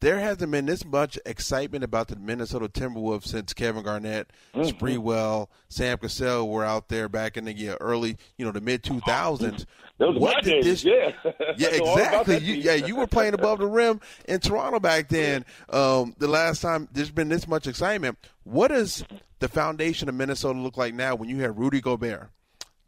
there 0.00 0.18
hasn't 0.18 0.50
been 0.50 0.66
this 0.66 0.84
much 0.84 1.18
excitement 1.26 1.84
about 1.84 2.08
the 2.08 2.16
Minnesota 2.16 2.68
Timberwolves 2.68 3.26
since 3.26 3.52
Kevin 3.52 3.82
Garnett, 3.82 4.30
mm-hmm. 4.54 4.68
Sprewell, 4.68 5.48
Sam 5.68 5.98
Cassell 5.98 6.48
were 6.48 6.64
out 6.64 6.88
there 6.88 7.08
back 7.08 7.36
in 7.36 7.44
the 7.44 7.52
year, 7.52 7.76
early, 7.80 8.16
you 8.38 8.44
know, 8.44 8.52
the 8.52 8.62
mid 8.62 8.82
2000s. 8.82 9.66
what 9.98 10.42
did 10.42 10.64
this? 10.64 10.82
Yeah, 10.84 11.12
yeah, 11.58 11.68
exactly. 11.72 12.38
You, 12.38 12.54
yeah, 12.54 12.74
you 12.74 12.96
were 12.96 13.06
playing 13.06 13.34
above 13.34 13.58
the 13.58 13.66
rim 13.66 14.00
in 14.26 14.40
Toronto 14.40 14.80
back 14.80 15.08
then. 15.08 15.44
Um, 15.68 16.14
the 16.18 16.28
last 16.28 16.62
time 16.62 16.88
there's 16.92 17.10
been 17.10 17.28
this 17.28 17.46
much 17.46 17.66
excitement. 17.66 18.18
What 18.44 18.68
does 18.68 19.04
the 19.38 19.48
foundation 19.48 20.08
of 20.08 20.14
Minnesota 20.14 20.58
look 20.58 20.78
like 20.78 20.94
now 20.94 21.14
when 21.14 21.28
you 21.28 21.40
have 21.40 21.58
Rudy 21.58 21.82
Gobert, 21.82 22.30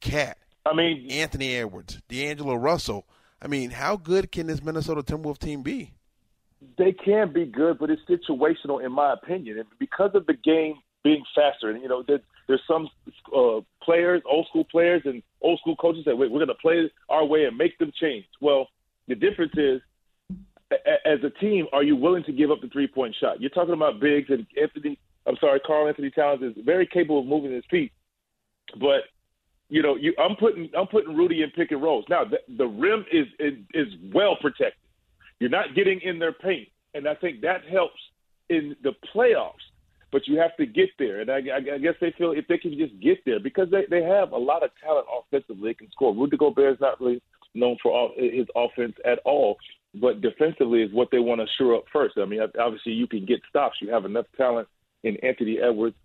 Cat, 0.00 0.38
I 0.64 0.74
mean 0.74 1.10
Anthony 1.10 1.56
Edwards, 1.56 2.00
D'Angelo 2.08 2.54
Russell? 2.54 3.06
I 3.42 3.48
mean, 3.48 3.70
how 3.70 3.96
good 3.96 4.32
can 4.32 4.46
this 4.46 4.62
Minnesota 4.62 5.02
Timberwolves 5.02 5.38
team 5.38 5.62
be? 5.62 5.92
They 6.78 6.92
can 6.92 7.32
be 7.32 7.44
good, 7.44 7.78
but 7.78 7.90
it's 7.90 8.02
situational, 8.08 8.84
in 8.84 8.92
my 8.92 9.12
opinion. 9.12 9.58
And 9.58 9.68
because 9.78 10.10
of 10.14 10.26
the 10.26 10.34
game 10.34 10.74
being 11.04 11.22
faster, 11.34 11.70
and 11.70 11.82
you 11.82 11.88
know, 11.88 12.02
there, 12.06 12.20
there's 12.48 12.62
some 12.66 12.88
uh, 13.36 13.60
players, 13.82 14.22
old 14.30 14.46
school 14.48 14.64
players, 14.70 15.02
and 15.04 15.22
old 15.40 15.58
school 15.60 15.76
coaches 15.76 16.04
that 16.06 16.16
we're 16.16 16.28
going 16.28 16.46
to 16.46 16.54
play 16.54 16.90
our 17.08 17.24
way 17.24 17.44
and 17.44 17.56
make 17.56 17.78
them 17.78 17.92
change. 18.00 18.24
Well, 18.40 18.68
the 19.08 19.14
difference 19.14 19.52
is, 19.56 19.80
as 20.70 21.18
a 21.24 21.30
team, 21.40 21.66
are 21.72 21.82
you 21.82 21.96
willing 21.96 22.24
to 22.24 22.32
give 22.32 22.50
up 22.50 22.60
the 22.60 22.68
three 22.68 22.86
point 22.86 23.14
shot? 23.20 23.40
You're 23.40 23.50
talking 23.50 23.74
about 23.74 24.00
bigs 24.00 24.30
and 24.30 24.46
Anthony. 24.60 24.98
I'm 25.26 25.36
sorry, 25.40 25.60
Karl-Anthony 25.60 26.10
Towns 26.10 26.42
is 26.42 26.52
very 26.64 26.86
capable 26.86 27.20
of 27.20 27.26
moving 27.26 27.52
his 27.52 27.64
feet, 27.70 27.92
but 28.80 29.02
you 29.68 29.82
know, 29.82 29.96
you, 29.96 30.14
I'm 30.18 30.36
putting 30.36 30.68
I'm 30.76 30.86
putting 30.86 31.16
Rudy 31.16 31.42
in 31.42 31.50
pick 31.50 31.70
and 31.70 31.82
rolls. 31.82 32.04
Now 32.08 32.24
the, 32.24 32.38
the 32.56 32.66
rim 32.66 33.06
is, 33.10 33.26
is 33.38 33.54
is 33.72 33.86
well 34.12 34.36
protected. 34.40 34.81
You're 35.42 35.50
not 35.50 35.74
getting 35.74 36.00
in 36.02 36.20
their 36.20 36.32
paint, 36.32 36.68
and 36.94 37.08
I 37.08 37.16
think 37.16 37.40
that 37.40 37.62
helps 37.68 37.98
in 38.48 38.76
the 38.84 38.92
playoffs. 39.12 39.66
But 40.12 40.28
you 40.28 40.38
have 40.38 40.56
to 40.56 40.66
get 40.66 40.90
there, 41.00 41.20
and 41.20 41.28
I, 41.32 41.38
I 41.74 41.78
guess 41.78 41.94
they 42.00 42.14
feel 42.16 42.30
if 42.30 42.46
they 42.46 42.58
can 42.58 42.78
just 42.78 42.92
get 43.00 43.18
there 43.26 43.40
because 43.40 43.66
they 43.72 43.82
they 43.90 44.04
have 44.04 44.30
a 44.30 44.36
lot 44.38 44.62
of 44.62 44.70
talent 44.80 45.06
offensively. 45.10 45.70
They 45.70 45.74
can 45.74 45.90
score. 45.90 46.14
Rudy 46.14 46.36
Gobert 46.36 46.74
is 46.74 46.80
not 46.80 47.00
really 47.00 47.20
known 47.54 47.76
for 47.82 47.90
all, 47.90 48.12
his 48.16 48.46
offense 48.54 48.94
at 49.04 49.18
all, 49.24 49.56
but 50.00 50.20
defensively 50.20 50.80
is 50.80 50.92
what 50.92 51.08
they 51.10 51.18
want 51.18 51.40
to 51.40 51.46
shore 51.58 51.74
up 51.74 51.86
first. 51.92 52.18
I 52.18 52.24
mean, 52.24 52.38
obviously 52.60 52.92
you 52.92 53.08
can 53.08 53.26
get 53.26 53.40
stops. 53.50 53.78
You 53.80 53.90
have 53.90 54.04
enough 54.04 54.26
talent 54.36 54.68
in 55.02 55.16
Anthony 55.24 55.58
Edwards 55.58 55.96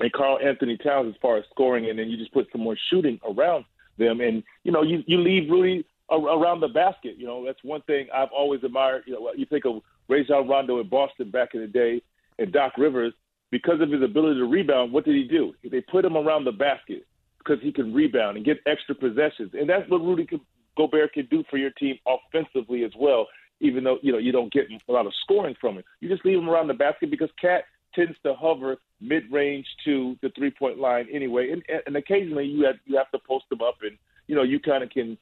and 0.00 0.12
Karl-Anthony 0.12 0.76
Towns 0.76 1.14
as 1.14 1.20
far 1.22 1.38
as 1.38 1.44
scoring, 1.50 1.88
and 1.88 1.98
then 1.98 2.10
you 2.10 2.18
just 2.18 2.34
put 2.34 2.48
some 2.52 2.60
more 2.60 2.76
shooting 2.90 3.18
around 3.24 3.64
them, 3.96 4.20
and 4.20 4.42
you 4.62 4.72
know 4.72 4.82
you 4.82 5.02
you 5.06 5.22
leave 5.22 5.48
Rudy 5.48 5.86
around 6.10 6.60
the 6.60 6.68
basket. 6.68 7.16
You 7.18 7.26
know, 7.26 7.44
that's 7.44 7.62
one 7.62 7.82
thing 7.82 8.08
I've 8.14 8.32
always 8.36 8.62
admired. 8.64 9.04
You 9.06 9.14
know, 9.14 9.32
you 9.36 9.46
think 9.46 9.64
of 9.64 9.82
Rajon 10.08 10.48
Rondo 10.48 10.80
in 10.80 10.88
Boston 10.88 11.30
back 11.30 11.50
in 11.54 11.60
the 11.60 11.66
day, 11.66 12.02
and 12.38 12.52
Doc 12.52 12.72
Rivers, 12.78 13.12
because 13.50 13.80
of 13.80 13.90
his 13.90 14.02
ability 14.02 14.40
to 14.40 14.46
rebound, 14.46 14.92
what 14.92 15.04
did 15.04 15.16
he 15.16 15.24
do? 15.24 15.54
They 15.68 15.80
put 15.80 16.04
him 16.04 16.16
around 16.16 16.44
the 16.44 16.52
basket 16.52 17.06
because 17.38 17.62
he 17.62 17.72
can 17.72 17.94
rebound 17.94 18.36
and 18.36 18.44
get 18.44 18.58
extra 18.66 18.94
possessions, 18.94 19.52
and 19.54 19.68
that's 19.68 19.88
what 19.88 20.02
Rudy 20.02 20.28
Gobert 20.76 21.12
can 21.12 21.26
do 21.30 21.44
for 21.50 21.56
your 21.56 21.70
team 21.70 21.96
offensively 22.06 22.84
as 22.84 22.92
well. 22.98 23.26
Even 23.60 23.82
though 23.82 23.98
you 24.02 24.12
know 24.12 24.18
you 24.18 24.30
don't 24.30 24.52
get 24.52 24.66
a 24.88 24.92
lot 24.92 25.06
of 25.06 25.12
scoring 25.22 25.56
from 25.60 25.76
him, 25.76 25.84
you 26.00 26.08
just 26.08 26.24
leave 26.24 26.38
him 26.38 26.48
around 26.48 26.68
the 26.68 26.74
basket 26.74 27.10
because 27.10 27.30
Cat 27.40 27.64
tends 27.94 28.16
to 28.22 28.34
hover 28.34 28.76
mid-range 29.00 29.66
to 29.84 30.16
the 30.22 30.30
three-point 30.36 30.78
line 30.78 31.06
anyway, 31.12 31.50
and, 31.50 31.62
and 31.86 31.96
occasionally 31.96 32.44
you 32.44 32.64
have 32.64 32.76
you 32.84 32.96
have 32.96 33.10
to 33.10 33.18
post 33.26 33.46
them 33.50 33.60
up, 33.62 33.76
and 33.82 33.98
you 34.26 34.36
know 34.36 34.42
you 34.42 34.60
kind 34.60 34.84
of 34.84 34.90
can 34.90 35.18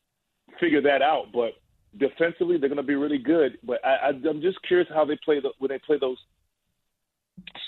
figure 0.60 0.82
that 0.82 1.02
out. 1.02 1.26
But 1.32 1.52
defensively, 1.98 2.58
they're 2.58 2.68
going 2.68 2.76
to 2.76 2.82
be 2.82 2.94
really 2.94 3.18
good. 3.18 3.58
But 3.62 3.84
I, 3.84 3.96
I, 3.96 4.08
I'm 4.08 4.40
just 4.40 4.62
curious 4.66 4.88
how 4.92 5.04
they 5.04 5.18
play 5.24 5.40
the, 5.40 5.50
when 5.58 5.70
they 5.70 5.78
play 5.78 5.98
those 6.00 6.18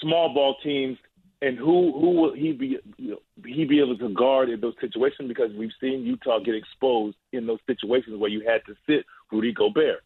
small 0.00 0.32
ball 0.34 0.56
teams, 0.62 0.98
and 1.40 1.56
who 1.56 1.92
who 1.92 2.10
will 2.20 2.34
he 2.34 2.52
be 2.52 2.78
you 2.96 3.10
know, 3.12 3.18
he 3.46 3.64
be 3.64 3.80
able 3.80 3.96
to 3.98 4.08
guard 4.14 4.48
in 4.50 4.60
those 4.60 4.74
situations? 4.80 5.28
Because 5.28 5.52
we've 5.56 5.70
seen 5.80 6.02
Utah 6.04 6.40
get 6.40 6.54
exposed 6.54 7.16
in 7.32 7.46
those 7.46 7.60
situations 7.66 8.18
where 8.18 8.30
you 8.30 8.40
had 8.40 8.64
to 8.66 8.74
sit 8.86 9.04
Rudy 9.30 9.52
Gobert. 9.52 10.02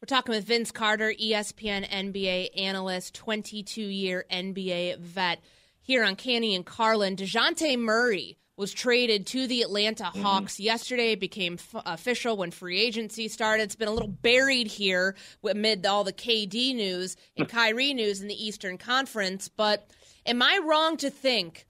We're 0.00 0.06
talking 0.06 0.32
with 0.32 0.44
Vince 0.44 0.70
Carter, 0.70 1.12
ESPN 1.20 1.88
NBA 1.88 2.50
analyst, 2.56 3.14
22 3.14 3.82
year 3.82 4.24
NBA 4.30 4.98
vet 4.98 5.40
here 5.80 6.04
on 6.04 6.14
Canty 6.14 6.54
and 6.54 6.64
Carlin. 6.64 7.16
DeJounte 7.16 7.78
Murray 7.78 8.36
was 8.58 8.72
traded 8.72 9.26
to 9.28 9.46
the 9.46 9.62
Atlanta 9.62 10.04
Mm-hmm. 10.04 10.22
Hawks 10.22 10.58
yesterday. 10.60 11.12
It 11.12 11.20
became 11.20 11.54
f- 11.54 11.82
official 11.86 12.36
when 12.36 12.50
free 12.50 12.80
agency 12.80 13.28
started. 13.28 13.62
It's 13.64 13.76
been 13.76 13.88
a 13.88 13.92
little 13.92 14.08
buried 14.08 14.66
here 14.66 15.14
amid 15.48 15.86
all 15.86 16.04
the 16.04 16.12
KD 16.12 16.74
news 16.74 17.16
and 17.36 17.48
Kyrie 17.48 17.94
news 17.94 18.20
in 18.20 18.28
the 18.28 18.46
Eastern 18.46 18.76
Conference. 18.78 19.48
But 19.48 19.88
am 20.26 20.42
I 20.42 20.60
wrong 20.64 20.96
to 20.98 21.10
think 21.10 21.66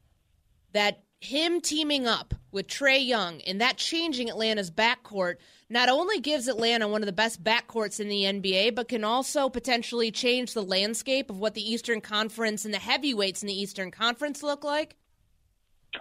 that 0.73 1.03
him 1.21 1.61
teaming 1.61 2.07
up 2.07 2.35
with 2.53 2.69
Trae 2.69 3.05
Young 3.05 3.41
and 3.43 3.61
that 3.61 3.77
changing 3.77 4.31
Atlanta's 4.31 4.71
backcourt 4.71 5.37
not 5.69 5.89
only 5.89 6.21
gives 6.21 6.49
Atlanta 6.49 6.89
one 6.89 7.03
of 7.03 7.07
the 7.07 7.13
best 7.13 7.43
backcourts 7.43 8.01
in 8.01 8.09
the 8.09 8.23
NBA, 8.23 8.75
but 8.75 8.89
can 8.89 9.05
also 9.05 9.49
potentially 9.49 10.11
change 10.11 10.55
the 10.55 10.63
landscape 10.63 11.29
of 11.29 11.39
what 11.39 11.55
the 11.55 11.73
Eastern 11.73 12.01
Conference 12.01 12.65
and 12.65 12.73
the 12.73 12.79
heavyweights 12.79 13.43
in 13.43 13.49
the 13.49 13.61
Eastern 13.61 13.91
Conference 13.91 14.43
look 14.43 14.65
like? 14.65 14.97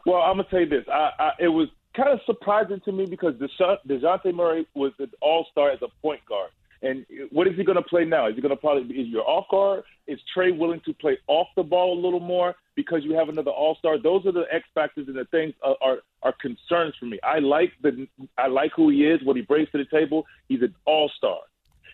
Well, 0.05 0.21
I'm 0.21 0.37
gonna 0.37 0.47
tell 0.49 0.59
you 0.59 0.69
this. 0.69 0.85
I, 0.91 1.11
I, 1.19 1.31
it 1.39 1.47
was 1.47 1.69
kind 1.95 2.09
of 2.09 2.19
surprising 2.25 2.79
to 2.85 2.91
me 2.91 3.05
because 3.05 3.33
Dejounte 3.35 4.33
Murray 4.33 4.67
was 4.75 4.93
an 4.99 5.11
All 5.21 5.45
Star 5.51 5.71
as 5.71 5.81
a 5.81 5.87
point 6.01 6.21
guard. 6.25 6.51
And 6.81 7.05
what 7.31 7.47
is 7.47 7.55
he 7.57 7.63
going 7.63 7.77
to 7.77 7.81
play 7.81 8.05
now? 8.05 8.27
Is 8.27 8.35
he 8.35 8.41
going 8.41 8.55
to 8.55 8.55
probably 8.55 8.83
be 8.83 9.01
your 9.01 9.27
off 9.27 9.47
guard? 9.49 9.83
Is 10.05 10.19
Trae 10.35 10.55
willing 10.55 10.81
to 10.85 10.93
play 10.93 11.17
off 11.27 11.47
the 11.55 11.63
ball 11.63 11.97
a 11.97 11.99
little 11.99 12.19
more 12.19 12.55
because 12.75 13.03
you 13.03 13.13
have 13.15 13.29
another 13.29 13.51
All 13.51 13.75
Star? 13.75 13.97
Those 13.97 14.25
are 14.25 14.31
the 14.31 14.45
X 14.51 14.65
factors 14.75 15.07
and 15.07 15.17
the 15.17 15.25
things 15.25 15.53
are, 15.63 15.75
are 15.81 15.97
are 16.23 16.33
concerns 16.33 16.93
for 16.99 17.05
me. 17.05 17.19
I 17.23 17.39
like 17.39 17.71
the 17.81 18.07
I 18.37 18.47
like 18.47 18.71
who 18.75 18.89
he 18.89 19.05
is, 19.05 19.23
what 19.23 19.35
he 19.35 19.41
brings 19.41 19.69
to 19.71 19.79
the 19.79 19.85
table. 19.85 20.25
He's 20.47 20.61
an 20.61 20.75
All 20.85 21.09
Star, 21.17 21.39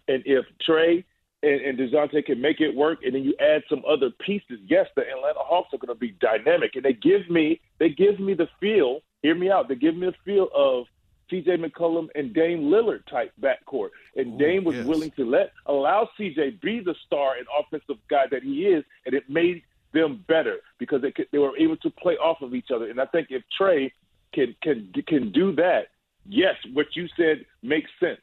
and 0.07 0.21
if 0.25 0.45
Trae 0.67 1.05
and, 1.43 1.61
and 1.61 1.77
Dejounte 1.77 2.25
can 2.25 2.41
make 2.41 2.61
it 2.61 2.73
work, 2.75 2.99
and 3.03 3.13
then 3.13 3.23
you 3.23 3.35
add 3.39 3.63
some 3.69 3.83
other 3.87 4.09
pieces, 4.25 4.59
yes, 4.65 4.87
the 4.95 5.01
Atlanta 5.01 5.39
Hawks 5.39 5.73
are 5.73 5.77
going 5.77 5.93
to 5.93 5.99
be 5.99 6.15
dynamic, 6.19 6.71
and 6.75 6.83
they 6.83 6.93
give 6.93 7.29
me 7.29 7.59
they 7.79 7.89
give 7.89 8.19
me 8.19 8.33
the 8.33 8.47
feel. 8.59 9.01
Hear 9.21 9.35
me 9.35 9.49
out. 9.49 9.69
They 9.69 9.75
give 9.75 9.95
me 9.95 10.07
the 10.07 10.15
feel 10.25 10.49
of 10.55 10.85
C.J. 11.29 11.57
McCollum 11.57 12.07
and 12.15 12.33
Dame 12.33 12.63
Lillard 12.63 13.05
type 13.09 13.33
backcourt, 13.41 13.89
and 14.15 14.33
Ooh, 14.33 14.37
Dame 14.37 14.63
was 14.63 14.75
yes. 14.75 14.85
willing 14.85 15.11
to 15.11 15.25
let 15.25 15.51
allow 15.65 16.09
C.J. 16.17 16.59
be 16.61 16.79
the 16.79 16.95
star 17.05 17.35
and 17.37 17.45
offensive 17.59 18.01
guy 18.09 18.25
that 18.31 18.43
he 18.43 18.65
is, 18.65 18.83
and 19.05 19.13
it 19.13 19.29
made 19.29 19.63
them 19.93 20.23
better 20.27 20.57
because 20.79 21.01
they 21.01 21.11
could, 21.11 21.27
they 21.31 21.37
were 21.37 21.57
able 21.57 21.77
to 21.77 21.89
play 21.89 22.13
off 22.15 22.41
of 22.41 22.55
each 22.55 22.71
other. 22.73 22.89
And 22.89 22.99
I 22.99 23.05
think 23.05 23.27
if 23.29 23.43
Trae 23.59 23.91
can 24.33 24.55
can 24.61 24.91
can 25.07 25.31
do 25.31 25.53
that, 25.55 25.87
yes, 26.25 26.55
what 26.73 26.87
you 26.95 27.07
said 27.17 27.45
makes 27.61 27.91
sense. 27.99 28.19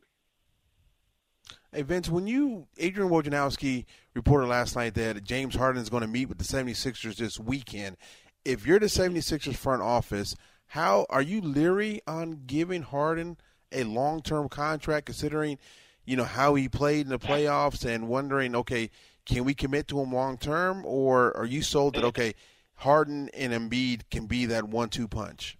Hey 1.72 1.82
Vince, 1.82 2.08
when 2.08 2.26
you 2.26 2.66
Adrian 2.78 3.10
Wojnarowski 3.10 3.84
reported 4.14 4.48
last 4.48 4.74
night 4.74 4.94
that 4.94 5.22
James 5.22 5.54
Harden 5.54 5.80
is 5.80 5.88
going 5.88 6.00
to 6.00 6.08
meet 6.08 6.28
with 6.28 6.38
the 6.38 6.44
76ers 6.44 7.14
this 7.14 7.38
weekend, 7.38 7.96
if 8.44 8.66
you're 8.66 8.80
the 8.80 8.86
76ers 8.86 9.54
front 9.54 9.80
office, 9.80 10.34
how 10.66 11.06
are 11.10 11.22
you 11.22 11.40
leery 11.40 12.00
on 12.08 12.42
giving 12.46 12.82
Harden 12.82 13.36
a 13.70 13.84
long-term 13.84 14.48
contract 14.48 15.06
considering, 15.06 15.58
you 16.04 16.16
know, 16.16 16.24
how 16.24 16.56
he 16.56 16.68
played 16.68 17.06
in 17.06 17.10
the 17.10 17.20
playoffs 17.20 17.84
and 17.84 18.08
wondering, 18.08 18.56
okay, 18.56 18.90
can 19.24 19.44
we 19.44 19.54
commit 19.54 19.86
to 19.86 20.00
him 20.00 20.12
long 20.12 20.38
term 20.38 20.84
or 20.84 21.36
are 21.36 21.46
you 21.46 21.62
sold 21.62 21.94
that 21.94 22.02
okay, 22.02 22.34
Harden 22.74 23.28
and 23.28 23.52
Embiid 23.52 24.10
can 24.10 24.26
be 24.26 24.44
that 24.46 24.64
one-two 24.64 25.06
punch? 25.06 25.56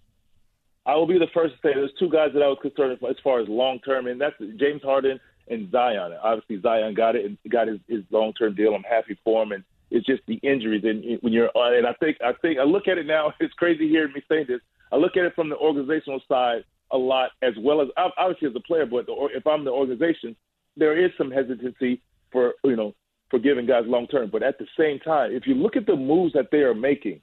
I 0.85 0.95
will 0.95 1.07
be 1.07 1.19
the 1.19 1.27
first 1.33 1.53
to 1.53 1.59
say 1.69 1.73
there's 1.73 1.93
two 1.97 2.09
guys 2.09 2.31
that 2.33 2.41
I 2.41 2.47
was 2.47 2.57
concerned 2.61 2.97
as 3.09 3.15
far 3.23 3.39
as 3.39 3.47
long 3.47 3.79
term, 3.79 4.07
and 4.07 4.19
that's 4.19 4.35
James 4.57 4.81
Harden 4.81 5.21
and 5.47 5.71
Zion. 5.71 6.13
Obviously, 6.23 6.61
Zion 6.61 6.93
got 6.93 7.15
it 7.15 7.25
and 7.25 7.37
got 7.49 7.67
his, 7.67 7.79
his 7.87 8.03
long 8.11 8.33
term 8.33 8.55
deal. 8.55 8.73
I'm 8.73 8.83
happy 8.83 9.17
for 9.23 9.43
him, 9.43 9.51
and 9.51 9.63
it's 9.89 10.05
just 10.05 10.21
the 10.27 10.35
injuries. 10.35 10.83
And 10.83 11.19
when 11.21 11.33
you're 11.33 11.49
on, 11.55 11.75
and 11.75 11.87
I 11.87 11.93
think 11.93 12.17
I 12.23 12.33
think 12.41 12.59
I 12.59 12.63
look 12.63 12.87
at 12.87 12.97
it 12.97 13.05
now. 13.05 13.33
It's 13.39 13.53
crazy 13.53 13.89
hearing 13.89 14.13
me 14.13 14.21
say 14.29 14.43
this. 14.43 14.61
I 14.91 14.97
look 14.97 15.17
at 15.17 15.25
it 15.25 15.35
from 15.35 15.49
the 15.49 15.57
organizational 15.57 16.21
side 16.27 16.63
a 16.91 16.97
lot, 16.97 17.31
as 17.41 17.53
well 17.59 17.81
as 17.81 17.87
obviously 18.17 18.49
as 18.49 18.55
a 18.55 18.59
player. 18.61 18.85
But 18.85 19.05
the, 19.05 19.29
if 19.33 19.47
I'm 19.47 19.65
the 19.65 19.71
organization, 19.71 20.35
there 20.77 21.03
is 21.03 21.11
some 21.17 21.31
hesitancy 21.31 22.01
for 22.31 22.53
you 22.63 22.75
know 22.75 22.93
for 23.29 23.39
giving 23.39 23.65
guys 23.65 23.83
long 23.85 24.07
term. 24.07 24.29
But 24.31 24.43
at 24.43 24.59
the 24.59 24.67
same 24.77 24.99
time, 24.99 25.31
if 25.31 25.47
you 25.47 25.55
look 25.55 25.75
at 25.75 25.85
the 25.85 25.95
moves 25.95 26.33
that 26.33 26.49
they 26.51 26.59
are 26.59 26.75
making, 26.75 27.21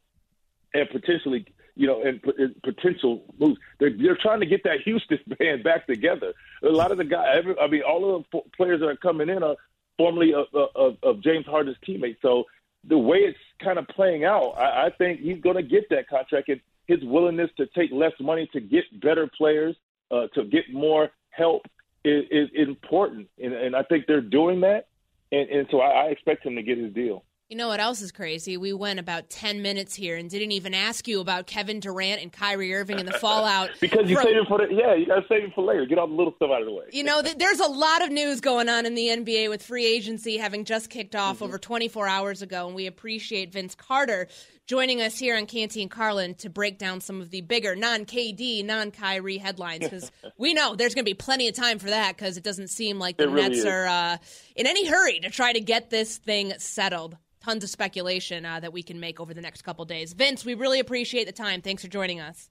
and 0.75 0.89
potentially, 0.91 1.47
you 1.79 1.87
know, 1.87 2.03
and, 2.03 2.21
and 2.37 2.61
potential 2.63 3.23
moves. 3.39 3.59
They're, 3.79 3.97
they're 3.97 4.19
trying 4.21 4.41
to 4.41 4.47
get 4.47 4.65
that 4.65 4.81
Houston 4.85 5.21
band 5.39 5.63
back 5.63 5.87
together. 5.87 6.35
A 6.65 6.69
lot 6.69 6.91
of 6.91 6.99
the 6.99 7.05
guys, 7.05 7.37
every, 7.39 7.59
I 7.59 7.69
mean, 7.69 7.83
all 7.83 8.17
of 8.17 8.25
the 8.33 8.41
players 8.57 8.81
that 8.81 8.87
are 8.87 8.97
coming 8.97 9.29
in 9.29 9.45
are 9.45 9.55
formerly 9.97 10.35
of, 10.35 10.47
of, 10.75 10.97
of 11.03 11.23
James 11.23 11.47
Harden's 11.47 11.77
teammates. 11.87 12.21
So 12.21 12.45
the 12.83 12.99
way 12.99 13.19
it's 13.19 13.39
kind 13.63 13.79
of 13.79 13.87
playing 13.89 14.25
out, 14.25 14.55
I, 14.59 14.87
I 14.87 14.91
think 14.99 15.21
he's 15.21 15.41
going 15.41 15.55
to 15.55 15.63
get 15.63 15.89
that 15.91 16.09
contract. 16.09 16.49
And 16.49 16.61
his 16.89 16.99
willingness 17.05 17.51
to 17.59 17.67
take 17.67 17.93
less 17.93 18.13
money 18.19 18.49
to 18.53 18.61
get 18.61 18.85
better 19.01 19.31
players, 19.39 19.77
uh, 20.11 20.27
to 20.35 20.45
get 20.45 20.73
more 20.73 21.11
help 21.31 21.63
is, 22.05 22.25
is 22.33 22.49
important. 22.55 23.29
And, 23.41 23.53
and 23.53 23.77
I 23.77 23.85
think 23.85 24.07
they're 24.07 24.21
doing 24.21 24.63
that. 24.63 24.89
And, 25.31 25.49
and 25.49 25.69
so 25.71 25.81
I, 25.81 25.91
I 25.91 26.05
expect 26.07 26.45
him 26.45 26.57
to 26.57 26.63
get 26.63 26.77
his 26.77 26.93
deal. 26.93 27.23
You 27.49 27.57
know 27.57 27.69
what 27.69 27.81
else 27.81 28.03
is 28.03 28.13
crazy? 28.13 28.59
We 28.59 28.75
went 28.75 29.01
about 29.01 29.31
10 29.31 29.63
minutes 29.63 29.95
here 29.95 30.17
and 30.19 30.29
didn't 30.29 30.53
even 30.53 30.75
ask 30.75 31.09
you 31.09 31.19
about 31.21 31.47
Kevin 31.47 31.81
Durant 31.81 32.21
and 32.21 32.31
Kyrie 32.31 32.75
Irving 32.75 32.99
and 33.01 33.09
the 33.09 33.15
fallout. 33.15 33.71
Because 33.81 34.11
you 34.11 34.17
from- 34.17 34.25
save 34.27 34.37
it 34.37 34.47
for 34.49 34.59
the 34.59 34.67
yeah, 34.71 34.95
you 34.95 35.07
gotta 35.07 35.25
save 35.31 35.45
it 35.45 35.55
for 35.55 35.65
later. 35.65 35.87
Get 35.87 35.97
all 35.97 36.09
the 36.09 36.13
little 36.15 36.35
stuff 36.37 36.51
out 36.53 36.61
of 36.61 36.67
the 36.67 36.75
way. 36.75 36.85
You 36.93 37.05
know, 37.05 37.23
th- 37.23 37.39
there's 37.39 37.61
a 37.61 37.67
lot 37.67 38.03
of 38.05 38.11
news 38.11 38.43
going 38.43 38.69
on 38.69 38.85
in 38.85 38.95
the 38.95 39.07
NBA 39.09 39.49
with 39.49 39.63
free 39.63 39.87
agency 39.87 40.37
having 40.37 40.67
just 40.67 40.91
kicked 40.91 41.17
off 41.17 41.37
Mm-hmm. 41.37 41.45
over 41.45 41.59
24 41.59 42.07
hours 42.07 42.43
ago, 42.43 42.67
and 42.67 42.75
we 42.77 42.87
appreciate 42.87 43.51
Vince 43.51 43.75
Carter 43.75 44.29
joining 44.67 45.01
us 45.01 45.19
here 45.19 45.35
on 45.35 45.47
Canty 45.47 45.81
and 45.81 45.91
Carlin 45.91 46.35
to 46.35 46.51
break 46.51 46.77
down 46.77 47.01
some 47.01 47.23
of 47.23 47.31
the 47.31 47.41
bigger 47.41 47.75
non 47.75 48.05
KD, 48.05 48.63
non 48.63 48.91
Kyrie 48.91 49.39
headlines 49.39 49.85
because 49.85 50.11
we 50.39 50.53
know 50.53 50.75
there's 50.75 50.95
going 50.95 51.05
to 51.07 51.11
be 51.11 51.15
plenty 51.15 51.49
of 51.49 51.55
time 51.55 51.79
for 51.79 51.89
that 51.89 52.15
because 52.15 52.37
it 52.37 52.43
doesn't 52.45 52.69
seem 52.69 52.99
like 52.99 53.17
the 53.17 53.27
really 53.27 53.49
Nets 53.49 53.59
is. 53.61 53.65
are 53.65 53.87
uh, 53.87 54.17
in 54.55 54.67
any 54.67 54.87
hurry 54.87 55.21
to 55.21 55.31
try 55.31 55.55
to 55.55 55.61
get 55.61 55.89
this 55.89 56.19
thing 56.19 56.53
settled. 56.59 57.17
Tons 57.41 57.65
of 57.65 57.71
speculation 57.71 58.45
uh, 58.45 58.61
that 58.61 58.73
we 58.73 58.83
can 58.83 59.01
make 59.01 59.21
over 59.21 59.33
the 59.33 59.41
next 59.41 59.63
couple 59.63 59.85
days. 59.85 60.13
Vince, 60.13 60.45
we 60.45 60.55
really 60.55 60.81
appreciate 60.81 61.27
the 61.27 61.33
time. 61.33 61.63
Thanks 61.63 61.83
for 61.83 61.89
joining 61.89 62.21
us. 62.21 62.51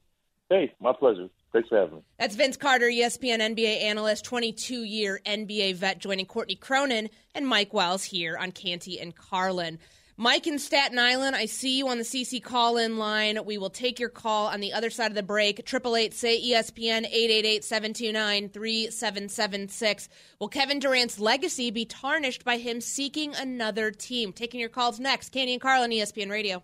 Hey, 0.50 0.74
my 0.80 0.94
pleasure. 0.94 1.28
Thanks 1.52 1.70
for 1.70 1.78
having 1.78 1.96
me. 1.96 2.02
That's 2.20 2.36
Vince 2.36 2.56
Carter, 2.56 2.88
ESPN 2.88 3.40
NBA 3.40 3.82
analyst, 3.82 4.26
22 4.26 4.84
year 4.84 5.20
NBA 5.26 5.76
vet, 5.76 6.00
joining 6.00 6.26
Courtney 6.26 6.56
Cronin 6.56 7.10
and 7.36 7.48
Mike 7.48 7.74
Wells 7.74 8.04
here 8.06 8.38
on 8.38 8.52
Canty 8.52 9.00
and 9.00 9.16
Carlin. 9.16 9.80
Mike 10.20 10.48
in 10.48 10.58
Staten 10.58 10.98
Island, 10.98 11.36
I 11.36 11.46
see 11.46 11.78
you 11.78 11.88
on 11.90 12.00
the 12.00 12.04
CC 12.04 12.42
call 12.42 12.78
in 12.78 12.98
line. 12.98 13.38
We 13.46 13.60
will 13.60 13.70
take 13.70 14.00
your 14.00 14.10
call 14.10 14.48
on 14.48 14.62
the 14.62 14.74
other 14.74 14.90
side 14.90 15.12
of 15.12 15.16
the 15.16 15.22
break. 15.22 15.60
888 15.60 16.12
say 16.12 16.42
ESPN 16.42 17.06
888 17.06 17.64
729 17.64 18.50
3776. 18.50 20.10
Will 20.40 20.48
Kevin 20.48 20.80
Durant's 20.80 21.20
legacy 21.20 21.70
be 21.70 21.86
tarnished 21.86 22.44
by 22.44 22.58
him 22.58 22.82
seeking 22.82 23.36
another 23.36 23.92
team? 23.92 24.34
Taking 24.34 24.60
your 24.60 24.70
calls 24.70 25.00
next. 25.00 25.30
Canty 25.30 25.54
and 25.54 25.62
Carlin 25.62 25.92
ESPN 25.92 26.32
Radio. 26.32 26.64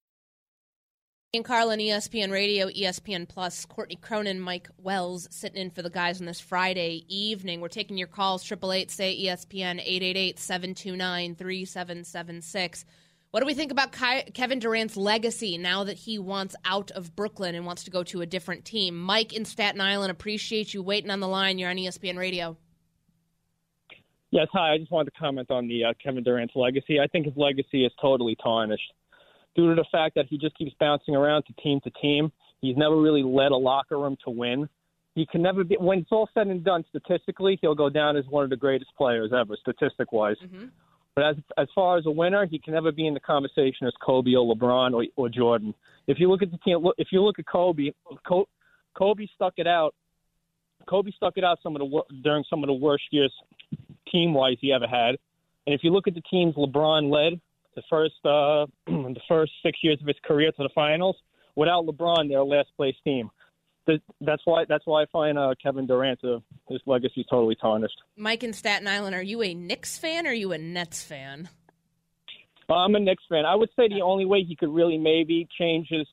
Ian 1.33 1.45
Carlin, 1.45 1.79
ESPN 1.79 2.29
Radio, 2.29 2.67
ESPN 2.67 3.25
Plus, 3.25 3.65
Courtney 3.65 3.95
Cronin, 3.95 4.37
Mike 4.37 4.67
Wells 4.77 5.29
sitting 5.31 5.61
in 5.61 5.69
for 5.69 5.81
the 5.81 5.89
guys 5.89 6.19
on 6.19 6.27
this 6.27 6.41
Friday 6.41 7.05
evening. 7.07 7.61
We're 7.61 7.69
taking 7.69 7.97
your 7.97 8.09
calls, 8.09 8.43
888 8.43 8.91
say 8.91 9.17
ESPN, 9.17 9.79
888 9.79 10.37
729 10.37 11.35
3776. 11.35 12.83
What 13.29 13.39
do 13.39 13.45
we 13.45 13.53
think 13.53 13.71
about 13.71 13.93
Kevin 14.33 14.59
Durant's 14.59 14.97
legacy 14.97 15.57
now 15.57 15.85
that 15.85 15.99
he 15.99 16.19
wants 16.19 16.53
out 16.65 16.91
of 16.91 17.15
Brooklyn 17.15 17.55
and 17.55 17.65
wants 17.65 17.85
to 17.85 17.91
go 17.91 18.03
to 18.03 18.19
a 18.19 18.25
different 18.25 18.65
team? 18.65 18.99
Mike 18.99 19.31
in 19.31 19.45
Staten 19.45 19.79
Island, 19.79 20.11
appreciate 20.11 20.73
you 20.73 20.83
waiting 20.83 21.11
on 21.11 21.21
the 21.21 21.29
line. 21.29 21.57
You're 21.57 21.69
on 21.69 21.77
ESPN 21.77 22.17
Radio. 22.17 22.57
Yes, 24.31 24.47
hi. 24.51 24.73
I 24.73 24.79
just 24.79 24.91
wanted 24.91 25.13
to 25.13 25.17
comment 25.17 25.49
on 25.49 25.69
the 25.69 25.85
uh, 25.85 25.93
Kevin 26.03 26.25
Durant's 26.25 26.57
legacy. 26.57 26.99
I 26.99 27.07
think 27.07 27.25
his 27.25 27.37
legacy 27.37 27.85
is 27.85 27.93
totally 28.01 28.35
tarnished 28.43 28.91
due 29.55 29.69
to 29.69 29.75
the 29.75 29.85
fact 29.91 30.15
that 30.15 30.25
he 30.29 30.37
just 30.37 30.57
keeps 30.57 30.73
bouncing 30.79 31.15
around 31.15 31.43
to 31.43 31.53
team 31.61 31.79
to 31.83 31.89
team. 32.01 32.31
He's 32.61 32.77
never 32.77 32.99
really 32.99 33.23
led 33.23 33.51
a 33.51 33.57
locker 33.57 33.99
room 33.99 34.17
to 34.23 34.29
win. 34.29 34.69
He 35.15 35.25
can 35.25 35.41
never 35.41 35.63
be. 35.63 35.75
When 35.77 35.99
it's 35.99 36.11
all 36.11 36.29
said 36.33 36.47
and 36.47 36.63
done, 36.63 36.85
statistically, 36.89 37.57
he'll 37.61 37.75
go 37.75 37.89
down 37.89 38.15
as 38.15 38.25
one 38.29 38.43
of 38.43 38.49
the 38.49 38.55
greatest 38.55 38.91
players 38.97 39.31
ever, 39.37 39.57
statistic 39.59 40.11
wise. 40.11 40.37
But 40.39 40.51
mm-hmm. 40.51 40.65
But 41.15 41.25
as 41.25 41.35
as 41.57 41.67
far 41.75 41.97
as 41.97 42.05
a 42.05 42.11
winner, 42.11 42.45
he 42.45 42.57
can 42.57 42.73
never 42.73 42.91
be 42.91 43.05
in 43.05 43.13
the 43.13 43.19
conversation 43.19 43.85
as 43.87 43.93
Kobe 44.01 44.33
or 44.33 44.55
LeBron 44.55 44.93
or, 44.93 45.05
or 45.17 45.27
Jordan. 45.27 45.73
If 46.07 46.19
you 46.19 46.29
look 46.29 46.41
at 46.41 46.51
the 46.51 46.57
team, 46.59 46.85
if 46.97 47.09
you 47.11 47.21
look 47.21 47.37
at 47.37 47.45
Kobe, 47.45 47.91
Kobe 48.97 49.27
stuck 49.35 49.53
it 49.57 49.67
out. 49.67 49.93
Kobe 50.89 51.11
stuck 51.11 51.33
it 51.37 51.43
out 51.43 51.59
some 51.61 51.75
of 51.75 51.81
the 51.81 52.01
during 52.23 52.45
some 52.49 52.63
of 52.63 52.67
the 52.67 52.73
worst 52.73 53.03
years 53.11 53.33
team 54.09 54.33
wise 54.33 54.57
he 54.61 54.71
ever 54.71 54.87
had. 54.87 55.17
And 55.67 55.75
if 55.75 55.83
you 55.83 55.91
look 55.91 56.07
at 56.07 56.15
the 56.15 56.21
teams 56.21 56.55
LeBron 56.55 57.11
led 57.11 57.39
the 57.75 57.83
first 57.89 58.15
uh, 58.25 58.65
the 58.87 59.21
first 59.27 59.51
six 59.63 59.79
years 59.83 59.99
of 60.01 60.07
his 60.07 60.17
career 60.23 60.51
to 60.51 60.63
the 60.63 60.69
finals, 60.73 61.15
without 61.55 61.85
LeBron, 61.85 62.29
they're 62.29 62.39
a 62.39 62.43
last 62.43 62.69
place 62.75 62.95
team. 63.03 63.29
That's 64.21 64.41
why 64.45 64.65
that's 64.69 64.85
why 64.85 65.03
I 65.03 65.05
find 65.11 65.37
uh, 65.37 65.53
Kevin 65.61 65.87
Durant 65.87 66.23
uh, 66.23 66.39
his 66.69 66.79
legacy 66.85 67.25
totally 67.29 67.55
tarnished. 67.55 67.99
Mike 68.15 68.43
in 68.43 68.53
Staten 68.53 68.87
Island, 68.87 69.15
are 69.15 69.23
you 69.23 69.41
a 69.41 69.53
Knicks 69.53 69.97
fan 69.97 70.25
or 70.25 70.29
are 70.29 70.33
you 70.33 70.51
a 70.53 70.57
Nets 70.57 71.03
fan? 71.03 71.49
Uh, 72.69 72.75
I'm 72.75 72.95
a 72.95 72.99
Knicks 72.99 73.23
fan. 73.27 73.45
I 73.45 73.55
would 73.55 73.69
say 73.75 73.89
the 73.89 74.01
only 74.01 74.25
way 74.25 74.43
he 74.47 74.55
could 74.55 74.69
really 74.69 74.97
maybe 74.97 75.47
change 75.59 75.87
his 75.89 76.07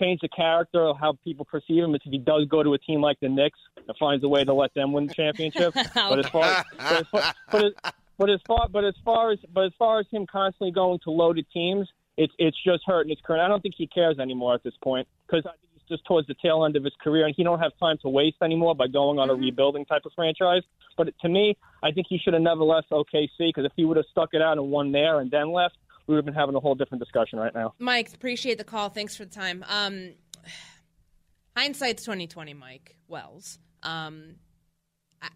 change 0.00 0.20
the 0.22 0.28
character 0.28 0.82
of 0.86 0.96
how 0.98 1.18
people 1.24 1.44
perceive 1.44 1.82
him 1.82 1.94
is 1.94 2.00
if 2.04 2.10
he 2.10 2.18
does 2.18 2.46
go 2.48 2.62
to 2.62 2.72
a 2.74 2.78
team 2.78 3.00
like 3.02 3.18
the 3.20 3.28
Knicks 3.28 3.58
and 3.76 3.96
finds 3.98 4.24
a 4.24 4.28
way 4.28 4.44
to 4.44 4.54
let 4.54 4.72
them 4.74 4.92
win 4.92 5.06
the 5.06 5.14
championship. 5.14 5.74
but 5.94 6.18
as 6.18 6.26
far 6.28 6.64
but 6.78 7.00
as 7.00 7.06
far, 7.08 7.34
but 7.50 7.64
as, 7.64 7.72
but 8.20 8.28
as 8.28 8.38
far 8.46 8.68
but 8.68 8.84
as 8.84 8.94
far 9.02 9.32
as 9.32 9.38
but 9.52 9.64
as 9.64 9.72
far 9.78 9.98
as 9.98 10.06
him 10.12 10.26
constantly 10.30 10.70
going 10.70 10.98
to 11.04 11.10
loaded 11.10 11.46
teams, 11.52 11.88
it's 12.18 12.32
it's 12.38 12.56
just 12.62 12.82
hurting 12.86 13.08
his 13.08 13.18
career. 13.24 13.42
I 13.42 13.48
don't 13.48 13.62
think 13.62 13.74
he 13.78 13.86
cares 13.86 14.18
anymore 14.18 14.54
at 14.54 14.62
this 14.62 14.74
point 14.84 15.08
because 15.26 15.46
I 15.46 15.56
think 15.56 15.72
he's 15.72 15.96
just 15.96 16.04
towards 16.04 16.28
the 16.28 16.34
tail 16.34 16.66
end 16.66 16.76
of 16.76 16.84
his 16.84 16.92
career 17.02 17.24
and 17.24 17.34
he 17.34 17.42
don't 17.42 17.60
have 17.60 17.72
time 17.80 17.96
to 18.02 18.10
waste 18.10 18.36
anymore 18.42 18.74
by 18.74 18.88
going 18.88 19.18
on 19.18 19.30
a 19.30 19.32
mm-hmm. 19.32 19.44
rebuilding 19.44 19.86
type 19.86 20.02
of 20.04 20.12
franchise. 20.14 20.62
But 20.98 21.08
to 21.22 21.28
me, 21.30 21.56
I 21.82 21.92
think 21.92 22.08
he 22.10 22.18
should 22.18 22.34
have 22.34 22.42
never 22.42 22.62
left 22.62 22.90
OKC 22.90 23.30
because 23.38 23.64
if 23.64 23.72
he 23.74 23.86
would 23.86 23.96
have 23.96 24.06
stuck 24.10 24.34
it 24.34 24.42
out 24.42 24.58
and 24.58 24.70
won 24.70 24.92
there 24.92 25.20
and 25.20 25.30
then 25.30 25.50
left, 25.50 25.78
we 26.06 26.14
would 26.14 26.18
have 26.18 26.26
been 26.26 26.34
having 26.34 26.54
a 26.54 26.60
whole 26.60 26.74
different 26.74 27.02
discussion 27.02 27.38
right 27.38 27.54
now. 27.54 27.72
Mike, 27.78 28.12
appreciate 28.12 28.58
the 28.58 28.64
call. 28.64 28.90
Thanks 28.90 29.16
for 29.16 29.24
the 29.24 29.30
time. 29.30 29.64
Um, 29.66 30.10
hindsight's 31.56 32.04
twenty 32.04 32.26
twenty. 32.26 32.52
Mike 32.52 32.96
Wells. 33.08 33.58
Um, 33.82 34.34
I, 35.22 35.28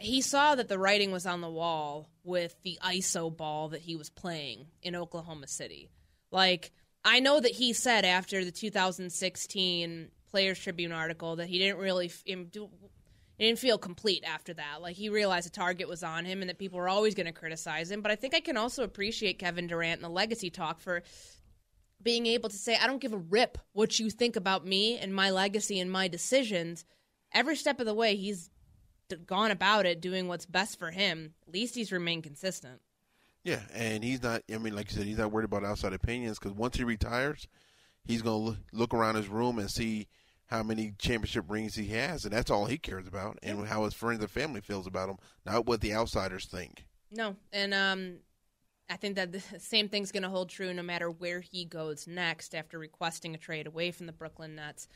he 0.00 0.20
saw 0.20 0.54
that 0.54 0.68
the 0.68 0.78
writing 0.78 1.12
was 1.12 1.26
on 1.26 1.40
the 1.40 1.50
wall 1.50 2.08
with 2.24 2.56
the 2.62 2.78
ISO 2.84 3.34
ball 3.34 3.68
that 3.70 3.82
he 3.82 3.96
was 3.96 4.10
playing 4.10 4.66
in 4.82 4.96
Oklahoma 4.96 5.46
City. 5.46 5.90
Like 6.30 6.72
I 7.04 7.20
know 7.20 7.40
that 7.40 7.52
he 7.52 7.72
said 7.72 8.04
after 8.04 8.44
the 8.44 8.52
2016 8.52 10.10
Players 10.30 10.58
Tribune 10.58 10.92
article 10.92 11.36
that 11.36 11.48
he 11.48 11.58
didn't 11.58 11.78
really 11.78 12.10
he 12.24 13.46
didn't 13.46 13.58
feel 13.58 13.78
complete 13.78 14.22
after 14.24 14.54
that. 14.54 14.82
Like 14.82 14.96
he 14.96 15.08
realized 15.08 15.46
the 15.46 15.50
target 15.50 15.88
was 15.88 16.02
on 16.02 16.24
him 16.24 16.40
and 16.40 16.48
that 16.50 16.58
people 16.58 16.78
were 16.78 16.88
always 16.88 17.14
going 17.14 17.26
to 17.26 17.32
criticize 17.32 17.90
him. 17.90 18.02
But 18.02 18.12
I 18.12 18.16
think 18.16 18.34
I 18.34 18.40
can 18.40 18.56
also 18.56 18.84
appreciate 18.84 19.38
Kevin 19.38 19.66
Durant 19.66 19.96
and 19.96 20.04
the 20.04 20.10
legacy 20.10 20.50
talk 20.50 20.80
for 20.80 21.02
being 22.02 22.26
able 22.26 22.48
to 22.48 22.56
say, 22.56 22.76
I 22.76 22.86
don't 22.86 23.00
give 23.00 23.12
a 23.12 23.18
rip 23.18 23.58
what 23.72 23.98
you 23.98 24.10
think 24.10 24.36
about 24.36 24.66
me 24.66 24.98
and 24.98 25.14
my 25.14 25.30
legacy 25.30 25.80
and 25.80 25.90
my 25.90 26.08
decisions. 26.08 26.84
Every 27.32 27.56
step 27.56 27.80
of 27.80 27.86
the 27.86 27.94
way, 27.94 28.16
he's 28.16 28.50
gone 29.26 29.50
about 29.50 29.86
it 29.86 30.00
doing 30.00 30.28
what's 30.28 30.46
best 30.46 30.78
for 30.78 30.90
him. 30.90 31.34
At 31.46 31.54
least 31.54 31.74
he's 31.74 31.92
remained 31.92 32.24
consistent. 32.24 32.80
Yeah, 33.44 33.60
and 33.72 34.04
he's 34.04 34.22
not. 34.22 34.42
I 34.52 34.58
mean, 34.58 34.76
like 34.76 34.90
you 34.90 34.96
said, 34.96 35.06
he's 35.06 35.18
not 35.18 35.32
worried 35.32 35.46
about 35.46 35.64
outside 35.64 35.92
opinions 35.92 36.38
because 36.38 36.52
once 36.52 36.76
he 36.76 36.84
retires, 36.84 37.48
he's 38.04 38.22
going 38.22 38.52
to 38.54 38.60
look 38.72 38.92
around 38.92 39.14
his 39.14 39.28
room 39.28 39.58
and 39.58 39.70
see 39.70 40.08
how 40.46 40.62
many 40.62 40.92
championship 40.98 41.44
rings 41.48 41.76
he 41.76 41.86
has, 41.86 42.24
and 42.24 42.34
that's 42.34 42.50
all 42.50 42.66
he 42.66 42.76
cares 42.76 43.06
about, 43.06 43.38
and 43.42 43.66
how 43.68 43.84
his 43.84 43.94
friends 43.94 44.20
and 44.20 44.30
family 44.30 44.60
feels 44.60 44.86
about 44.86 45.08
him, 45.08 45.16
not 45.46 45.64
what 45.64 45.80
the 45.80 45.94
outsiders 45.94 46.46
think. 46.46 46.84
No, 47.12 47.36
and 47.52 47.72
um, 47.72 48.16
I 48.90 48.96
think 48.96 49.14
that 49.16 49.32
the 49.32 49.40
same 49.58 49.88
thing's 49.88 50.12
going 50.12 50.24
to 50.24 50.28
hold 50.28 50.50
true 50.50 50.74
no 50.74 50.82
matter 50.82 51.10
where 51.10 51.40
he 51.40 51.64
goes 51.64 52.06
next 52.06 52.54
after 52.54 52.78
requesting 52.78 53.34
a 53.34 53.38
trade 53.38 53.66
away 53.68 53.92
from 53.92 54.06
the 54.06 54.12
Brooklyn 54.12 54.56
Nets. 54.56 54.88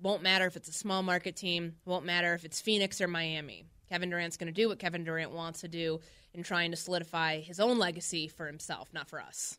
Won't 0.00 0.22
matter 0.22 0.46
if 0.46 0.56
it's 0.56 0.68
a 0.68 0.72
small 0.72 1.02
market 1.02 1.36
team. 1.36 1.76
Won't 1.86 2.04
matter 2.04 2.34
if 2.34 2.44
it's 2.44 2.60
Phoenix 2.60 3.00
or 3.00 3.08
Miami. 3.08 3.64
Kevin 3.88 4.10
Durant's 4.10 4.36
going 4.36 4.52
to 4.52 4.52
do 4.52 4.68
what 4.68 4.78
Kevin 4.78 5.04
Durant 5.04 5.30
wants 5.30 5.60
to 5.62 5.68
do 5.68 6.00
in 6.34 6.42
trying 6.42 6.70
to 6.70 6.76
solidify 6.76 7.40
his 7.40 7.60
own 7.60 7.78
legacy 7.78 8.28
for 8.28 8.46
himself, 8.46 8.92
not 8.92 9.08
for 9.08 9.20
us. 9.20 9.58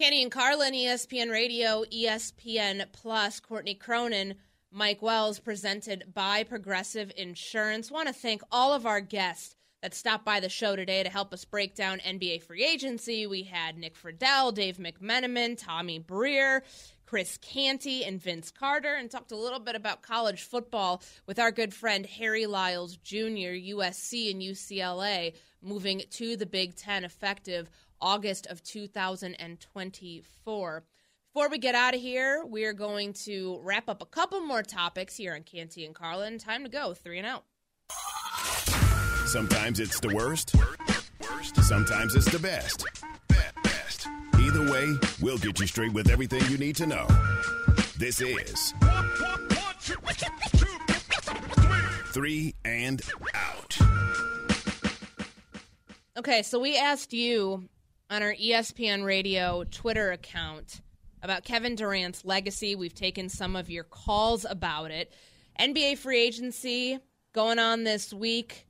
Canty 0.00 0.22
and 0.22 0.32
Carlin, 0.32 0.72
ESPN 0.72 1.30
Radio, 1.30 1.84
ESPN 1.92 2.86
Plus, 2.90 3.38
Courtney 3.38 3.74
Cronin, 3.74 4.36
Mike 4.72 5.02
Wells, 5.02 5.38
presented 5.38 6.14
by 6.14 6.42
Progressive 6.42 7.12
Insurance. 7.18 7.90
Want 7.90 8.08
to 8.08 8.14
thank 8.14 8.40
all 8.50 8.72
of 8.72 8.86
our 8.86 9.02
guests 9.02 9.56
that 9.82 9.92
stopped 9.92 10.24
by 10.24 10.40
the 10.40 10.48
show 10.48 10.74
today 10.74 11.02
to 11.02 11.10
help 11.10 11.34
us 11.34 11.44
break 11.44 11.74
down 11.74 11.98
NBA 11.98 12.44
free 12.44 12.64
agency. 12.64 13.26
We 13.26 13.42
had 13.42 13.76
Nick 13.76 13.94
Friedell, 13.94 14.54
Dave 14.54 14.78
McMenamin, 14.78 15.58
Tommy 15.58 16.00
Breer, 16.00 16.62
Chris 17.04 17.36
Canty, 17.36 18.02
and 18.02 18.18
Vince 18.22 18.50
Carter, 18.50 18.94
and 18.94 19.10
talked 19.10 19.32
a 19.32 19.36
little 19.36 19.60
bit 19.60 19.74
about 19.74 20.00
college 20.00 20.44
football 20.44 21.02
with 21.26 21.38
our 21.38 21.50
good 21.50 21.74
friend 21.74 22.06
Harry 22.06 22.46
Lyles 22.46 22.96
Jr., 22.96 23.52
USC 23.68 24.30
and 24.30 24.40
UCLA 24.40 25.34
moving 25.60 26.00
to 26.12 26.38
the 26.38 26.46
Big 26.46 26.74
Ten 26.74 27.04
effective 27.04 27.68
August 28.00 28.46
of 28.46 28.62
2024. 28.62 30.84
Before 31.32 31.48
we 31.48 31.58
get 31.58 31.74
out 31.74 31.94
of 31.94 32.00
here, 32.00 32.42
we're 32.44 32.72
going 32.72 33.12
to 33.12 33.60
wrap 33.62 33.88
up 33.88 34.02
a 34.02 34.06
couple 34.06 34.40
more 34.40 34.62
topics 34.62 35.16
here 35.16 35.34
on 35.34 35.44
Canty 35.44 35.86
and 35.86 35.94
Carlin. 35.94 36.38
Time 36.38 36.64
to 36.64 36.70
go, 36.70 36.92
three 36.92 37.18
and 37.18 37.26
out. 37.26 37.44
Sometimes 39.26 39.78
it's 39.78 40.00
the 40.00 40.12
worst. 40.14 40.56
Sometimes 41.62 42.16
it's 42.16 42.30
the 42.30 42.38
best. 42.38 42.84
Either 44.40 44.72
way, 44.72 44.94
we'll 45.20 45.38
get 45.38 45.60
you 45.60 45.66
straight 45.66 45.92
with 45.92 46.10
everything 46.10 46.42
you 46.50 46.58
need 46.58 46.74
to 46.76 46.86
know. 46.86 47.06
This 47.96 48.20
is 48.20 48.74
Three 52.06 52.54
and 52.64 53.02
Out. 53.34 53.78
Okay, 56.16 56.42
so 56.42 56.58
we 56.58 56.76
asked 56.76 57.12
you 57.12 57.68
on 58.10 58.24
our 58.24 58.34
ESPN 58.34 59.04
Radio 59.04 59.62
Twitter 59.70 60.10
account 60.10 60.80
about 61.22 61.44
Kevin 61.44 61.76
Durant's 61.76 62.24
legacy. 62.24 62.74
We've 62.74 62.94
taken 62.94 63.28
some 63.28 63.54
of 63.54 63.70
your 63.70 63.84
calls 63.84 64.44
about 64.44 64.90
it. 64.90 65.12
NBA 65.60 65.98
free 65.98 66.20
agency 66.20 66.98
going 67.32 67.60
on 67.60 67.84
this 67.84 68.12
week. 68.12 68.66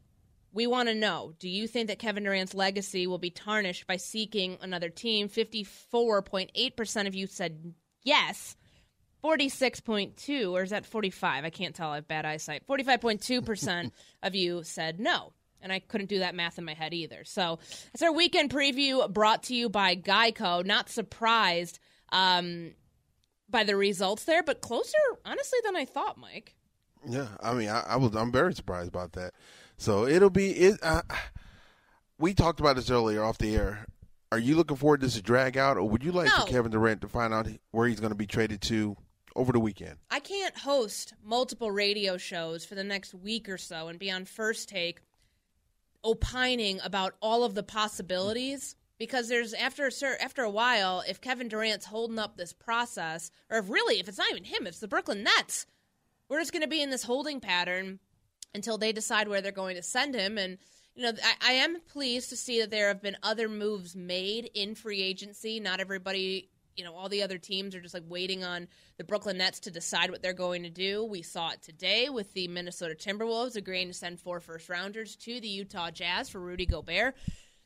We 0.53 0.67
want 0.67 0.89
to 0.89 0.95
know 0.95 1.33
do 1.39 1.49
you 1.49 1.67
think 1.67 1.89
that 1.89 1.99
Kevin 1.99 2.25
Durant's 2.25 2.55
legacy 2.55 3.07
will 3.07 3.19
be 3.19 3.31
tarnished 3.31 3.87
by 3.87 3.97
seeking 3.97 4.59
another 4.61 4.91
team? 4.91 5.29
54.8% 5.29 7.07
of 7.07 7.15
you 7.15 7.27
said 7.27 7.73
yes. 8.03 8.57
46.2 9.25 10.53
or 10.53 10.63
is 10.63 10.71
that 10.71 10.85
45? 10.85 11.45
I 11.45 11.51
can't 11.51 11.75
tell. 11.75 11.91
I 11.91 11.97
have 11.97 12.09
bad 12.09 12.27
eyesight. 12.27 12.67
45.2% 12.67 13.91
of 14.23 14.35
you 14.35 14.63
said 14.65 15.01
no 15.01 15.33
and 15.63 15.73
I 15.73 15.81
couldn't 15.81 16.09
do 16.09 16.21
that 16.21 16.35
math 16.35 16.59
in 16.59 16.65
my 16.65 16.75
head 16.75 16.95
either. 16.95 17.25
So 17.25 17.59
it's 17.93 18.03
our 18.03 18.13
weekend 18.13 18.51
preview 18.51 19.11
brought 19.13 19.45
to 19.45 19.55
you 19.55 19.69
by 19.69 19.97
Geico. 19.97 20.65
Not 20.65 20.89
surprised 20.89 21.79
um, 22.13 22.73
by 23.49 23.65
the 23.65 23.77
results 23.77 24.25
there, 24.25 24.43
but 24.43 24.61
closer, 24.61 24.99
honestly, 25.25 25.59
than 25.65 25.77
I 25.77 25.85
thought, 25.85 26.19
Mike. 26.19 26.55
Yeah, 27.07 27.29
I 27.41 27.55
mean, 27.55 27.69
I, 27.69 27.81
I 27.81 27.97
was 27.97 28.15
I'm 28.15 28.33
very 28.33 28.55
surprised 28.55 28.89
about 28.89 29.13
that. 29.13 29.33
So 29.77 30.07
it'll 30.07 30.31
be 30.31 30.51
it. 30.51 30.79
Uh, 30.83 31.03
we 32.19 32.35
talked 32.35 32.61
about 32.61 32.77
this 32.77 32.91
earlier 32.91 33.25
off 33.25 33.39
the 33.39 33.57
air. 33.57 33.87
Are 34.33 34.39
you 34.39 34.55
looking 34.55 34.77
forward 34.77 35.01
to 35.01 35.07
this 35.07 35.21
drag 35.21 35.57
out, 35.57 35.77
or 35.77 35.89
would 35.89 36.05
you 36.05 36.13
like 36.13 36.29
no. 36.29 36.45
for 36.45 36.51
Kevin 36.51 36.71
Durant 36.71 37.01
to 37.01 37.09
find 37.09 37.35
out 37.35 37.49
where 37.73 37.89
he's 37.89 37.99
going 37.99 38.13
to 38.13 38.17
be 38.17 38.27
traded 38.27 38.61
to 38.63 38.97
over 39.35 39.53
the 39.53 39.59
weekend? 39.59 39.97
I 40.11 40.21
can't 40.21 40.57
host 40.57 41.15
multiple 41.25 41.71
radio 41.71 42.17
shows 42.17 42.65
for 42.65 42.75
the 42.75 42.85
next 42.85 43.15
week 43.15 43.49
or 43.49 43.59
so 43.59 43.89
and 43.89 43.99
be 43.99 44.11
on 44.11 44.27
first 44.27 44.69
take 44.69 45.01
opining 46.03 46.81
about 46.83 47.15
all 47.21 47.45
of 47.45 47.55
the 47.55 47.63
possibilities 47.63 48.77
because 48.99 49.29
there's 49.29 49.55
after 49.55 49.87
a 49.87 49.93
certain, 49.93 50.23
after 50.23 50.43
a 50.43 50.51
while, 50.51 51.03
if 51.09 51.21
Kevin 51.21 51.49
Durant's 51.49 51.87
holding 51.87 52.19
up 52.19 52.37
this 52.37 52.53
process, 52.53 53.31
or 53.49 53.59
if 53.59 53.71
really 53.71 53.99
if 53.99 54.09
it's 54.09 54.19
not 54.19 54.31
even 54.31 54.45
him, 54.45 54.67
it's 54.67 54.81
the 54.81 54.89
Brooklyn 54.89 55.23
Nets, 55.23 55.67
we're 56.29 56.39
just 56.39 56.53
going 56.53 56.63
to 56.63 56.69
be 56.69 56.83
in 56.83 56.91
this 56.91 57.03
holding 57.03 57.41
pattern 57.41 57.99
until 58.55 58.79
they 58.79 58.93
decide 58.93 59.27
where 59.27 59.41
they're 59.41 59.53
going 59.53 59.77
to 59.77 59.83
send 59.83 60.15
him. 60.15 60.37
And 60.37 60.59
you 60.95 61.05
know, 61.05 61.13
I, 61.25 61.51
I 61.51 61.53
am 61.53 61.81
pleased 61.81 62.29
to 62.31 62.37
see 62.37 62.61
that 62.61 62.71
there 62.71 62.89
have 62.89 63.01
been 63.01 63.17
other 63.23 63.49
moves 63.49 63.97
made 63.97 64.51
in 64.55 64.75
free 64.75 65.03
agency. 65.03 65.61
Not 65.61 65.81
everybody, 65.81 66.51
you 66.81 66.87
know, 66.87 66.95
all 66.95 67.11
the 67.11 67.23
other 67.23 67.37
teams 67.37 67.75
are 67.75 67.81
just 67.83 67.93
like 67.93 68.05
waiting 68.09 68.43
on 68.43 68.67
the 68.97 69.05
Brooklyn 69.05 69.37
Nets 69.37 69.61
to 69.61 69.71
decide 69.71 70.11
what 70.11 70.23
they're 70.23 70.33
going 70.33 70.63
to 70.63 70.71
do. 70.71 71.05
We 71.05 71.21
saw 71.21 71.51
it 71.51 71.61
today 71.61 72.09
with 72.09 72.33
the 72.33 72.49
Minnesota 72.49 72.95
Timberwolves 72.95 73.55
agreeing 73.55 73.89
to 73.89 73.93
send 73.93 74.19
four 74.19 74.41
first 74.41 74.71
rounders 74.71 75.15
to 75.17 75.43
the 75.43 75.47
Utah 75.47 75.91
Jazz 75.91 76.31
for 76.31 76.41
Rudy 76.41 76.65
Gobert. 76.65 77.15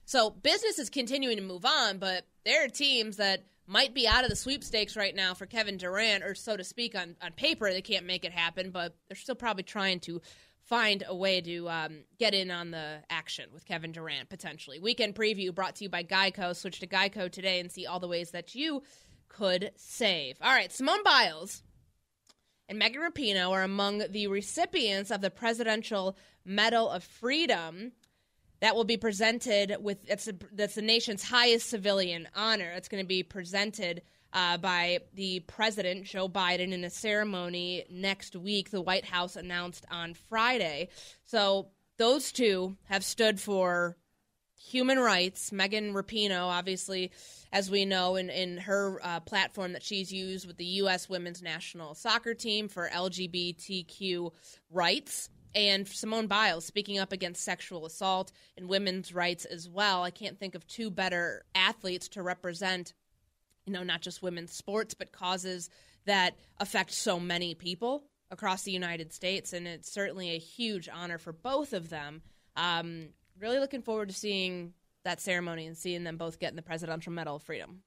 So 0.04 0.30
business 0.30 0.80
is 0.80 0.90
continuing 0.90 1.36
to 1.36 1.44
move 1.44 1.64
on, 1.64 1.98
but 1.98 2.26
there 2.44 2.64
are 2.64 2.68
teams 2.68 3.18
that 3.18 3.44
might 3.68 3.94
be 3.94 4.08
out 4.08 4.24
of 4.24 4.30
the 4.30 4.36
sweepstakes 4.36 4.96
right 4.96 5.14
now 5.14 5.32
for 5.32 5.46
Kevin 5.46 5.76
Durant, 5.76 6.24
or 6.24 6.34
so 6.34 6.56
to 6.56 6.64
speak, 6.64 6.96
on, 6.96 7.14
on 7.22 7.30
paper. 7.34 7.70
They 7.70 7.82
can't 7.82 8.04
make 8.04 8.24
it 8.24 8.32
happen, 8.32 8.72
but 8.72 8.96
they're 9.08 9.16
still 9.16 9.36
probably 9.36 9.62
trying 9.62 10.00
to 10.00 10.20
find 10.64 11.04
a 11.06 11.14
way 11.14 11.40
to 11.42 11.68
um, 11.68 11.98
get 12.18 12.34
in 12.34 12.50
on 12.50 12.70
the 12.70 12.98
action 13.10 13.46
with 13.52 13.66
Kevin 13.66 13.92
Durant 13.92 14.28
potentially. 14.28 14.80
Weekend 14.80 15.14
preview 15.14 15.54
brought 15.54 15.76
to 15.76 15.84
you 15.84 15.90
by 15.90 16.02
Geico. 16.02 16.56
Switch 16.56 16.80
to 16.80 16.86
Geico 16.86 17.30
today 17.30 17.60
and 17.60 17.70
see 17.70 17.86
all 17.86 18.00
the 18.00 18.08
ways 18.08 18.30
that 18.30 18.54
you 18.54 18.82
could 19.36 19.72
save. 19.76 20.36
All 20.40 20.52
right, 20.52 20.72
Simone 20.72 21.02
Biles 21.02 21.62
and 22.68 22.78
Megan 22.78 23.02
Rapinoe 23.02 23.50
are 23.50 23.62
among 23.62 24.04
the 24.10 24.28
recipients 24.28 25.10
of 25.10 25.20
the 25.20 25.30
Presidential 25.30 26.16
Medal 26.44 26.88
of 26.88 27.02
Freedom 27.02 27.92
that 28.60 28.76
will 28.76 28.84
be 28.84 28.96
presented 28.96 29.76
with 29.80 29.98
a, 30.08 30.34
that's 30.52 30.76
the 30.76 30.82
nation's 30.82 31.22
highest 31.22 31.68
civilian 31.68 32.28
honor. 32.34 32.70
It's 32.70 32.88
going 32.88 33.02
to 33.02 33.08
be 33.08 33.22
presented 33.22 34.02
uh, 34.32 34.56
by 34.58 35.00
the 35.14 35.40
president, 35.40 36.04
Joe 36.04 36.28
Biden, 36.28 36.72
in 36.72 36.84
a 36.84 36.90
ceremony 36.90 37.84
next 37.90 38.36
week, 38.36 38.70
the 38.70 38.80
White 38.80 39.04
House 39.04 39.36
announced 39.36 39.84
on 39.90 40.14
Friday. 40.14 40.88
So 41.24 41.68
those 41.98 42.32
two 42.32 42.76
have 42.84 43.04
stood 43.04 43.40
for 43.40 43.96
human 44.64 44.98
rights. 44.98 45.52
Megan 45.52 45.92
Rapinoe, 45.94 46.46
obviously, 46.46 47.12
as 47.52 47.70
we 47.70 47.84
know, 47.84 48.16
in, 48.16 48.30
in 48.30 48.58
her 48.58 49.00
uh, 49.02 49.20
platform 49.20 49.72
that 49.72 49.82
she's 49.82 50.12
used 50.12 50.46
with 50.46 50.56
the 50.56 50.64
U.S. 50.64 51.08
women's 51.08 51.42
national 51.42 51.94
soccer 51.94 52.34
team 52.34 52.68
for 52.68 52.88
LGBTQ 52.88 54.30
rights. 54.70 55.28
And 55.54 55.86
Simone 55.86 56.26
Biles 56.26 56.64
speaking 56.64 56.98
up 56.98 57.12
against 57.12 57.44
sexual 57.44 57.86
assault 57.86 58.32
and 58.56 58.68
women's 58.68 59.14
rights 59.14 59.44
as 59.44 59.68
well. 59.68 60.02
I 60.02 60.10
can't 60.10 60.38
think 60.38 60.56
of 60.56 60.66
two 60.66 60.90
better 60.90 61.44
athletes 61.54 62.08
to 62.10 62.22
represent 62.22 62.92
you 63.66 63.72
know, 63.72 63.82
not 63.82 64.00
just 64.00 64.22
women's 64.22 64.52
sports, 64.52 64.94
but 64.94 65.12
causes 65.12 65.70
that 66.06 66.36
affect 66.58 66.92
so 66.92 67.18
many 67.18 67.54
people 67.54 68.04
across 68.30 68.62
the 68.62 68.72
United 68.72 69.12
States. 69.12 69.52
And 69.52 69.66
it's 69.66 69.90
certainly 69.90 70.30
a 70.30 70.38
huge 70.38 70.88
honor 70.92 71.18
for 71.18 71.32
both 71.32 71.72
of 71.72 71.88
them. 71.88 72.22
Um, 72.56 73.08
really 73.38 73.58
looking 73.58 73.82
forward 73.82 74.08
to 74.08 74.14
seeing 74.14 74.74
that 75.04 75.20
ceremony 75.20 75.66
and 75.66 75.76
seeing 75.76 76.04
them 76.04 76.16
both 76.16 76.38
getting 76.38 76.56
the 76.56 76.62
Presidential 76.62 77.12
Medal 77.12 77.36
of 77.36 77.42
Freedom. 77.42 77.82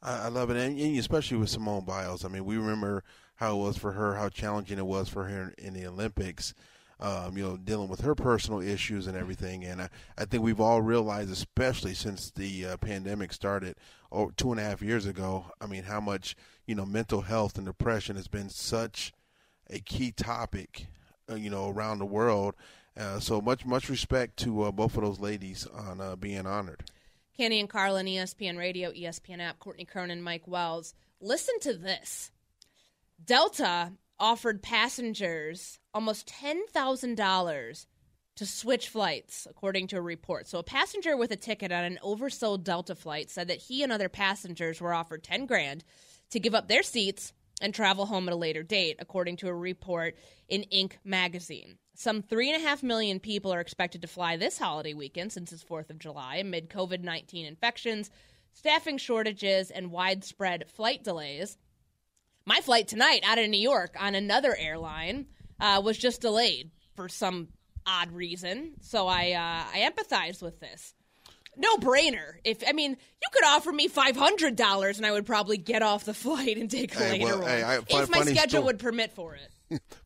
I, 0.00 0.28
love 0.28 0.50
it, 0.50 0.56
and 0.56 0.78
especially 0.98 1.38
with 1.38 1.48
Simone 1.48 1.84
Biles. 1.84 2.24
I 2.24 2.28
mean, 2.28 2.44
we 2.44 2.56
remember 2.56 3.02
how 3.34 3.58
it 3.58 3.62
was 3.62 3.76
for 3.76 3.92
her, 3.92 4.14
how 4.14 4.28
challenging 4.28 4.78
it 4.78 4.86
was 4.86 5.08
for 5.08 5.24
her 5.24 5.54
in 5.58 5.74
the 5.74 5.86
Olympics 5.86 6.54
um, 7.00 7.36
you 7.36 7.44
know, 7.44 7.56
dealing 7.56 7.88
with 7.88 8.00
her 8.00 8.14
personal 8.14 8.60
issues 8.60 9.06
and 9.06 9.16
everything. 9.16 9.64
And 9.64 9.82
I, 9.82 9.88
I 10.16 10.24
think 10.24 10.42
we've 10.42 10.60
all 10.60 10.82
realized, 10.82 11.30
especially 11.30 11.94
since 11.94 12.30
the 12.30 12.66
uh, 12.66 12.76
pandemic 12.78 13.32
started 13.32 13.76
oh, 14.10 14.30
two 14.36 14.50
and 14.50 14.60
a 14.60 14.64
half 14.64 14.82
years 14.82 15.06
ago, 15.06 15.46
I 15.60 15.66
mean, 15.66 15.84
how 15.84 16.00
much, 16.00 16.34
you 16.66 16.74
know, 16.74 16.86
mental 16.86 17.22
health 17.22 17.56
and 17.56 17.66
depression 17.66 18.16
has 18.16 18.28
been 18.28 18.48
such 18.48 19.12
a 19.70 19.78
key 19.78 20.10
topic, 20.10 20.86
uh, 21.30 21.36
you 21.36 21.50
know, 21.50 21.68
around 21.68 21.98
the 21.98 22.06
world. 22.06 22.54
Uh, 22.98 23.20
so 23.20 23.40
much, 23.40 23.64
much 23.64 23.88
respect 23.88 24.36
to 24.38 24.62
uh, 24.62 24.72
both 24.72 24.96
of 24.96 25.04
those 25.04 25.20
ladies 25.20 25.66
on 25.68 26.00
uh, 26.00 26.16
being 26.16 26.46
honored. 26.46 26.82
Canty 27.36 27.60
and 27.60 27.68
Carlin, 27.68 28.06
ESPN 28.06 28.58
Radio, 28.58 28.90
ESPN 28.90 29.40
app, 29.40 29.60
Courtney 29.60 29.84
Cronin, 29.84 30.20
Mike 30.20 30.48
Wells. 30.48 30.94
Listen 31.20 31.60
to 31.60 31.74
this. 31.74 32.32
Delta 33.24 33.92
offered 34.18 34.62
passengers 34.62 35.78
almost 35.94 36.28
$10,000 36.42 37.86
to 38.34 38.46
switch 38.46 38.88
flights, 38.88 39.46
according 39.48 39.86
to 39.88 39.96
a 39.96 40.00
report. 40.00 40.48
So, 40.48 40.58
a 40.58 40.64
passenger 40.64 41.16
with 41.16 41.30
a 41.30 41.36
ticket 41.36 41.70
on 41.70 41.84
an 41.84 41.98
oversold 42.04 42.64
Delta 42.64 42.96
flight 42.96 43.30
said 43.30 43.48
that 43.48 43.58
he 43.58 43.84
and 43.84 43.92
other 43.92 44.08
passengers 44.08 44.80
were 44.80 44.94
offered 44.94 45.22
10 45.22 45.46
grand 45.46 45.84
to 46.30 46.40
give 46.40 46.54
up 46.54 46.66
their 46.66 46.82
seats 46.82 47.32
and 47.60 47.74
travel 47.74 48.06
home 48.06 48.28
at 48.28 48.34
a 48.34 48.36
later 48.36 48.62
date, 48.62 48.96
according 48.98 49.36
to 49.36 49.48
a 49.48 49.54
report 49.54 50.16
in 50.48 50.64
Inc. 50.72 50.92
magazine. 51.04 51.78
Some 51.98 52.22
3.5 52.22 52.84
million 52.84 53.18
people 53.18 53.52
are 53.52 53.58
expected 53.58 54.02
to 54.02 54.06
fly 54.06 54.36
this 54.36 54.56
holiday 54.56 54.94
weekend 54.94 55.32
since 55.32 55.50
it's 55.52 55.64
4th 55.64 55.90
of 55.90 55.98
July 55.98 56.36
amid 56.36 56.70
COVID 56.70 57.02
19 57.02 57.44
infections, 57.44 58.08
staffing 58.52 58.98
shortages, 58.98 59.72
and 59.72 59.90
widespread 59.90 60.70
flight 60.70 61.02
delays. 61.02 61.58
My 62.46 62.60
flight 62.60 62.86
tonight 62.86 63.22
out 63.24 63.40
of 63.40 63.48
New 63.48 63.60
York 63.60 63.96
on 63.98 64.14
another 64.14 64.54
airline 64.56 65.26
uh, 65.58 65.82
was 65.84 65.98
just 65.98 66.20
delayed 66.20 66.70
for 66.94 67.08
some 67.08 67.48
odd 67.84 68.12
reason. 68.12 68.74
So 68.80 69.08
I 69.08 69.32
uh, 69.32 69.76
I 69.76 69.90
empathize 69.90 70.40
with 70.40 70.60
this. 70.60 70.94
No 71.56 71.78
brainer. 71.78 72.34
If 72.44 72.62
I 72.64 72.74
mean, 72.74 72.92
you 72.92 73.28
could 73.32 73.44
offer 73.44 73.72
me 73.72 73.88
five 73.88 74.14
hundred 74.14 74.54
dollars, 74.54 74.98
and 74.98 75.06
I 75.06 75.10
would 75.10 75.26
probably 75.26 75.56
get 75.56 75.82
off 75.82 76.04
the 76.04 76.14
flight 76.24 76.58
and 76.58 76.70
take 76.70 76.94
a 76.94 76.98
hey, 77.00 77.10
later 77.10 77.24
well, 77.24 77.38
one 77.40 77.48
hey, 77.48 77.62
I, 77.64 77.78
if 77.78 78.08
my 78.08 78.22
schedule 78.22 78.60
sto- 78.60 78.66
would 78.66 78.78
permit 78.78 79.14
for 79.14 79.34
it. 79.34 79.50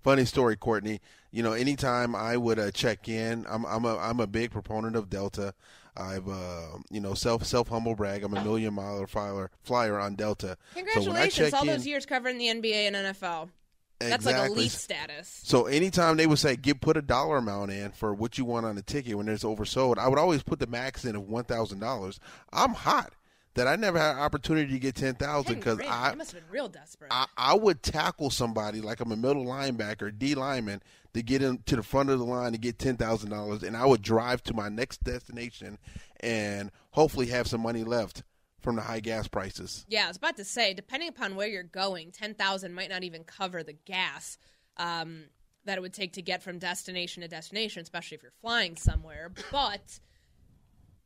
Funny 0.02 0.24
story, 0.24 0.56
Courtney. 0.56 1.00
You 1.30 1.42
know, 1.42 1.52
anytime 1.52 2.14
I 2.14 2.36
would 2.36 2.58
uh, 2.58 2.70
check 2.70 3.08
in, 3.08 3.46
I'm 3.48 3.64
I'm 3.64 3.84
a 3.84 3.96
I'm 3.98 4.20
a 4.20 4.26
big 4.26 4.50
proponent 4.50 4.96
of 4.96 5.08
Delta. 5.08 5.54
I've 5.96 6.28
uh, 6.28 6.78
you 6.90 7.00
know 7.00 7.14
self 7.14 7.44
self 7.44 7.68
humble 7.68 7.94
brag. 7.94 8.24
I'm 8.24 8.34
a 8.34 8.44
million 8.44 8.74
miler 8.74 9.06
flyer 9.06 9.50
flyer 9.62 9.98
on 9.98 10.14
Delta. 10.14 10.56
Congratulations! 10.74 11.50
So 11.50 11.56
all 11.56 11.62
in, 11.62 11.68
those 11.68 11.86
years 11.86 12.06
covering 12.06 12.38
the 12.38 12.46
NBA 12.46 12.92
and 12.92 12.96
NFL. 12.96 13.50
That's 13.98 14.26
exactly. 14.26 14.48
like 14.48 14.58
elite 14.58 14.72
status. 14.72 15.40
So 15.44 15.66
anytime 15.66 16.16
they 16.16 16.26
would 16.26 16.38
say, 16.38 16.56
"Give 16.56 16.80
put 16.80 16.96
a 16.96 17.02
dollar 17.02 17.36
amount 17.36 17.70
in 17.70 17.92
for 17.92 18.14
what 18.14 18.36
you 18.36 18.44
want 18.44 18.66
on 18.66 18.74
the 18.74 18.82
ticket 18.82 19.16
when 19.16 19.28
it's 19.28 19.44
oversold," 19.44 19.98
I 19.98 20.08
would 20.08 20.18
always 20.18 20.42
put 20.42 20.58
the 20.58 20.66
max 20.66 21.04
in 21.04 21.14
of 21.14 21.28
one 21.28 21.44
thousand 21.44 21.80
dollars. 21.80 22.18
I'm 22.52 22.74
hot 22.74 23.12
that 23.54 23.68
I 23.68 23.76
never 23.76 23.98
had 23.98 24.16
an 24.16 24.22
opportunity 24.22 24.72
to 24.72 24.78
get 24.78 24.94
ten 24.94 25.14
thousand 25.14 25.56
because 25.56 25.80
I, 25.80 26.14
must 26.14 26.32
have 26.32 26.42
been 26.42 26.50
real 26.50 26.68
desperate. 26.68 27.10
I, 27.12 27.26
I, 27.36 27.54
would 27.54 27.82
tackle 27.82 28.30
somebody 28.30 28.80
like 28.80 29.00
I'm 29.00 29.12
a 29.12 29.16
middle 29.16 29.44
linebacker, 29.44 30.16
D 30.16 30.34
lineman, 30.34 30.82
to 31.14 31.22
get 31.22 31.42
into 31.42 31.76
the 31.76 31.82
front 31.82 32.10
of 32.10 32.18
the 32.18 32.24
line 32.24 32.52
to 32.52 32.58
get 32.58 32.78
ten 32.78 32.96
thousand 32.96 33.30
dollars, 33.30 33.62
and 33.62 33.76
I 33.76 33.84
would 33.84 34.02
drive 34.02 34.42
to 34.44 34.54
my 34.54 34.68
next 34.68 35.04
destination 35.04 35.78
and 36.20 36.70
hopefully 36.90 37.26
have 37.26 37.46
some 37.46 37.60
money 37.60 37.84
left 37.84 38.22
from 38.60 38.76
the 38.76 38.82
high 38.82 39.00
gas 39.00 39.28
prices. 39.28 39.84
Yeah, 39.88 40.04
I 40.04 40.08
was 40.08 40.16
about 40.16 40.36
to 40.36 40.44
say, 40.44 40.72
depending 40.72 41.08
upon 41.08 41.36
where 41.36 41.48
you're 41.48 41.62
going, 41.62 42.12
ten 42.12 42.34
thousand 42.34 42.74
might 42.74 42.88
not 42.88 43.04
even 43.04 43.24
cover 43.24 43.62
the 43.62 43.74
gas 43.84 44.38
um, 44.78 45.24
that 45.64 45.78
it 45.78 45.80
would 45.80 45.94
take 45.94 46.14
to 46.14 46.22
get 46.22 46.42
from 46.42 46.58
destination 46.58 47.22
to 47.22 47.28
destination, 47.28 47.82
especially 47.82 48.16
if 48.16 48.22
you're 48.22 48.32
flying 48.40 48.76
somewhere. 48.76 49.30
But 49.50 50.00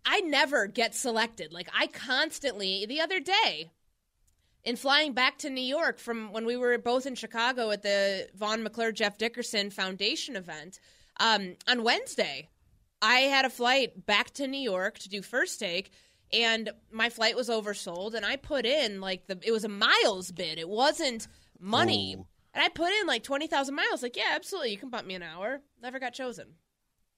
I 0.07 0.21
never 0.21 0.69
get 0.69 0.95
selected. 0.95 1.53
Like 1.53 1.69
I 1.77 1.89
constantly. 1.89 2.87
The 2.87 3.01
other 3.01 3.19
day, 3.19 3.73
in 4.65 4.77
flying 4.77 5.13
back 5.13 5.39
to 5.39 5.51
New 5.51 5.61
York 5.63 5.99
from 5.99 6.33
when 6.33 6.47
we 6.47 6.57
were 6.57 6.79
both 6.79 7.07
in 7.07 7.17
Chicago 7.17 7.71
at 7.71 7.83
the 7.83 8.29
Vaughn 8.35 8.63
McClure 8.63 8.93
Jeff 8.93 9.19
Dickerson 9.19 9.71
Foundation 9.71 10.37
event 10.37 10.81
um, 11.19 11.57
on 11.69 11.83
Wednesday, 11.83 12.49
I 13.03 13.21
had 13.21 13.45
a 13.45 13.51
flight 13.51 14.07
back 14.07 14.31
to 14.35 14.47
New 14.47 14.61
York 14.61 14.99
to 15.01 15.09
do 15.09 15.23
first 15.23 15.59
take, 15.59 15.91
and 16.33 16.71
my 16.91 17.11
flight 17.11 17.37
was 17.37 17.49
oversold. 17.49 18.15
And 18.15 18.25
I 18.25 18.37
put 18.37 18.65
in 18.65 19.01
like 19.01 19.27
the 19.27 19.39
it 19.43 19.53
was 19.53 19.65
a 19.65 19.69
miles 19.69 20.31
bid. 20.31 20.59
It 20.59 20.69
wasn't 20.69 21.27
money. 21.59 22.17
Ooh. 22.17 22.27
And 22.55 22.65
I 22.65 22.69
put 22.69 22.93
in 22.93 23.07
like 23.07 23.25
twenty 23.25 23.49
thousand 23.49 23.75
miles. 23.75 24.03
Like, 24.03 24.17
yeah, 24.17 24.33
absolutely, 24.35 24.71
you 24.71 24.79
can 24.79 24.89
bump 24.89 25.07
me 25.07 25.15
an 25.15 25.23
hour. 25.23 25.61
Never 25.83 25.99
got 25.99 26.15
chosen. 26.15 26.55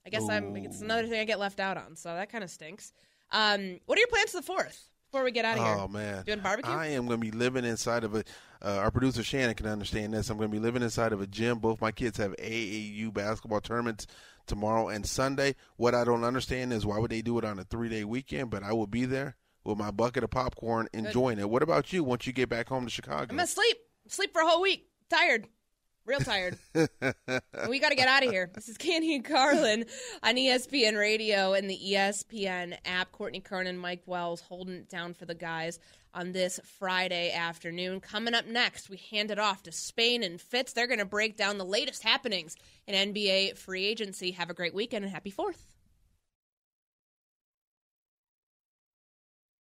I 0.07 0.11
guess 0.11 0.23
Ooh. 0.23 0.31
I'm. 0.31 0.57
It's 0.57 0.81
another 0.81 1.07
thing 1.07 1.21
I 1.21 1.25
get 1.25 1.39
left 1.39 1.61
out 1.61 1.77
on. 1.77 1.97
So 1.97 2.15
that 2.15 2.31
kind 2.31 2.45
of 2.45 2.51
stinks. 2.51 2.93
Um, 3.31 3.81
what 3.87 3.99
are 3.99 4.01
your 4.01 4.09
plans 4.09 4.31
for 4.31 4.39
the 4.39 4.43
fourth? 4.43 4.89
Before 5.11 5.25
we 5.25 5.31
get 5.31 5.47
out 5.47 5.57
of 5.57 5.65
here, 5.65 5.77
oh 5.79 5.89
man, 5.89 6.23
doing 6.27 6.41
barbecue. 6.41 6.71
I 6.71 6.89
am 6.89 7.07
going 7.07 7.19
to 7.19 7.25
be 7.25 7.31
living 7.31 7.65
inside 7.65 8.05
of 8.05 8.15
a. 8.15 8.25
Uh, 8.61 8.77
our 8.77 8.91
producer 8.91 9.23
Shannon 9.23 9.55
can 9.55 9.67
understand 9.67 10.13
this. 10.13 10.29
I'm 10.29 10.37
going 10.37 10.51
to 10.51 10.55
be 10.55 10.61
living 10.63 10.83
inside 10.83 11.15
of 11.15 11.23
a 11.23 11.27
gym. 11.27 11.61
Both 11.61 11.81
my 11.81 11.93
kids 11.93 12.19
have 12.19 12.37
AAU 12.37 13.15
basketball 13.15 13.63
tournaments 13.63 14.07
tomorrow 14.47 14.89
and 14.89 15.07
Sunday. 15.07 15.55
What 15.77 15.95
I 15.95 16.05
don't 16.05 16.25
understand 16.25 16.75
is 16.75 16.85
why 16.85 16.99
would 16.99 17.11
they 17.11 17.23
do 17.23 17.39
it 17.39 17.45
on 17.45 17.59
a 17.59 17.65
three 17.65 17.89
day 17.89 18.05
weekend? 18.05 18.51
But 18.51 18.63
I 18.63 18.75
will 18.75 18.87
be 18.87 19.07
there 19.07 19.37
with 19.65 19.79
my 19.79 19.91
bucket 19.91 20.25
of 20.25 20.31
popcorn, 20.31 20.89
enjoying 20.93 21.37
Good. 21.37 21.45
it. 21.45 21.51
What 21.51 21.63
about 21.63 21.91
you? 21.91 22.05
Once 22.05 22.27
you 22.27 22.35
get 22.35 22.51
back 22.51 22.69
home 22.69 22.85
to 22.85 22.91
Chicago, 22.91 23.29
I'm 23.31 23.37
gonna 23.37 23.47
sleep. 23.47 23.79
Sleep 24.09 24.33
for 24.33 24.43
a 24.43 24.47
whole 24.47 24.61
week. 24.61 24.89
Tired. 25.09 25.49
Real 26.09 26.21
tired. 26.21 26.57
we 27.69 27.79
got 27.79 27.91
to 27.91 27.95
get 27.95 28.09
out 28.09 28.25
of 28.25 28.31
here. 28.31 28.51
This 28.55 28.71
is 28.71 28.79
Canty 28.79 29.15
and 29.15 29.23
Carlin 29.23 29.85
on 30.23 30.37
ESPN 30.37 30.99
Radio 30.99 31.53
and 31.53 31.69
the 31.69 31.79
ESPN 31.79 32.79
app. 32.87 33.13
Courtney 33.13 33.41
Cronin, 33.41 33.77
Mike 33.77 34.01
Wells 34.07 34.41
holding 34.41 34.77
it 34.77 34.89
down 34.89 35.13
for 35.13 35.27
the 35.27 35.35
guys 35.35 35.79
on 36.15 36.33
this 36.33 36.61
Friday 36.79 37.31
afternoon. 37.31 38.01
Coming 38.01 38.33
up 38.33 38.47
next, 38.47 38.89
we 38.89 38.97
hand 39.11 39.31
it 39.31 39.39
off 39.39 39.63
to 39.65 39.73
Spain 39.73 40.23
and 40.23 40.41
Fitz. 40.41 40.73
They're 40.73 40.87
going 40.87 40.99
to 40.99 41.05
break 41.05 41.37
down 41.37 41.59
the 41.59 41.67
latest 41.67 42.03
happenings 42.03 42.57
in 42.87 43.13
NBA 43.13 43.59
free 43.59 43.85
agency. 43.85 44.31
Have 44.31 44.49
a 44.49 44.55
great 44.55 44.73
weekend 44.73 45.05
and 45.05 45.13
happy 45.13 45.31
4th. 45.31 45.59